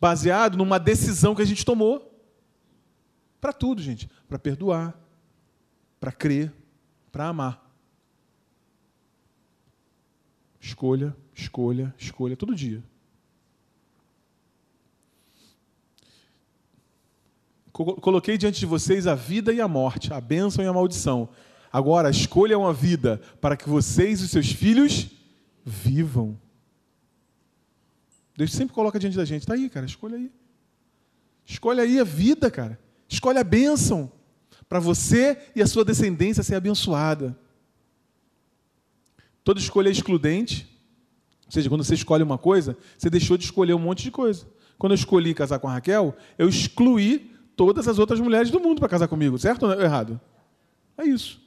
Baseado 0.00 0.56
numa 0.56 0.78
decisão 0.78 1.34
que 1.34 1.42
a 1.42 1.46
gente 1.46 1.64
tomou. 1.64 2.12
Para 3.40 3.52
tudo, 3.52 3.82
gente. 3.82 4.08
Para 4.28 4.38
perdoar, 4.38 4.98
para 5.98 6.12
crer, 6.12 6.52
para 7.10 7.28
amar. 7.28 7.68
Escolha, 10.60 11.16
escolha, 11.34 11.94
escolha, 11.98 12.36
todo 12.36 12.54
dia. 12.54 12.82
Coloquei 17.72 18.36
diante 18.36 18.58
de 18.58 18.66
vocês 18.66 19.06
a 19.06 19.14
vida 19.14 19.52
e 19.52 19.60
a 19.60 19.68
morte, 19.68 20.12
a 20.12 20.20
bênção 20.20 20.64
e 20.64 20.66
a 20.66 20.72
maldição. 20.72 21.28
Agora, 21.72 22.10
escolham 22.10 22.66
a 22.66 22.72
vida 22.72 23.20
para 23.40 23.56
que 23.56 23.68
vocês 23.68 24.20
e 24.20 24.28
seus 24.28 24.50
filhos 24.50 25.08
vivam. 25.64 26.36
Deus 28.38 28.52
sempre 28.52 28.72
coloca 28.72 29.00
diante 29.00 29.16
da 29.16 29.24
gente. 29.24 29.42
Está 29.42 29.54
aí, 29.54 29.68
cara, 29.68 29.84
escolha 29.84 30.16
aí. 30.16 30.30
Escolha 31.44 31.82
aí 31.82 31.98
a 31.98 32.04
vida, 32.04 32.48
cara. 32.48 32.78
Escolha 33.08 33.40
a 33.40 33.44
bênção 33.44 34.12
para 34.68 34.78
você 34.78 35.36
e 35.56 35.60
a 35.60 35.66
sua 35.66 35.84
descendência 35.84 36.44
ser 36.44 36.54
abençoada. 36.54 37.36
Toda 39.42 39.58
escolha 39.58 39.88
é 39.88 39.90
excludente. 39.90 40.68
Ou 41.46 41.50
seja, 41.50 41.68
quando 41.68 41.82
você 41.82 41.94
escolhe 41.94 42.22
uma 42.22 42.38
coisa, 42.38 42.76
você 42.96 43.10
deixou 43.10 43.36
de 43.36 43.42
escolher 43.42 43.74
um 43.74 43.78
monte 43.80 44.04
de 44.04 44.12
coisa. 44.12 44.46
Quando 44.78 44.92
eu 44.92 44.96
escolhi 44.96 45.34
casar 45.34 45.58
com 45.58 45.66
a 45.66 45.72
Raquel, 45.72 46.16
eu 46.38 46.48
excluí 46.48 47.34
todas 47.56 47.88
as 47.88 47.98
outras 47.98 48.20
mulheres 48.20 48.52
do 48.52 48.60
mundo 48.60 48.78
para 48.78 48.88
casar 48.88 49.08
comigo, 49.08 49.36
certo 49.36 49.66
ou 49.66 49.82
errado? 49.82 50.20
É 50.96 51.04
isso. 51.04 51.42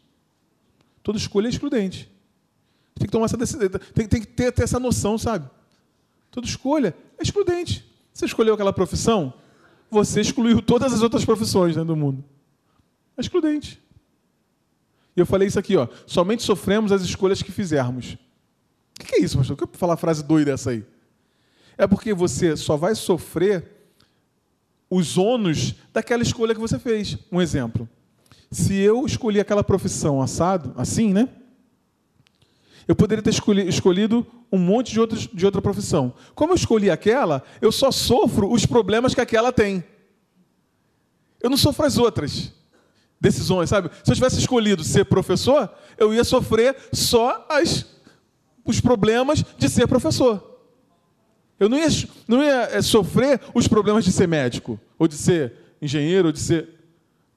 Toda 1.01 1.17
escolha 1.17 1.47
é 1.47 1.51
excludente. 1.51 2.11
Tem 2.95 3.05
que 3.05 3.11
tomar 3.13 3.27
essa 3.27 3.37
tem, 3.37 4.09
tem 4.09 4.19
que 4.19 4.27
ter, 4.27 4.51
ter 4.51 4.63
essa 4.63 4.77
noção, 4.77 5.17
sabe? 5.17 5.49
Toda 6.31 6.47
escolha 6.47 6.95
é 7.19 7.23
excludente. 7.23 7.85
Você 8.13 8.25
escolheu 8.25 8.53
aquela 8.53 8.73
profissão, 8.73 9.33
você 9.89 10.21
excluiu 10.21 10.61
todas 10.61 10.93
as 10.93 11.01
outras 11.01 11.25
profissões 11.25 11.75
né, 11.75 11.83
do 11.83 11.95
mundo. 11.95 12.23
É 13.17 13.21
excludente. 13.21 13.81
E 15.15 15.19
eu 15.19 15.25
falei 15.25 15.47
isso 15.47 15.59
aqui, 15.59 15.75
ó. 15.75 15.87
Somente 16.07 16.41
sofremos 16.41 16.91
as 16.91 17.01
escolhas 17.01 17.41
que 17.41 17.51
fizermos. 17.51 18.17
O 18.99 19.03
que 19.03 19.15
é 19.15 19.19
isso, 19.19 19.37
pastor? 19.37 19.57
Por 19.57 19.67
que 19.67 19.77
falar 19.77 19.97
frase 19.97 20.23
doida 20.23 20.51
essa 20.51 20.71
aí? 20.71 20.85
É 21.77 21.85
porque 21.85 22.13
você 22.13 22.55
só 22.55 22.77
vai 22.77 22.95
sofrer 22.95 23.65
os 24.89 25.17
ônus 25.17 25.75
daquela 25.91 26.23
escolha 26.23 26.53
que 26.53 26.59
você 26.59 26.79
fez. 26.79 27.17
Um 27.31 27.41
exemplo. 27.41 27.87
Se 28.49 28.75
eu 28.75 29.05
escolhi 29.05 29.39
aquela 29.39 29.63
profissão 29.63 30.21
assado, 30.21 30.73
assim, 30.77 31.13
né? 31.13 31.29
Eu 32.87 32.95
poderia 32.95 33.23
ter 33.23 33.31
escolhido 33.67 34.25
um 34.51 34.57
monte 34.57 34.91
de, 34.91 34.99
outros, 34.99 35.27
de 35.31 35.45
outra 35.45 35.61
profissão. 35.61 36.13
Como 36.35 36.51
eu 36.51 36.55
escolhi 36.55 36.89
aquela, 36.89 37.43
eu 37.61 37.71
só 37.71 37.91
sofro 37.91 38.51
os 38.51 38.65
problemas 38.65 39.13
que 39.13 39.21
aquela 39.21 39.51
tem. 39.51 39.83
Eu 41.41 41.49
não 41.49 41.57
sofro 41.57 41.85
as 41.85 41.97
outras 41.97 42.51
decisões, 43.19 43.69
sabe? 43.69 43.89
Se 44.03 44.11
eu 44.11 44.15
tivesse 44.15 44.39
escolhido 44.39 44.83
ser 44.83 45.05
professor, 45.05 45.69
eu 45.97 46.13
ia 46.13 46.23
sofrer 46.23 46.75
só 46.91 47.45
as, 47.47 47.85
os 48.65 48.81
problemas 48.81 49.43
de 49.57 49.69
ser 49.69 49.87
professor. 49.87 50.59
Eu 51.59 51.69
não 51.69 51.77
ia, 51.77 51.87
não 52.27 52.43
ia 52.43 52.69
é, 52.71 52.81
sofrer 52.81 53.39
os 53.53 53.67
problemas 53.67 54.03
de 54.03 54.11
ser 54.11 54.27
médico, 54.27 54.79
ou 54.97 55.07
de 55.07 55.15
ser 55.15 55.53
engenheiro, 55.79 56.29
ou 56.29 56.31
de 56.31 56.39
ser 56.39 56.69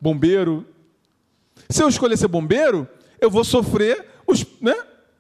bombeiro. 0.01 0.67
Se 1.69 1.83
eu 1.83 1.89
escolher 1.89 2.17
ser 2.17 2.29
bombeiro, 2.29 2.89
eu 3.21 3.31
vou 3.31 3.45
sofrer 3.45 4.07
os, 4.27 4.47
né, 4.63 4.75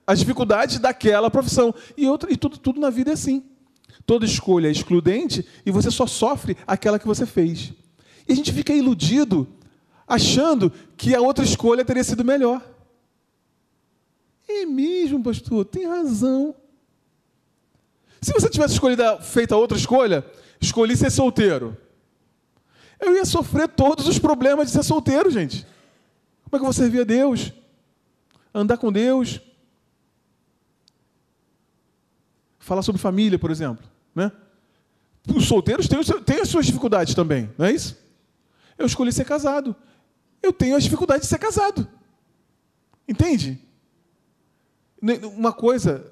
as 0.06 0.18
dificuldades 0.18 0.78
daquela 0.78 1.30
profissão. 1.30 1.74
E, 1.96 2.06
outra, 2.08 2.32
e 2.32 2.36
tudo, 2.36 2.58
tudo 2.58 2.80
na 2.80 2.90
vida 2.90 3.10
é 3.10 3.14
assim. 3.14 3.42
Toda 4.06 4.26
escolha 4.26 4.68
é 4.68 4.70
excludente 4.70 5.46
e 5.64 5.70
você 5.70 5.90
só 5.90 6.06
sofre 6.06 6.56
aquela 6.66 6.98
que 6.98 7.06
você 7.06 7.24
fez. 7.24 7.72
E 8.28 8.32
a 8.32 8.36
gente 8.36 8.52
fica 8.52 8.72
iludido, 8.72 9.48
achando 10.06 10.70
que 10.96 11.14
a 11.14 11.20
outra 11.20 11.44
escolha 11.44 11.84
teria 11.84 12.04
sido 12.04 12.24
melhor. 12.24 12.62
É 14.48 14.66
mesmo, 14.66 15.22
pastor, 15.22 15.64
tem 15.64 15.86
razão. 15.86 16.54
Se 18.20 18.32
você 18.32 18.48
tivesse 18.48 18.74
escolhido, 18.74 19.02
feito 19.22 19.54
a 19.54 19.58
outra 19.58 19.76
escolha, 19.76 20.24
escolhi 20.60 20.96
ser 20.96 21.10
solteiro, 21.10 21.76
eu 23.00 23.14
ia 23.14 23.24
sofrer 23.24 23.68
todos 23.68 24.06
os 24.06 24.18
problemas 24.18 24.66
de 24.66 24.72
ser 24.72 24.82
solteiro, 24.82 25.30
gente. 25.30 25.66
Como 26.44 26.56
é 26.56 26.58
que 26.58 26.62
eu 26.62 26.64
vou 26.64 26.72
servir 26.72 27.00
a 27.00 27.04
Deus? 27.04 27.52
Andar 28.54 28.76
com 28.78 28.92
Deus? 28.92 29.40
Falar 32.64 32.80
sobre 32.80 32.98
família, 32.98 33.38
por 33.38 33.50
exemplo. 33.50 33.84
Né? 34.14 34.32
Os 35.28 35.44
solteiros 35.44 35.86
têm, 35.86 36.00
têm 36.24 36.40
as 36.40 36.48
suas 36.48 36.64
dificuldades 36.64 37.14
também, 37.14 37.50
não 37.58 37.66
é 37.66 37.72
isso? 37.72 37.94
Eu 38.78 38.86
escolhi 38.86 39.12
ser 39.12 39.26
casado. 39.26 39.76
Eu 40.42 40.50
tenho 40.50 40.74
as 40.74 40.82
dificuldades 40.82 41.24
de 41.24 41.28
ser 41.28 41.38
casado. 41.38 41.86
Entende? 43.06 43.60
Uma 45.36 45.52
coisa, 45.52 46.10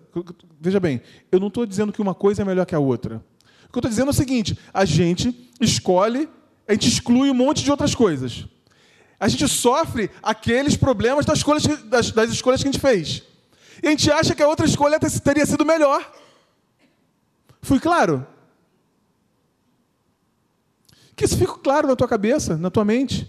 veja 0.61 0.79
bem, 0.79 1.01
eu 1.31 1.41
não 1.41 1.49
estou 1.49 1.65
dizendo 1.65 1.91
que 1.91 2.03
uma 2.03 2.15
coisa 2.15 2.43
é 2.43 2.45
melhor 2.45 2.67
que 2.67 2.75
a 2.75 2.79
outra. 2.79 3.17
O 3.17 3.73
que 3.73 3.79
eu 3.79 3.81
estou 3.81 3.89
dizendo 3.89 4.09
é 4.09 4.11
o 4.11 4.15
seguinte: 4.15 4.59
a 4.75 4.85
gente 4.85 5.51
escolhe, 5.59 6.29
a 6.69 6.75
gente 6.75 6.87
exclui 6.87 7.31
um 7.31 7.35
monte 7.35 7.65
de 7.65 7.71
outras 7.71 7.95
coisas. 7.95 8.45
A 9.19 9.27
gente 9.27 9.49
sofre 9.49 10.11
aqueles 10.23 10.77
problemas 10.77 11.25
das 11.25 11.39
escolhas, 11.39 11.65
das, 11.85 12.11
das 12.11 12.31
escolhas 12.31 12.63
que 12.63 12.69
a 12.69 12.73
gente 12.73 12.81
fez. 12.81 13.23
E 13.83 13.87
a 13.87 13.91
gente 13.91 14.11
acha 14.11 14.35
que 14.35 14.43
a 14.43 14.49
outra 14.49 14.67
escolha 14.67 15.01
teria 15.01 15.47
sido 15.47 15.65
melhor. 15.65 16.21
Fui 17.63 17.79
claro? 17.79 18.27
Que 21.15 21.25
isso 21.25 21.39
fique 21.39 21.59
claro 21.61 21.87
na 21.87 21.95
tua 21.95 22.09
cabeça, 22.09 22.57
na 22.57 22.71
tua 22.71 22.85
mente. 22.85 23.25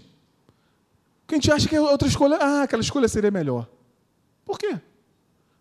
Porque 1.20 1.36
a 1.36 1.38
gente 1.38 1.52
acha 1.52 1.68
que 1.68 1.76
a 1.76 1.82
outra 1.82 2.08
escolha, 2.08 2.36
ah, 2.40 2.62
aquela 2.64 2.82
escolha 2.82 3.08
seria 3.08 3.30
melhor. 3.30 3.68
Por 4.44 4.58
quê? 4.58 4.80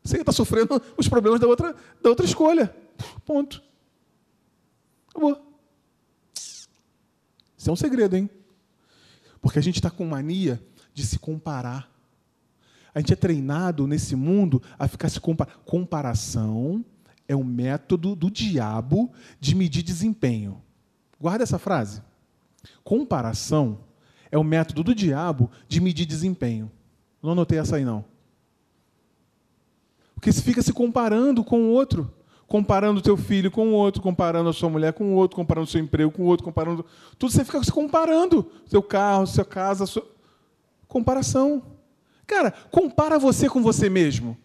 Você 0.04 0.18
está 0.18 0.32
sofrendo 0.32 0.82
os 0.98 1.08
problemas 1.08 1.40
da 1.40 1.48
outra, 1.48 1.76
da 2.02 2.10
outra 2.10 2.26
escolha. 2.26 2.76
Ponto. 3.26 3.64
Acabou. 5.10 5.40
Isso 6.36 7.70
é 7.70 7.72
um 7.72 7.78
segredo, 7.78 8.18
hein? 8.18 8.30
Porque 9.40 9.60
a 9.60 9.62
gente 9.62 9.76
está 9.76 9.90
com 9.90 10.06
mania 10.06 10.62
de 10.94 11.06
se 11.06 11.20
comparar. 11.20 11.90
A 12.94 13.00
gente 13.00 13.14
é 13.14 13.16
treinado 13.16 13.88
nesse 13.88 14.16
mundo 14.16 14.62
a 14.78 14.88
ficar 14.88 15.10
se 15.10 15.20
comparando. 15.20 15.60
Comparação 15.60 16.84
é 17.28 17.36
um 17.36 17.44
método 17.44 18.16
do 18.16 18.30
diabo 18.30 19.12
de 19.40 19.56
medir 19.56 19.84
desempenho. 19.84 20.62
Guarda 21.20 21.44
essa 21.44 21.58
frase. 21.58 22.02
Comparação 22.84 23.80
é 24.32 24.38
o 24.38 24.44
método 24.44 24.84
do 24.84 24.96
diabo 24.96 25.50
de 25.68 25.80
medir 25.80 26.06
desempenho. 26.06 26.72
Não 27.22 27.32
anotei 27.32 27.60
essa 27.60 27.78
aí, 27.78 27.86
não. 27.86 28.04
Porque 30.16 30.32
você 30.32 30.42
fica 30.42 30.62
se 30.62 30.74
comparando 30.74 31.44
com 31.44 31.62
o 31.62 31.70
outro. 31.70 32.14
Comparando 32.48 33.00
o 33.00 33.04
teu 33.04 33.18
filho 33.18 33.50
com 33.50 33.70
o 33.70 33.72
outro, 33.72 34.02
comparando 34.02 34.50
a 34.50 34.54
sua 34.54 34.70
mulher 34.70 34.94
com 34.94 35.14
o 35.14 35.16
outro, 35.16 35.36
comparando 35.36 35.68
o 35.68 35.72
seu 35.72 35.82
emprego 35.82 36.12
com 36.12 36.24
o 36.24 36.26
outro, 36.26 36.44
comparando. 36.46 36.86
Tudo 37.18 37.32
você 37.32 37.44
fica 37.44 37.64
se 37.64 37.72
comparando. 37.72 38.52
Seu 38.66 38.84
carro, 38.84 39.26
sua 39.26 39.46
casa, 39.46 39.86
sua... 39.86 40.06
comparação. 40.88 41.64
Cara, 42.28 42.52
compara 42.70 43.18
você 43.18 43.50
com 43.50 43.62
você 43.62 43.90
mesmo. 43.90 44.38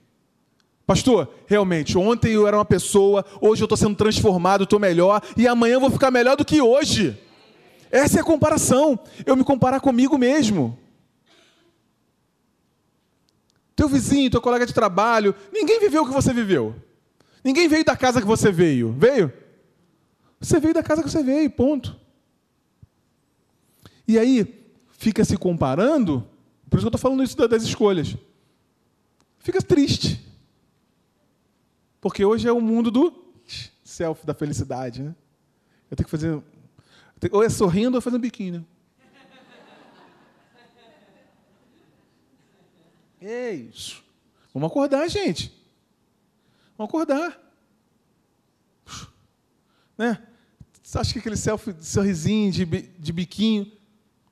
Pastor, 0.89 1.29
realmente, 1.47 1.99
ontem 1.99 2.33
eu 2.33 2.47
era 2.47 2.57
uma 2.57 2.65
pessoa, 2.65 3.23
hoje 3.43 3.63
eu 3.63 3.67
estou 3.67 3.77
sendo 3.77 3.95
transformado, 3.95 4.65
estou 4.65 4.81
melhor, 4.81 5.21
e 5.37 5.47
amanhã 5.47 5.75
eu 5.75 5.81
vou 5.81 5.91
ficar 5.91 6.11
melhor 6.11 6.35
do 6.35 6.47
que 6.47 6.63
hoje. 6.63 7.15
Essa 7.91 8.17
é 8.17 8.21
a 8.23 8.25
comparação. 8.25 8.99
Eu 9.27 9.37
me 9.37 9.45
comparar 9.45 9.81
comigo 9.81 10.17
mesmo. 10.17 10.79
Teu 13.77 13.87
vizinho, 13.87 14.31
teu 14.31 14.41
colega 14.41 14.65
de 14.65 14.73
trabalho, 14.73 15.35
ninguém 15.53 15.79
viveu 15.79 16.05
o 16.05 16.07
que 16.07 16.15
você 16.15 16.33
viveu. 16.33 16.75
Ninguém 17.45 17.69
veio 17.69 17.85
da 17.85 17.95
casa 17.95 18.19
que 18.19 18.27
você 18.27 18.51
veio. 18.51 18.91
Veio? 18.93 19.31
Você 20.41 20.59
veio 20.59 20.73
da 20.73 20.83
casa 20.83 21.03
que 21.03 21.11
você 21.11 21.23
veio, 21.23 21.51
ponto. 21.51 21.95
E 24.07 24.19
aí, 24.19 24.65
fica 24.93 25.23
se 25.23 25.37
comparando, 25.37 26.27
por 26.71 26.79
isso 26.79 26.87
que 26.87 26.95
eu 26.95 26.97
estou 26.97 26.99
falando 26.99 27.23
isso 27.23 27.37
das 27.47 27.63
escolhas. 27.63 28.17
Fica 29.39 29.61
triste. 29.61 30.28
Porque 32.01 32.25
hoje 32.25 32.47
é 32.49 32.53
o 32.53 32.61
mundo 32.61 32.91
do 32.91 33.13
self, 33.85 34.25
da 34.25 34.35
felicidade. 34.35 35.03
Né? 35.03 35.15
Eu 35.91 35.97
tenho 35.97 36.07
que 36.07 36.11
fazer. 36.11 36.43
Ou 37.33 37.43
é 37.43 37.49
sorrindo 37.49 37.97
ou 37.97 38.01
fazendo 38.01 38.21
biquinho. 38.21 38.61
Né? 38.61 38.65
É 43.21 43.53
isso. 43.53 44.03
Vamos 44.55 44.71
acordar, 44.71 45.09
gente. 45.09 45.53
Vamos 46.77 46.89
acordar. 46.89 47.39
Né? 49.97 50.23
Você 50.81 50.99
acha 50.99 51.13
que 51.13 51.19
aquele 51.19 51.37
selfie, 51.37 51.75
sorrisinho, 51.81 52.53
de, 52.53 52.65
de 52.65 53.13
biquinho, 53.13 53.71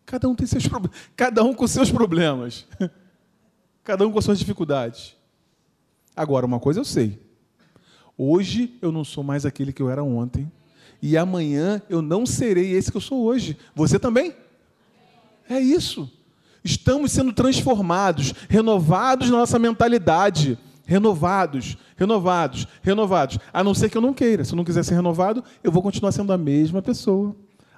cada 0.06 0.28
um 0.28 0.34
tem 0.34 0.46
seus 0.46 0.66
problemas, 0.68 0.98
cada 1.16 1.42
um 1.42 1.52
com 1.52 1.66
seus 1.66 1.90
problemas, 1.90 2.66
cada 3.82 4.06
um 4.06 4.12
com 4.12 4.22
suas 4.22 4.38
dificuldades. 4.38 5.16
Agora, 6.14 6.46
uma 6.46 6.60
coisa 6.60 6.80
eu 6.80 6.84
sei: 6.84 7.25
hoje 8.16 8.74
eu 8.80 8.90
não 8.90 9.04
sou 9.04 9.22
mais 9.22 9.46
aquele 9.46 9.72
que 9.72 9.82
eu 9.82 9.90
era 9.90 10.02
ontem, 10.02 10.50
e 11.00 11.16
amanhã 11.16 11.82
eu 11.88 12.00
não 12.00 12.24
serei 12.24 12.72
esse 12.72 12.90
que 12.90 12.96
eu 12.96 13.00
sou 13.00 13.22
hoje. 13.24 13.56
Você 13.74 13.98
também? 13.98 14.34
É 15.48 15.60
isso. 15.60 16.10
Estamos 16.64 17.12
sendo 17.12 17.32
transformados, 17.32 18.32
renovados 18.48 19.30
na 19.30 19.38
nossa 19.38 19.58
mentalidade. 19.58 20.58
Renovados, 20.84 21.76
renovados, 21.96 22.66
renovados. 22.80 23.38
A 23.52 23.62
não 23.62 23.74
ser 23.74 23.90
que 23.90 23.96
eu 23.96 24.00
não 24.00 24.14
queira. 24.14 24.44
Se 24.44 24.52
eu 24.52 24.56
não 24.56 24.64
quiser 24.64 24.84
ser 24.84 24.94
renovado, 24.94 25.42
eu 25.62 25.70
vou 25.70 25.82
continuar 25.82 26.12
sendo 26.12 26.32
a 26.32 26.38
mesma 26.38 26.80
pessoa. 26.80 27.34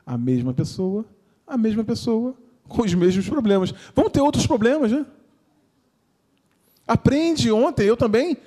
A 0.06 0.16
mesma 0.16 0.54
pessoa, 0.54 1.04
a 1.46 1.56
mesma 1.56 1.84
pessoa, 1.84 2.34
com 2.66 2.82
os 2.82 2.94
mesmos 2.94 3.28
problemas. 3.28 3.74
Vamos 3.94 4.12
ter 4.12 4.20
outros 4.20 4.46
problemas, 4.46 4.92
né? 4.92 5.04
Aprende 6.86 7.50
ontem, 7.52 7.86
eu 7.86 7.96
também. 7.96 8.38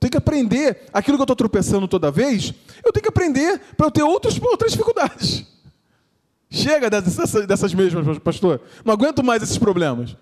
Tenho 0.00 0.10
que 0.10 0.16
aprender 0.16 0.86
aquilo 0.94 1.18
que 1.18 1.20
eu 1.20 1.24
estou 1.24 1.36
tropeçando 1.36 1.86
toda 1.86 2.10
vez. 2.10 2.54
Eu 2.82 2.90
tenho 2.90 3.02
que 3.02 3.10
aprender 3.10 3.60
para 3.76 3.86
eu 3.86 3.90
ter 3.90 4.02
outros, 4.02 4.40
outras 4.40 4.72
dificuldades. 4.72 5.46
Chega 6.50 6.88
dessas, 6.88 7.46
dessas 7.46 7.74
mesmas, 7.74 8.18
pastor. 8.18 8.62
Não 8.82 8.94
aguento 8.94 9.22
mais 9.22 9.42
esses 9.42 9.58
problemas. 9.58 10.16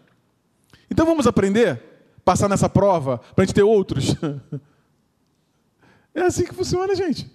Então 0.91 1.07
vamos 1.07 1.29
aprender, 1.29 1.81
passar 2.25 2.49
nessa 2.49 2.69
prova, 2.69 3.19
para 3.19 3.45
a 3.45 3.47
gente 3.47 3.55
ter 3.55 3.63
outros. 3.63 4.15
É 6.15 6.23
assim 6.23 6.45
que 6.45 6.55
funciona, 6.55 6.97
gente. 6.97 7.31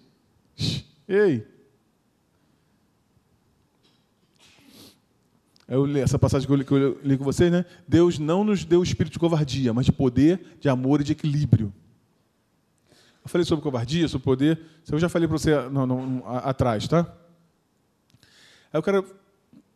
Ei. 1.07 1.47
Eu 5.65 5.85
li 5.85 6.01
essa 6.01 6.19
passagem 6.19 6.45
que 6.45 6.51
eu 6.51 6.57
li, 6.57 6.65
que 6.65 6.73
eu 6.73 6.99
li 7.01 7.17
com 7.17 7.23
vocês, 7.23 7.49
né? 7.49 7.65
Deus 7.87 8.19
não 8.19 8.43
nos 8.43 8.65
deu 8.65 8.81
o 8.81 8.83
espírito 8.83 9.13
de 9.13 9.19
covardia, 9.19 9.73
mas 9.73 9.85
de 9.85 9.93
poder, 9.93 10.57
de 10.59 10.67
amor 10.67 10.99
e 10.99 11.05
de 11.05 11.13
equilíbrio. 11.13 11.73
Eu 13.23 13.29
falei 13.29 13.45
sobre 13.45 13.63
covardia, 13.63 14.07
sobre 14.07 14.25
poder. 14.25 14.59
Eu 14.91 14.99
já 14.99 15.07
falei 15.07 15.27
para 15.27 15.37
você 15.37 15.55
não, 15.69 15.85
não, 15.87 16.23
atrás, 16.27 16.87
tá? 16.87 17.01
Aí 18.71 18.77
eu 18.77 18.83
quero 18.83 19.05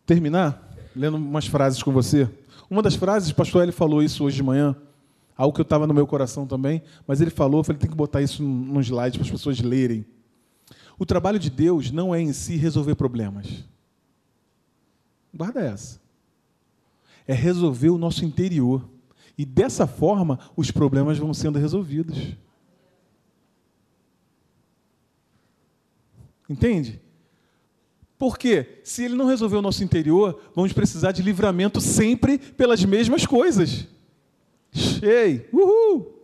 terminar 0.05 0.73
lendo 0.95 1.15
umas 1.15 1.47
frases 1.47 1.81
com 1.81 1.91
você. 1.91 2.29
Uma 2.69 2.81
das 2.81 2.95
frases, 2.95 3.29
o 3.29 3.35
pastor 3.35 3.63
Eli 3.63 3.71
falou 3.71 4.03
isso 4.03 4.23
hoje 4.23 4.35
de 4.35 4.43
manhã, 4.43 4.75
algo 5.35 5.53
que 5.53 5.61
eu 5.61 5.63
estava 5.63 5.87
no 5.87 5.93
meu 5.93 6.05
coração 6.05 6.45
também, 6.45 6.81
mas 7.05 7.21
ele 7.21 7.29
falou, 7.29 7.59
eu 7.59 7.63
falei, 7.63 7.79
tem 7.79 7.89
que 7.89 7.95
botar 7.95 8.21
isso 8.21 8.43
num 8.43 8.81
slide 8.81 9.17
para 9.17 9.25
as 9.25 9.31
pessoas 9.31 9.59
lerem. 9.61 10.05
O 10.99 11.05
trabalho 11.05 11.37
de 11.39 11.49
Deus 11.49 11.91
não 11.91 12.13
é 12.13 12.19
em 12.19 12.33
si 12.33 12.55
resolver 12.55 12.95
problemas. 12.95 13.63
Guarda 15.33 15.61
essa. 15.61 16.01
É 17.27 17.33
resolver 17.33 17.89
o 17.89 17.97
nosso 17.97 18.25
interior. 18.25 18.89
E 19.37 19.45
dessa 19.45 19.85
forma, 19.85 20.39
os 20.55 20.71
problemas 20.71 21.17
vão 21.19 21.33
sendo 21.33 21.59
resolvidos. 21.59 22.17
Entende? 26.49 27.01
Porque 28.17 28.79
se 28.83 29.03
ele 29.03 29.15
não 29.15 29.27
resolver 29.27 29.57
o 29.57 29.61
nosso 29.61 29.83
interior, 29.83 30.41
vamos 30.55 30.73
precisar 30.73 31.11
de 31.11 31.21
livramento 31.21 31.79
sempre 31.79 32.37
pelas 32.37 32.83
mesmas 32.83 33.25
coisas. 33.25 33.85
Ei, 35.01 35.47
uhul! 35.53 36.15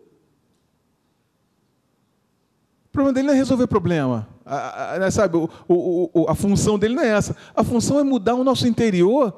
O 2.85 2.89
problema 2.91 3.13
dele 3.13 3.27
não 3.27 3.33
é 3.33 3.37
resolver 3.37 3.67
problema. 3.67 4.27
A, 4.45 4.95
a, 4.95 4.99
né, 4.99 5.11
sabe, 5.11 5.37
o, 5.37 5.49
o, 5.67 6.29
a 6.29 6.35
função 6.35 6.77
dele 6.77 6.95
não 6.95 7.03
é 7.03 7.09
essa. 7.09 7.35
A 7.55 7.63
função 7.63 7.99
é 7.99 8.03
mudar 8.03 8.35
o 8.35 8.43
nosso 8.43 8.67
interior 8.67 9.33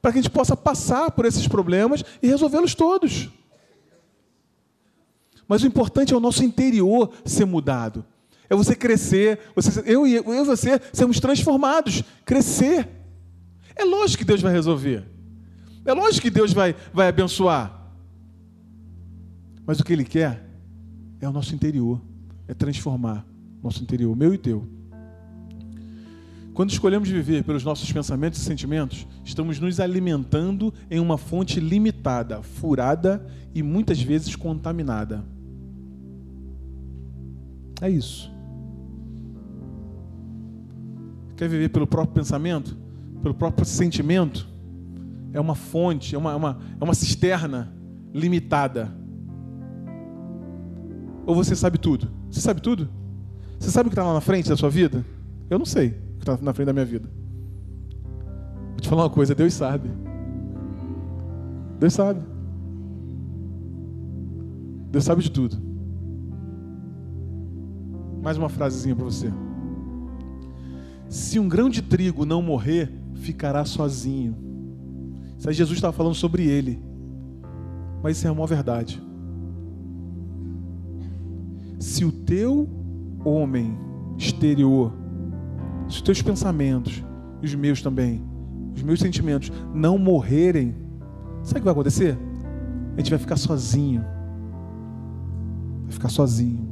para 0.00 0.12
que 0.12 0.18
a 0.18 0.22
gente 0.22 0.30
possa 0.30 0.56
passar 0.56 1.10
por 1.10 1.24
esses 1.24 1.46
problemas 1.48 2.04
e 2.22 2.28
resolvê-los 2.28 2.74
todos. 2.74 3.30
Mas 5.48 5.62
o 5.62 5.66
importante 5.66 6.12
é 6.12 6.16
o 6.16 6.20
nosso 6.20 6.44
interior 6.44 7.12
ser 7.24 7.44
mudado. 7.44 8.04
É 8.48 8.54
você 8.54 8.74
crescer, 8.74 9.38
você, 9.54 9.80
eu, 9.86 10.06
eu 10.06 10.34
e 10.34 10.44
você 10.44 10.80
sermos 10.92 11.18
transformados, 11.20 12.02
crescer. 12.24 12.88
É 13.74 13.84
lógico 13.84 14.18
que 14.18 14.24
Deus 14.24 14.40
vai 14.40 14.52
resolver. 14.52 15.04
É 15.84 15.92
lógico 15.92 16.22
que 16.22 16.30
Deus 16.30 16.52
vai, 16.52 16.74
vai 16.92 17.08
abençoar. 17.08 17.72
Mas 19.66 19.80
o 19.80 19.84
que 19.84 19.92
Ele 19.92 20.04
quer 20.04 20.48
é 21.20 21.28
o 21.28 21.32
nosso 21.32 21.54
interior, 21.54 22.00
é 22.46 22.54
transformar 22.54 23.26
nosso 23.62 23.82
interior, 23.82 24.14
meu 24.16 24.32
e 24.32 24.38
teu. 24.38 24.66
Quando 26.54 26.70
escolhemos 26.70 27.08
viver 27.08 27.44
pelos 27.44 27.64
nossos 27.64 27.92
pensamentos 27.92 28.40
e 28.40 28.44
sentimentos, 28.44 29.06
estamos 29.24 29.60
nos 29.60 29.78
alimentando 29.78 30.72
em 30.90 30.98
uma 30.98 31.18
fonte 31.18 31.60
limitada, 31.60 32.42
furada 32.42 33.26
e 33.54 33.62
muitas 33.62 34.00
vezes 34.00 34.34
contaminada. 34.34 35.22
É 37.80 37.90
isso. 37.90 38.34
Quer 41.36 41.48
viver 41.48 41.68
pelo 41.68 41.86
próprio 41.86 42.14
pensamento, 42.14 42.76
pelo 43.22 43.34
próprio 43.34 43.64
sentimento, 43.64 44.48
é 45.32 45.40
uma 45.40 45.54
fonte, 45.54 46.14
é 46.14 46.18
uma, 46.18 46.32
é 46.32 46.34
uma, 46.34 46.58
é 46.80 46.84
uma 46.84 46.94
cisterna 46.94 47.72
limitada. 48.12 48.90
Ou 51.26 51.34
você 51.34 51.54
sabe 51.54 51.76
tudo? 51.76 52.08
Você 52.30 52.40
sabe 52.40 52.62
tudo? 52.62 52.88
Você 53.58 53.70
sabe 53.70 53.88
o 53.88 53.90
que 53.90 53.94
está 53.94 54.04
lá 54.04 54.14
na 54.14 54.20
frente 54.20 54.48
da 54.48 54.56
sua 54.56 54.70
vida? 54.70 55.04
Eu 55.50 55.58
não 55.58 55.66
sei 55.66 55.88
o 55.88 56.18
que 56.18 56.30
está 56.30 56.38
na 56.40 56.54
frente 56.54 56.66
da 56.66 56.72
minha 56.72 56.84
vida. 56.84 57.08
Vou 58.70 58.80
te 58.80 58.88
falar 58.88 59.02
uma 59.04 59.10
coisa, 59.10 59.34
Deus 59.34 59.52
sabe. 59.52 59.90
Deus 61.78 61.92
sabe. 61.92 62.20
Deus 64.90 65.04
sabe 65.04 65.22
de 65.22 65.30
tudo. 65.30 65.56
Mais 68.22 68.38
uma 68.38 68.48
frasezinha 68.48 68.96
para 68.96 69.04
você. 69.04 69.30
Se 71.08 71.38
um 71.38 71.48
grão 71.48 71.68
de 71.68 71.82
trigo 71.82 72.24
não 72.24 72.42
morrer, 72.42 72.92
ficará 73.14 73.64
sozinho. 73.64 74.36
Isso 75.38 75.48
aí 75.48 75.54
Jesus 75.54 75.76
estava 75.78 75.92
falando 75.92 76.14
sobre 76.14 76.46
ele. 76.46 76.82
Mas 78.02 78.16
isso 78.16 78.26
é 78.26 78.30
uma 78.30 78.46
verdade. 78.46 79.02
Se 81.78 82.04
o 82.04 82.12
teu 82.12 82.68
homem 83.24 83.78
exterior, 84.16 84.92
se 85.88 85.96
os 85.96 86.02
teus 86.02 86.22
pensamentos, 86.22 87.04
e 87.42 87.46
os 87.46 87.54
meus 87.54 87.82
também, 87.82 88.22
os 88.74 88.82
meus 88.82 89.00
sentimentos 89.00 89.52
não 89.74 89.98
morrerem, 89.98 90.74
sabe 91.42 91.58
o 91.58 91.62
que 91.62 91.64
vai 91.64 91.72
acontecer? 91.72 92.18
A 92.94 92.98
gente 92.98 93.10
vai 93.10 93.18
ficar 93.18 93.36
sozinho. 93.36 94.04
Vai 95.84 95.92
ficar 95.92 96.08
sozinho. 96.08 96.66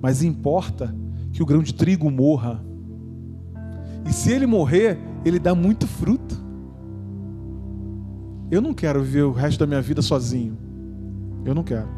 Mas 0.00 0.22
importa 0.22 0.94
que 1.32 1.42
o 1.42 1.46
grão 1.46 1.62
de 1.62 1.74
trigo 1.74 2.10
morra. 2.10 2.64
E 4.06 4.12
se 4.12 4.32
ele 4.32 4.46
morrer, 4.46 4.98
ele 5.24 5.38
dá 5.38 5.54
muito 5.54 5.86
fruto. 5.86 6.36
Eu 8.50 8.60
não 8.60 8.72
quero 8.72 9.02
viver 9.02 9.22
o 9.22 9.32
resto 9.32 9.58
da 9.58 9.66
minha 9.66 9.82
vida 9.82 10.00
sozinho. 10.00 10.56
Eu 11.44 11.54
não 11.54 11.62
quero. 11.62 11.88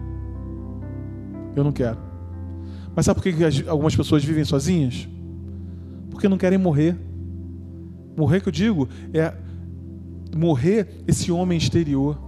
Eu 1.55 1.65
não 1.65 1.73
quero. 1.73 1.99
Mas 2.95 3.07
sabe 3.07 3.21
por 3.21 3.23
que 3.23 3.69
algumas 3.69 3.95
pessoas 3.95 4.25
vivem 4.25 4.45
sozinhas? 4.45 5.09
Porque 6.11 6.29
não 6.29 6.37
querem 6.37 6.59
morrer. 6.59 6.97
Morrer 8.17 8.41
que 8.41 8.49
eu 8.49 8.53
digo 8.53 8.89
é 9.15 9.33
morrer 10.37 11.03
esse 11.07 11.31
homem 11.31 11.57
exterior 11.57 12.19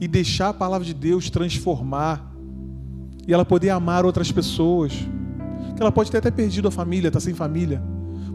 e 0.00 0.06
deixar 0.06 0.50
a 0.50 0.54
palavra 0.54 0.86
de 0.86 0.94
Deus 0.94 1.30
transformar 1.30 2.32
e 3.26 3.32
ela 3.32 3.44
poder 3.44 3.70
amar 3.70 4.04
outras 4.04 4.30
pessoas. 4.30 4.92
Que 5.74 5.82
ela 5.82 5.92
pode 5.92 6.10
ter 6.10 6.18
até 6.18 6.30
perdido 6.30 6.68
a 6.68 6.70
família, 6.70 7.08
está 7.08 7.20
sem 7.20 7.34
família, 7.34 7.82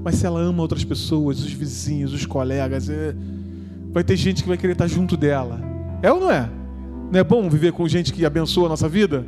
mas 0.04 0.16
se 0.16 0.26
ela 0.26 0.40
ama 0.40 0.62
outras 0.62 0.84
pessoas, 0.84 1.40
os 1.40 1.52
vizinhos, 1.52 2.14
os 2.14 2.26
colegas, 2.26 2.90
é... 2.90 3.16
vai 3.92 4.04
ter 4.04 4.16
gente 4.16 4.42
que 4.42 4.50
vai 4.50 4.58
querer 4.58 4.74
estar 4.74 4.88
junto 4.88 5.16
dela. 5.16 5.62
É 6.02 6.12
ou 6.12 6.20
não 6.20 6.32
é? 6.32 6.50
Não 7.12 7.20
é 7.20 7.24
bom 7.24 7.50
viver 7.50 7.74
com 7.74 7.88
gente 7.88 8.12
que 8.12 8.26
abençoa 8.26 8.66
a 8.66 8.70
nossa 8.70 8.90
vida? 8.90 9.26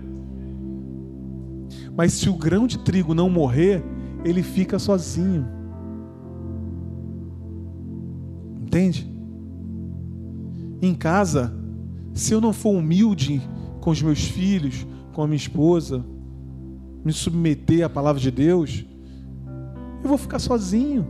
Mas 1.95 2.13
se 2.13 2.29
o 2.29 2.33
grão 2.33 2.65
de 2.65 2.79
trigo 2.79 3.13
não 3.13 3.29
morrer, 3.29 3.83
ele 4.25 4.41
fica 4.41 4.79
sozinho. 4.79 5.45
Entende? 8.61 9.07
Em 10.81 10.95
casa, 10.95 11.53
se 12.13 12.33
eu 12.33 12.41
não 12.41 12.51
for 12.51 12.71
humilde 12.71 13.41
com 13.79 13.91
os 13.91 14.01
meus 14.01 14.23
filhos, 14.23 14.87
com 15.13 15.21
a 15.21 15.27
minha 15.27 15.37
esposa, 15.37 16.03
me 17.05 17.13
submeter 17.13 17.85
à 17.85 17.89
palavra 17.89 18.19
de 18.19 18.31
Deus, 18.31 18.85
eu 20.03 20.09
vou 20.09 20.17
ficar 20.17 20.39
sozinho. 20.39 21.05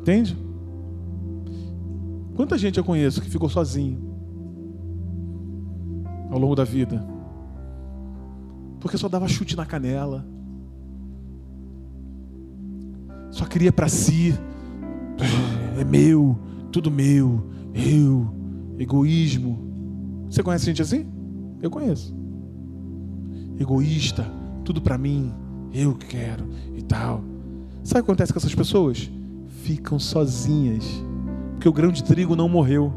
Entende? 0.00 0.36
Quanta 2.34 2.58
gente 2.58 2.78
eu 2.78 2.84
conheço 2.84 3.20
que 3.20 3.30
ficou 3.30 3.48
sozinho 3.48 3.98
ao 6.30 6.38
longo 6.38 6.54
da 6.54 6.64
vida? 6.64 7.06
Porque 8.80 8.98
só 8.98 9.08
dava 9.08 9.28
chute 9.28 9.56
na 9.56 9.64
canela. 9.64 10.26
Só 13.30 13.44
queria 13.44 13.72
para 13.72 13.88
si. 13.88 14.34
É 15.78 15.84
meu, 15.84 16.38
tudo 16.70 16.90
meu, 16.90 17.44
eu, 17.74 18.32
egoísmo. 18.78 19.58
Você 20.28 20.42
conhece 20.42 20.66
gente 20.66 20.82
assim? 20.82 21.06
Eu 21.60 21.70
conheço. 21.70 22.14
Egoísta, 23.58 24.24
tudo 24.64 24.80
para 24.80 24.98
mim, 24.98 25.32
eu 25.74 25.94
quero 25.94 26.46
e 26.76 26.82
tal. 26.82 27.22
Sabe 27.82 28.00
o 28.00 28.04
que 28.04 28.10
acontece 28.10 28.32
com 28.32 28.38
essas 28.38 28.54
pessoas? 28.54 29.10
Ficam 29.62 29.98
sozinhas, 29.98 30.84
porque 31.52 31.68
o 31.68 31.72
grão 31.72 31.90
de 31.90 32.04
trigo 32.04 32.36
não 32.36 32.48
morreu. 32.48 32.92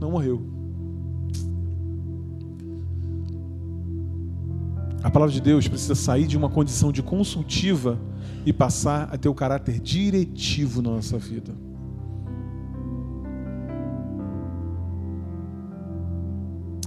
Não 0.00 0.12
morreu. 0.12 0.42
A 5.02 5.10
palavra 5.10 5.34
de 5.34 5.40
Deus 5.40 5.66
precisa 5.66 5.96
sair 5.96 6.28
de 6.28 6.36
uma 6.36 6.48
condição 6.48 6.92
de 6.92 7.02
consultiva 7.02 7.98
e 8.46 8.52
passar 8.52 9.08
a 9.12 9.18
ter 9.18 9.28
o 9.28 9.34
caráter 9.34 9.80
diretivo 9.80 10.80
na 10.80 10.90
nossa 10.90 11.18
vida. 11.18 11.52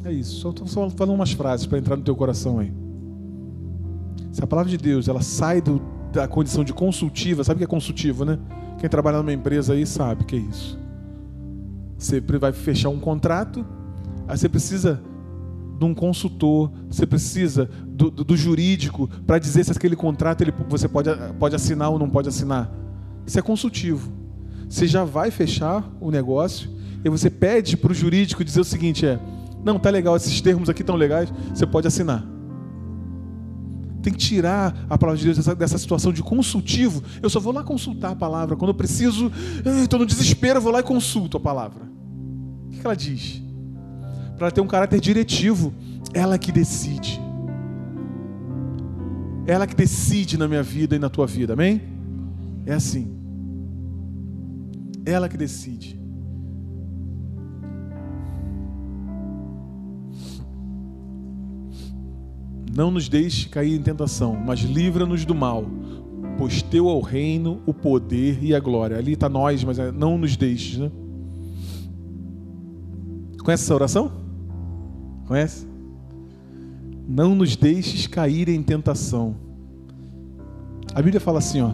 É 0.06 0.14
isso. 0.14 0.40
Só 0.40 0.52
estou 0.52 0.68
falando 0.68 1.16
umas 1.16 1.32
frases 1.32 1.66
para 1.66 1.78
entrar 1.78 1.98
no 1.98 2.04
teu 2.04 2.16
coração 2.16 2.60
aí. 2.60 2.85
Se 4.36 4.44
a 4.44 4.48
palavra 4.48 4.70
de 4.70 4.76
Deus 4.78 5.08
ela 5.08 5.22
sai 5.22 5.62
do, 5.62 5.82
da 6.12 6.28
condição 6.28 6.62
de 6.62 6.74
consultiva, 6.74 7.42
sabe 7.42 7.56
o 7.56 7.58
que 7.60 7.64
é 7.64 7.68
consultivo, 7.68 8.26
né? 8.26 8.38
Quem 8.78 8.90
trabalha 8.90 9.20
numa 9.20 9.32
empresa 9.32 9.72
aí 9.72 9.86
sabe 9.86 10.24
o 10.24 10.26
que 10.26 10.36
é 10.36 10.40
isso. 10.40 10.78
Você 11.98 12.20
vai 12.20 12.52
fechar 12.52 12.90
um 12.90 13.00
contrato, 13.00 13.66
aí 14.28 14.38
você 14.38 14.50
precisa 14.50 15.02
de 15.80 15.86
um 15.86 15.94
consultor, 15.96 16.70
você 16.90 17.08
precisa 17.08 17.70
do, 17.88 18.12
do, 18.12 18.26
do 18.26 18.36
jurídico 18.36 19.10
para 19.26 19.40
dizer 19.40 19.64
se 19.64 19.72
aquele 19.72 19.96
contrato 19.96 20.42
ele, 20.42 20.54
você 20.68 20.90
pode, 20.90 21.10
pode 21.40 21.56
assinar 21.56 21.90
ou 21.90 21.98
não 21.98 22.10
pode 22.10 22.28
assinar. 22.28 22.70
Isso 23.26 23.40
é 23.40 23.42
consultivo. 23.42 24.12
Você 24.68 24.86
já 24.86 25.06
vai 25.06 25.32
fechar 25.32 25.90
o 26.02 26.12
negócio 26.12 26.70
e 27.06 27.10
você 27.10 27.30
pede 27.30 27.78
para 27.78 27.94
o 27.94 27.96
jurídico 27.96 28.44
dizer 28.44 28.60
o 28.60 28.66
seguinte: 28.66 29.06
é, 29.06 29.18
não, 29.64 29.80
tá 29.80 29.90
legal, 29.90 30.14
esses 30.18 30.42
termos 30.42 30.68
aqui 30.68 30.82
estão 30.82 30.98
legais, 30.98 31.32
você 31.54 31.66
pode 31.66 31.88
assinar. 31.88 32.35
Tem 34.06 34.14
que 34.14 34.20
tirar 34.20 34.86
a 34.88 35.00
palavra 35.00 35.18
de 35.18 35.26
Deus 35.26 35.38
dessa, 35.38 35.56
dessa 35.56 35.80
situação 35.80 36.14
de 36.14 36.22
consultivo. 36.22 37.02
Eu 37.24 37.28
só 37.28 37.40
vou 37.40 37.52
lá 37.52 37.64
consultar 37.64 38.12
a 38.12 38.16
palavra. 38.16 38.56
Quando 38.56 38.70
eu 38.70 38.76
preciso, 38.76 39.32
estou 39.82 39.98
no 39.98 40.06
desespero, 40.06 40.60
eu 40.60 40.62
vou 40.62 40.72
lá 40.72 40.82
e 40.82 40.84
consulto 40.84 41.38
a 41.38 41.40
palavra. 41.40 41.82
O 42.68 42.70
que 42.70 42.86
ela 42.86 42.96
diz? 42.96 43.42
Para 44.38 44.52
ter 44.52 44.62
um 44.62 44.68
caráter 44.68 45.00
diretivo, 45.00 45.74
ela 46.14 46.38
que 46.38 46.52
decide. 46.52 47.20
Ela 49.48 49.66
que 49.66 49.74
decide 49.74 50.38
na 50.38 50.48
minha 50.48 50.62
vida 50.62 50.96
e 50.96 51.00
na 51.00 51.10
tua 51.10 51.26
vida, 51.26 51.54
amém? 51.54 51.82
É 52.64 52.74
assim. 52.74 53.12
Ela 55.04 55.28
que 55.28 55.36
decide. 55.36 56.00
Não 62.76 62.92
nos 62.92 63.08
deixe 63.08 63.48
cair 63.48 63.74
em 63.74 63.82
tentação, 63.82 64.36
mas 64.36 64.60
livra-nos 64.60 65.24
do 65.24 65.34
mal, 65.34 65.64
pois 66.38 66.62
teu 66.62 66.90
é 66.90 66.94
o 66.94 67.00
reino, 67.00 67.62
o 67.66 67.74
poder 67.74 68.44
e 68.44 68.54
a 68.54 68.60
glória. 68.60 68.98
Ali 68.98 69.14
está 69.14 69.30
nós, 69.30 69.64
mas 69.64 69.80
é, 69.80 69.94
não 69.94 70.18
nos 70.18 70.36
deixes, 70.36 70.78
né? 70.78 70.92
Conhece 73.42 73.64
essa 73.64 73.76
oração? 73.76 74.12
Conhece? 75.26 75.66
Não 77.08 77.34
nos 77.34 77.56
deixes 77.56 78.08
cair 78.08 78.50
em 78.50 78.62
tentação. 78.62 79.38
A 80.94 81.02
Bíblia 81.02 81.22
fala 81.22 81.40
assim, 81.40 81.62
ó. 81.62 81.72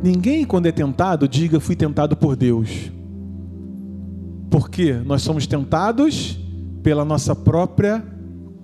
Ninguém, 0.00 0.44
quando 0.44 0.66
é 0.66 0.72
tentado, 0.72 1.26
diga 1.26 1.58
fui 1.58 1.74
tentado 1.74 2.16
por 2.16 2.36
Deus. 2.36 2.92
Porque 4.48 4.92
nós 4.92 5.22
somos 5.22 5.44
tentados 5.44 6.38
pela 6.84 7.04
nossa 7.04 7.34
própria 7.34 8.16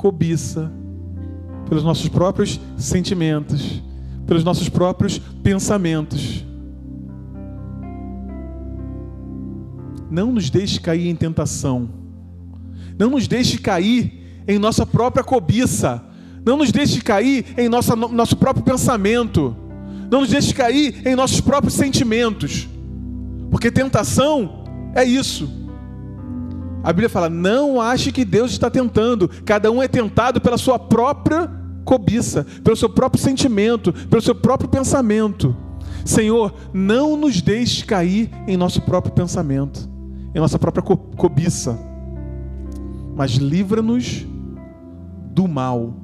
cobiça, 0.04 0.70
pelos 1.66 1.82
nossos 1.82 2.10
próprios 2.10 2.60
sentimentos, 2.76 3.82
pelos 4.26 4.44
nossos 4.44 4.68
próprios 4.68 5.16
pensamentos. 5.42 6.44
Não 10.10 10.30
nos 10.30 10.50
deixe 10.50 10.78
cair 10.78 11.08
em 11.08 11.16
tentação. 11.16 11.88
Não 12.98 13.08
nos 13.08 13.26
deixe 13.26 13.56
cair 13.56 14.44
em 14.46 14.58
nossa 14.58 14.84
própria 14.84 15.24
cobiça. 15.24 16.04
Não 16.44 16.58
nos 16.58 16.70
deixe 16.70 17.00
cair 17.00 17.54
em 17.56 17.66
nossa, 17.66 17.96
nosso 17.96 18.36
próprio 18.36 18.62
pensamento. 18.62 19.56
Não 20.10 20.20
nos 20.20 20.28
deixe 20.28 20.52
cair 20.52 21.00
em 21.08 21.16
nossos 21.16 21.40
próprios 21.40 21.72
sentimentos. 21.72 22.68
Porque 23.50 23.70
tentação 23.70 24.64
é 24.94 25.02
isso 25.02 25.63
a 26.84 26.92
Bíblia 26.92 27.08
fala: 27.08 27.30
não 27.30 27.80
ache 27.80 28.12
que 28.12 28.26
Deus 28.26 28.50
está 28.50 28.70
tentando, 28.70 29.26
cada 29.44 29.72
um 29.72 29.82
é 29.82 29.88
tentado 29.88 30.38
pela 30.38 30.58
sua 30.58 30.78
própria 30.78 31.50
cobiça, 31.82 32.46
pelo 32.62 32.76
seu 32.76 32.90
próprio 32.90 33.22
sentimento, 33.22 33.90
pelo 33.92 34.20
seu 34.20 34.34
próprio 34.34 34.68
pensamento. 34.68 35.56
Senhor, 36.04 36.52
não 36.74 37.16
nos 37.16 37.40
deixe 37.40 37.86
cair 37.86 38.30
em 38.46 38.58
nosso 38.58 38.82
próprio 38.82 39.14
pensamento, 39.14 39.88
em 40.34 40.38
nossa 40.38 40.58
própria 40.58 40.82
co 40.82 40.94
cobiça, 40.96 41.78
mas 43.16 43.32
livra-nos 43.32 44.26
do 45.32 45.48
mal. 45.48 45.94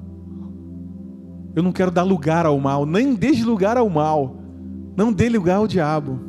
Eu 1.55 1.63
não 1.63 1.73
quero 1.73 1.91
dar 1.91 2.05
lugar 2.05 2.47
ao 2.47 2.59
mal, 2.59 2.87
nem 2.87 3.15
dê 3.15 3.33
lugar 3.43 3.77
ao 3.77 3.91
mal, 3.91 4.37
não 4.97 5.13
dê 5.13 5.29
lugar 5.29 5.57
ao 5.57 5.69
diabo. 5.69 6.21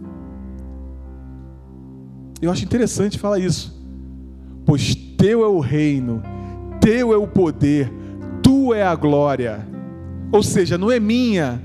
Eu 2.41 2.52
acho 2.52 2.66
interessante 2.66 3.18
falar 3.18 3.39
isso, 3.39 3.80
pois 4.72 4.95
teu 4.95 5.43
é 5.43 5.47
o 5.49 5.59
reino, 5.59 6.24
teu 6.80 7.11
é 7.11 7.17
o 7.17 7.28
poder, 7.28 7.91
tu 8.41 8.74
é 8.74 8.82
a 8.82 8.95
glória. 8.95 9.67
Ou 10.32 10.41
seja, 10.41 10.78
não 10.78 10.89
é 10.89 10.97
minha, 10.97 11.61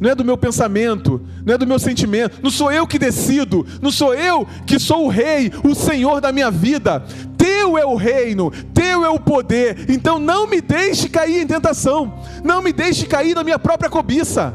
não 0.00 0.10
é 0.10 0.14
do 0.16 0.24
meu 0.24 0.36
pensamento, 0.36 1.24
não 1.46 1.54
é 1.54 1.56
do 1.56 1.68
meu 1.68 1.78
sentimento, 1.78 2.40
não 2.42 2.50
sou 2.50 2.72
eu 2.72 2.84
que 2.84 2.98
decido, 2.98 3.64
não 3.80 3.92
sou 3.92 4.12
eu 4.12 4.44
que 4.66 4.76
sou 4.76 5.04
o 5.04 5.08
rei, 5.08 5.52
o 5.62 5.72
senhor 5.72 6.20
da 6.20 6.32
minha 6.32 6.50
vida. 6.50 7.04
Teu 7.36 7.78
é 7.78 7.86
o 7.86 7.94
reino, 7.94 8.50
teu 8.74 9.04
é 9.04 9.08
o 9.08 9.20
poder. 9.20 9.88
Então 9.88 10.18
não 10.18 10.48
me 10.48 10.60
deixe 10.60 11.08
cair 11.08 11.42
em 11.42 11.46
tentação, 11.46 12.12
não 12.42 12.60
me 12.60 12.72
deixe 12.72 13.06
cair 13.06 13.36
na 13.36 13.44
minha 13.44 13.60
própria 13.60 13.88
cobiça. 13.88 14.52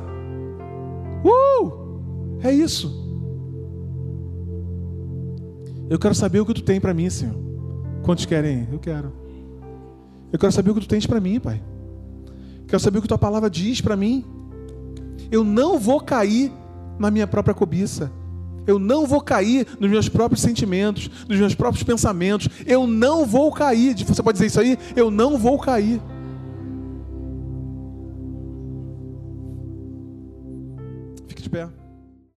Uh! 1.23 2.41
É 2.43 2.51
isso. 2.51 3.01
Eu 5.89 5.97
quero 5.97 6.13
saber 6.13 6.41
o 6.41 6.45
que 6.45 6.53
tu 6.53 6.63
tem 6.63 6.81
para 6.81 6.93
mim, 6.93 7.09
Senhor. 7.09 7.52
Quantos 8.03 8.25
querem? 8.25 8.67
Eu 8.71 8.79
quero. 8.79 9.13
Eu 10.31 10.37
quero 10.37 10.51
saber 10.51 10.71
o 10.71 10.73
que 10.75 10.81
tu 10.81 10.87
tens 10.87 11.05
para 11.07 11.19
mim, 11.19 11.39
Pai. 11.39 11.61
Quero 12.67 12.79
saber 12.79 12.99
o 12.99 13.01
que 13.01 13.07
tua 13.07 13.17
palavra 13.17 13.49
diz 13.49 13.81
para 13.81 13.95
mim. 13.95 14.25
Eu 15.31 15.43
não 15.43 15.79
vou 15.79 16.01
cair 16.01 16.51
na 16.99 17.09
minha 17.09 17.25
própria 17.25 17.53
cobiça. 17.53 18.11
Eu 18.65 18.79
não 18.79 19.05
vou 19.05 19.21
cair 19.21 19.67
nos 19.79 19.89
meus 19.89 20.07
próprios 20.07 20.41
sentimentos, 20.41 21.09
nos 21.27 21.37
meus 21.37 21.53
próprios 21.55 21.83
pensamentos. 21.83 22.47
Eu 22.65 22.87
não 22.87 23.25
vou 23.25 23.51
cair. 23.51 23.95
Você 23.95 24.23
pode 24.23 24.35
dizer 24.37 24.47
isso 24.47 24.59
aí? 24.59 24.77
Eu 24.95 25.09
não 25.09 25.37
vou 25.37 25.59
cair. 25.59 26.01
Fique 31.27 31.41
de 31.41 31.49
pé. 31.49 31.82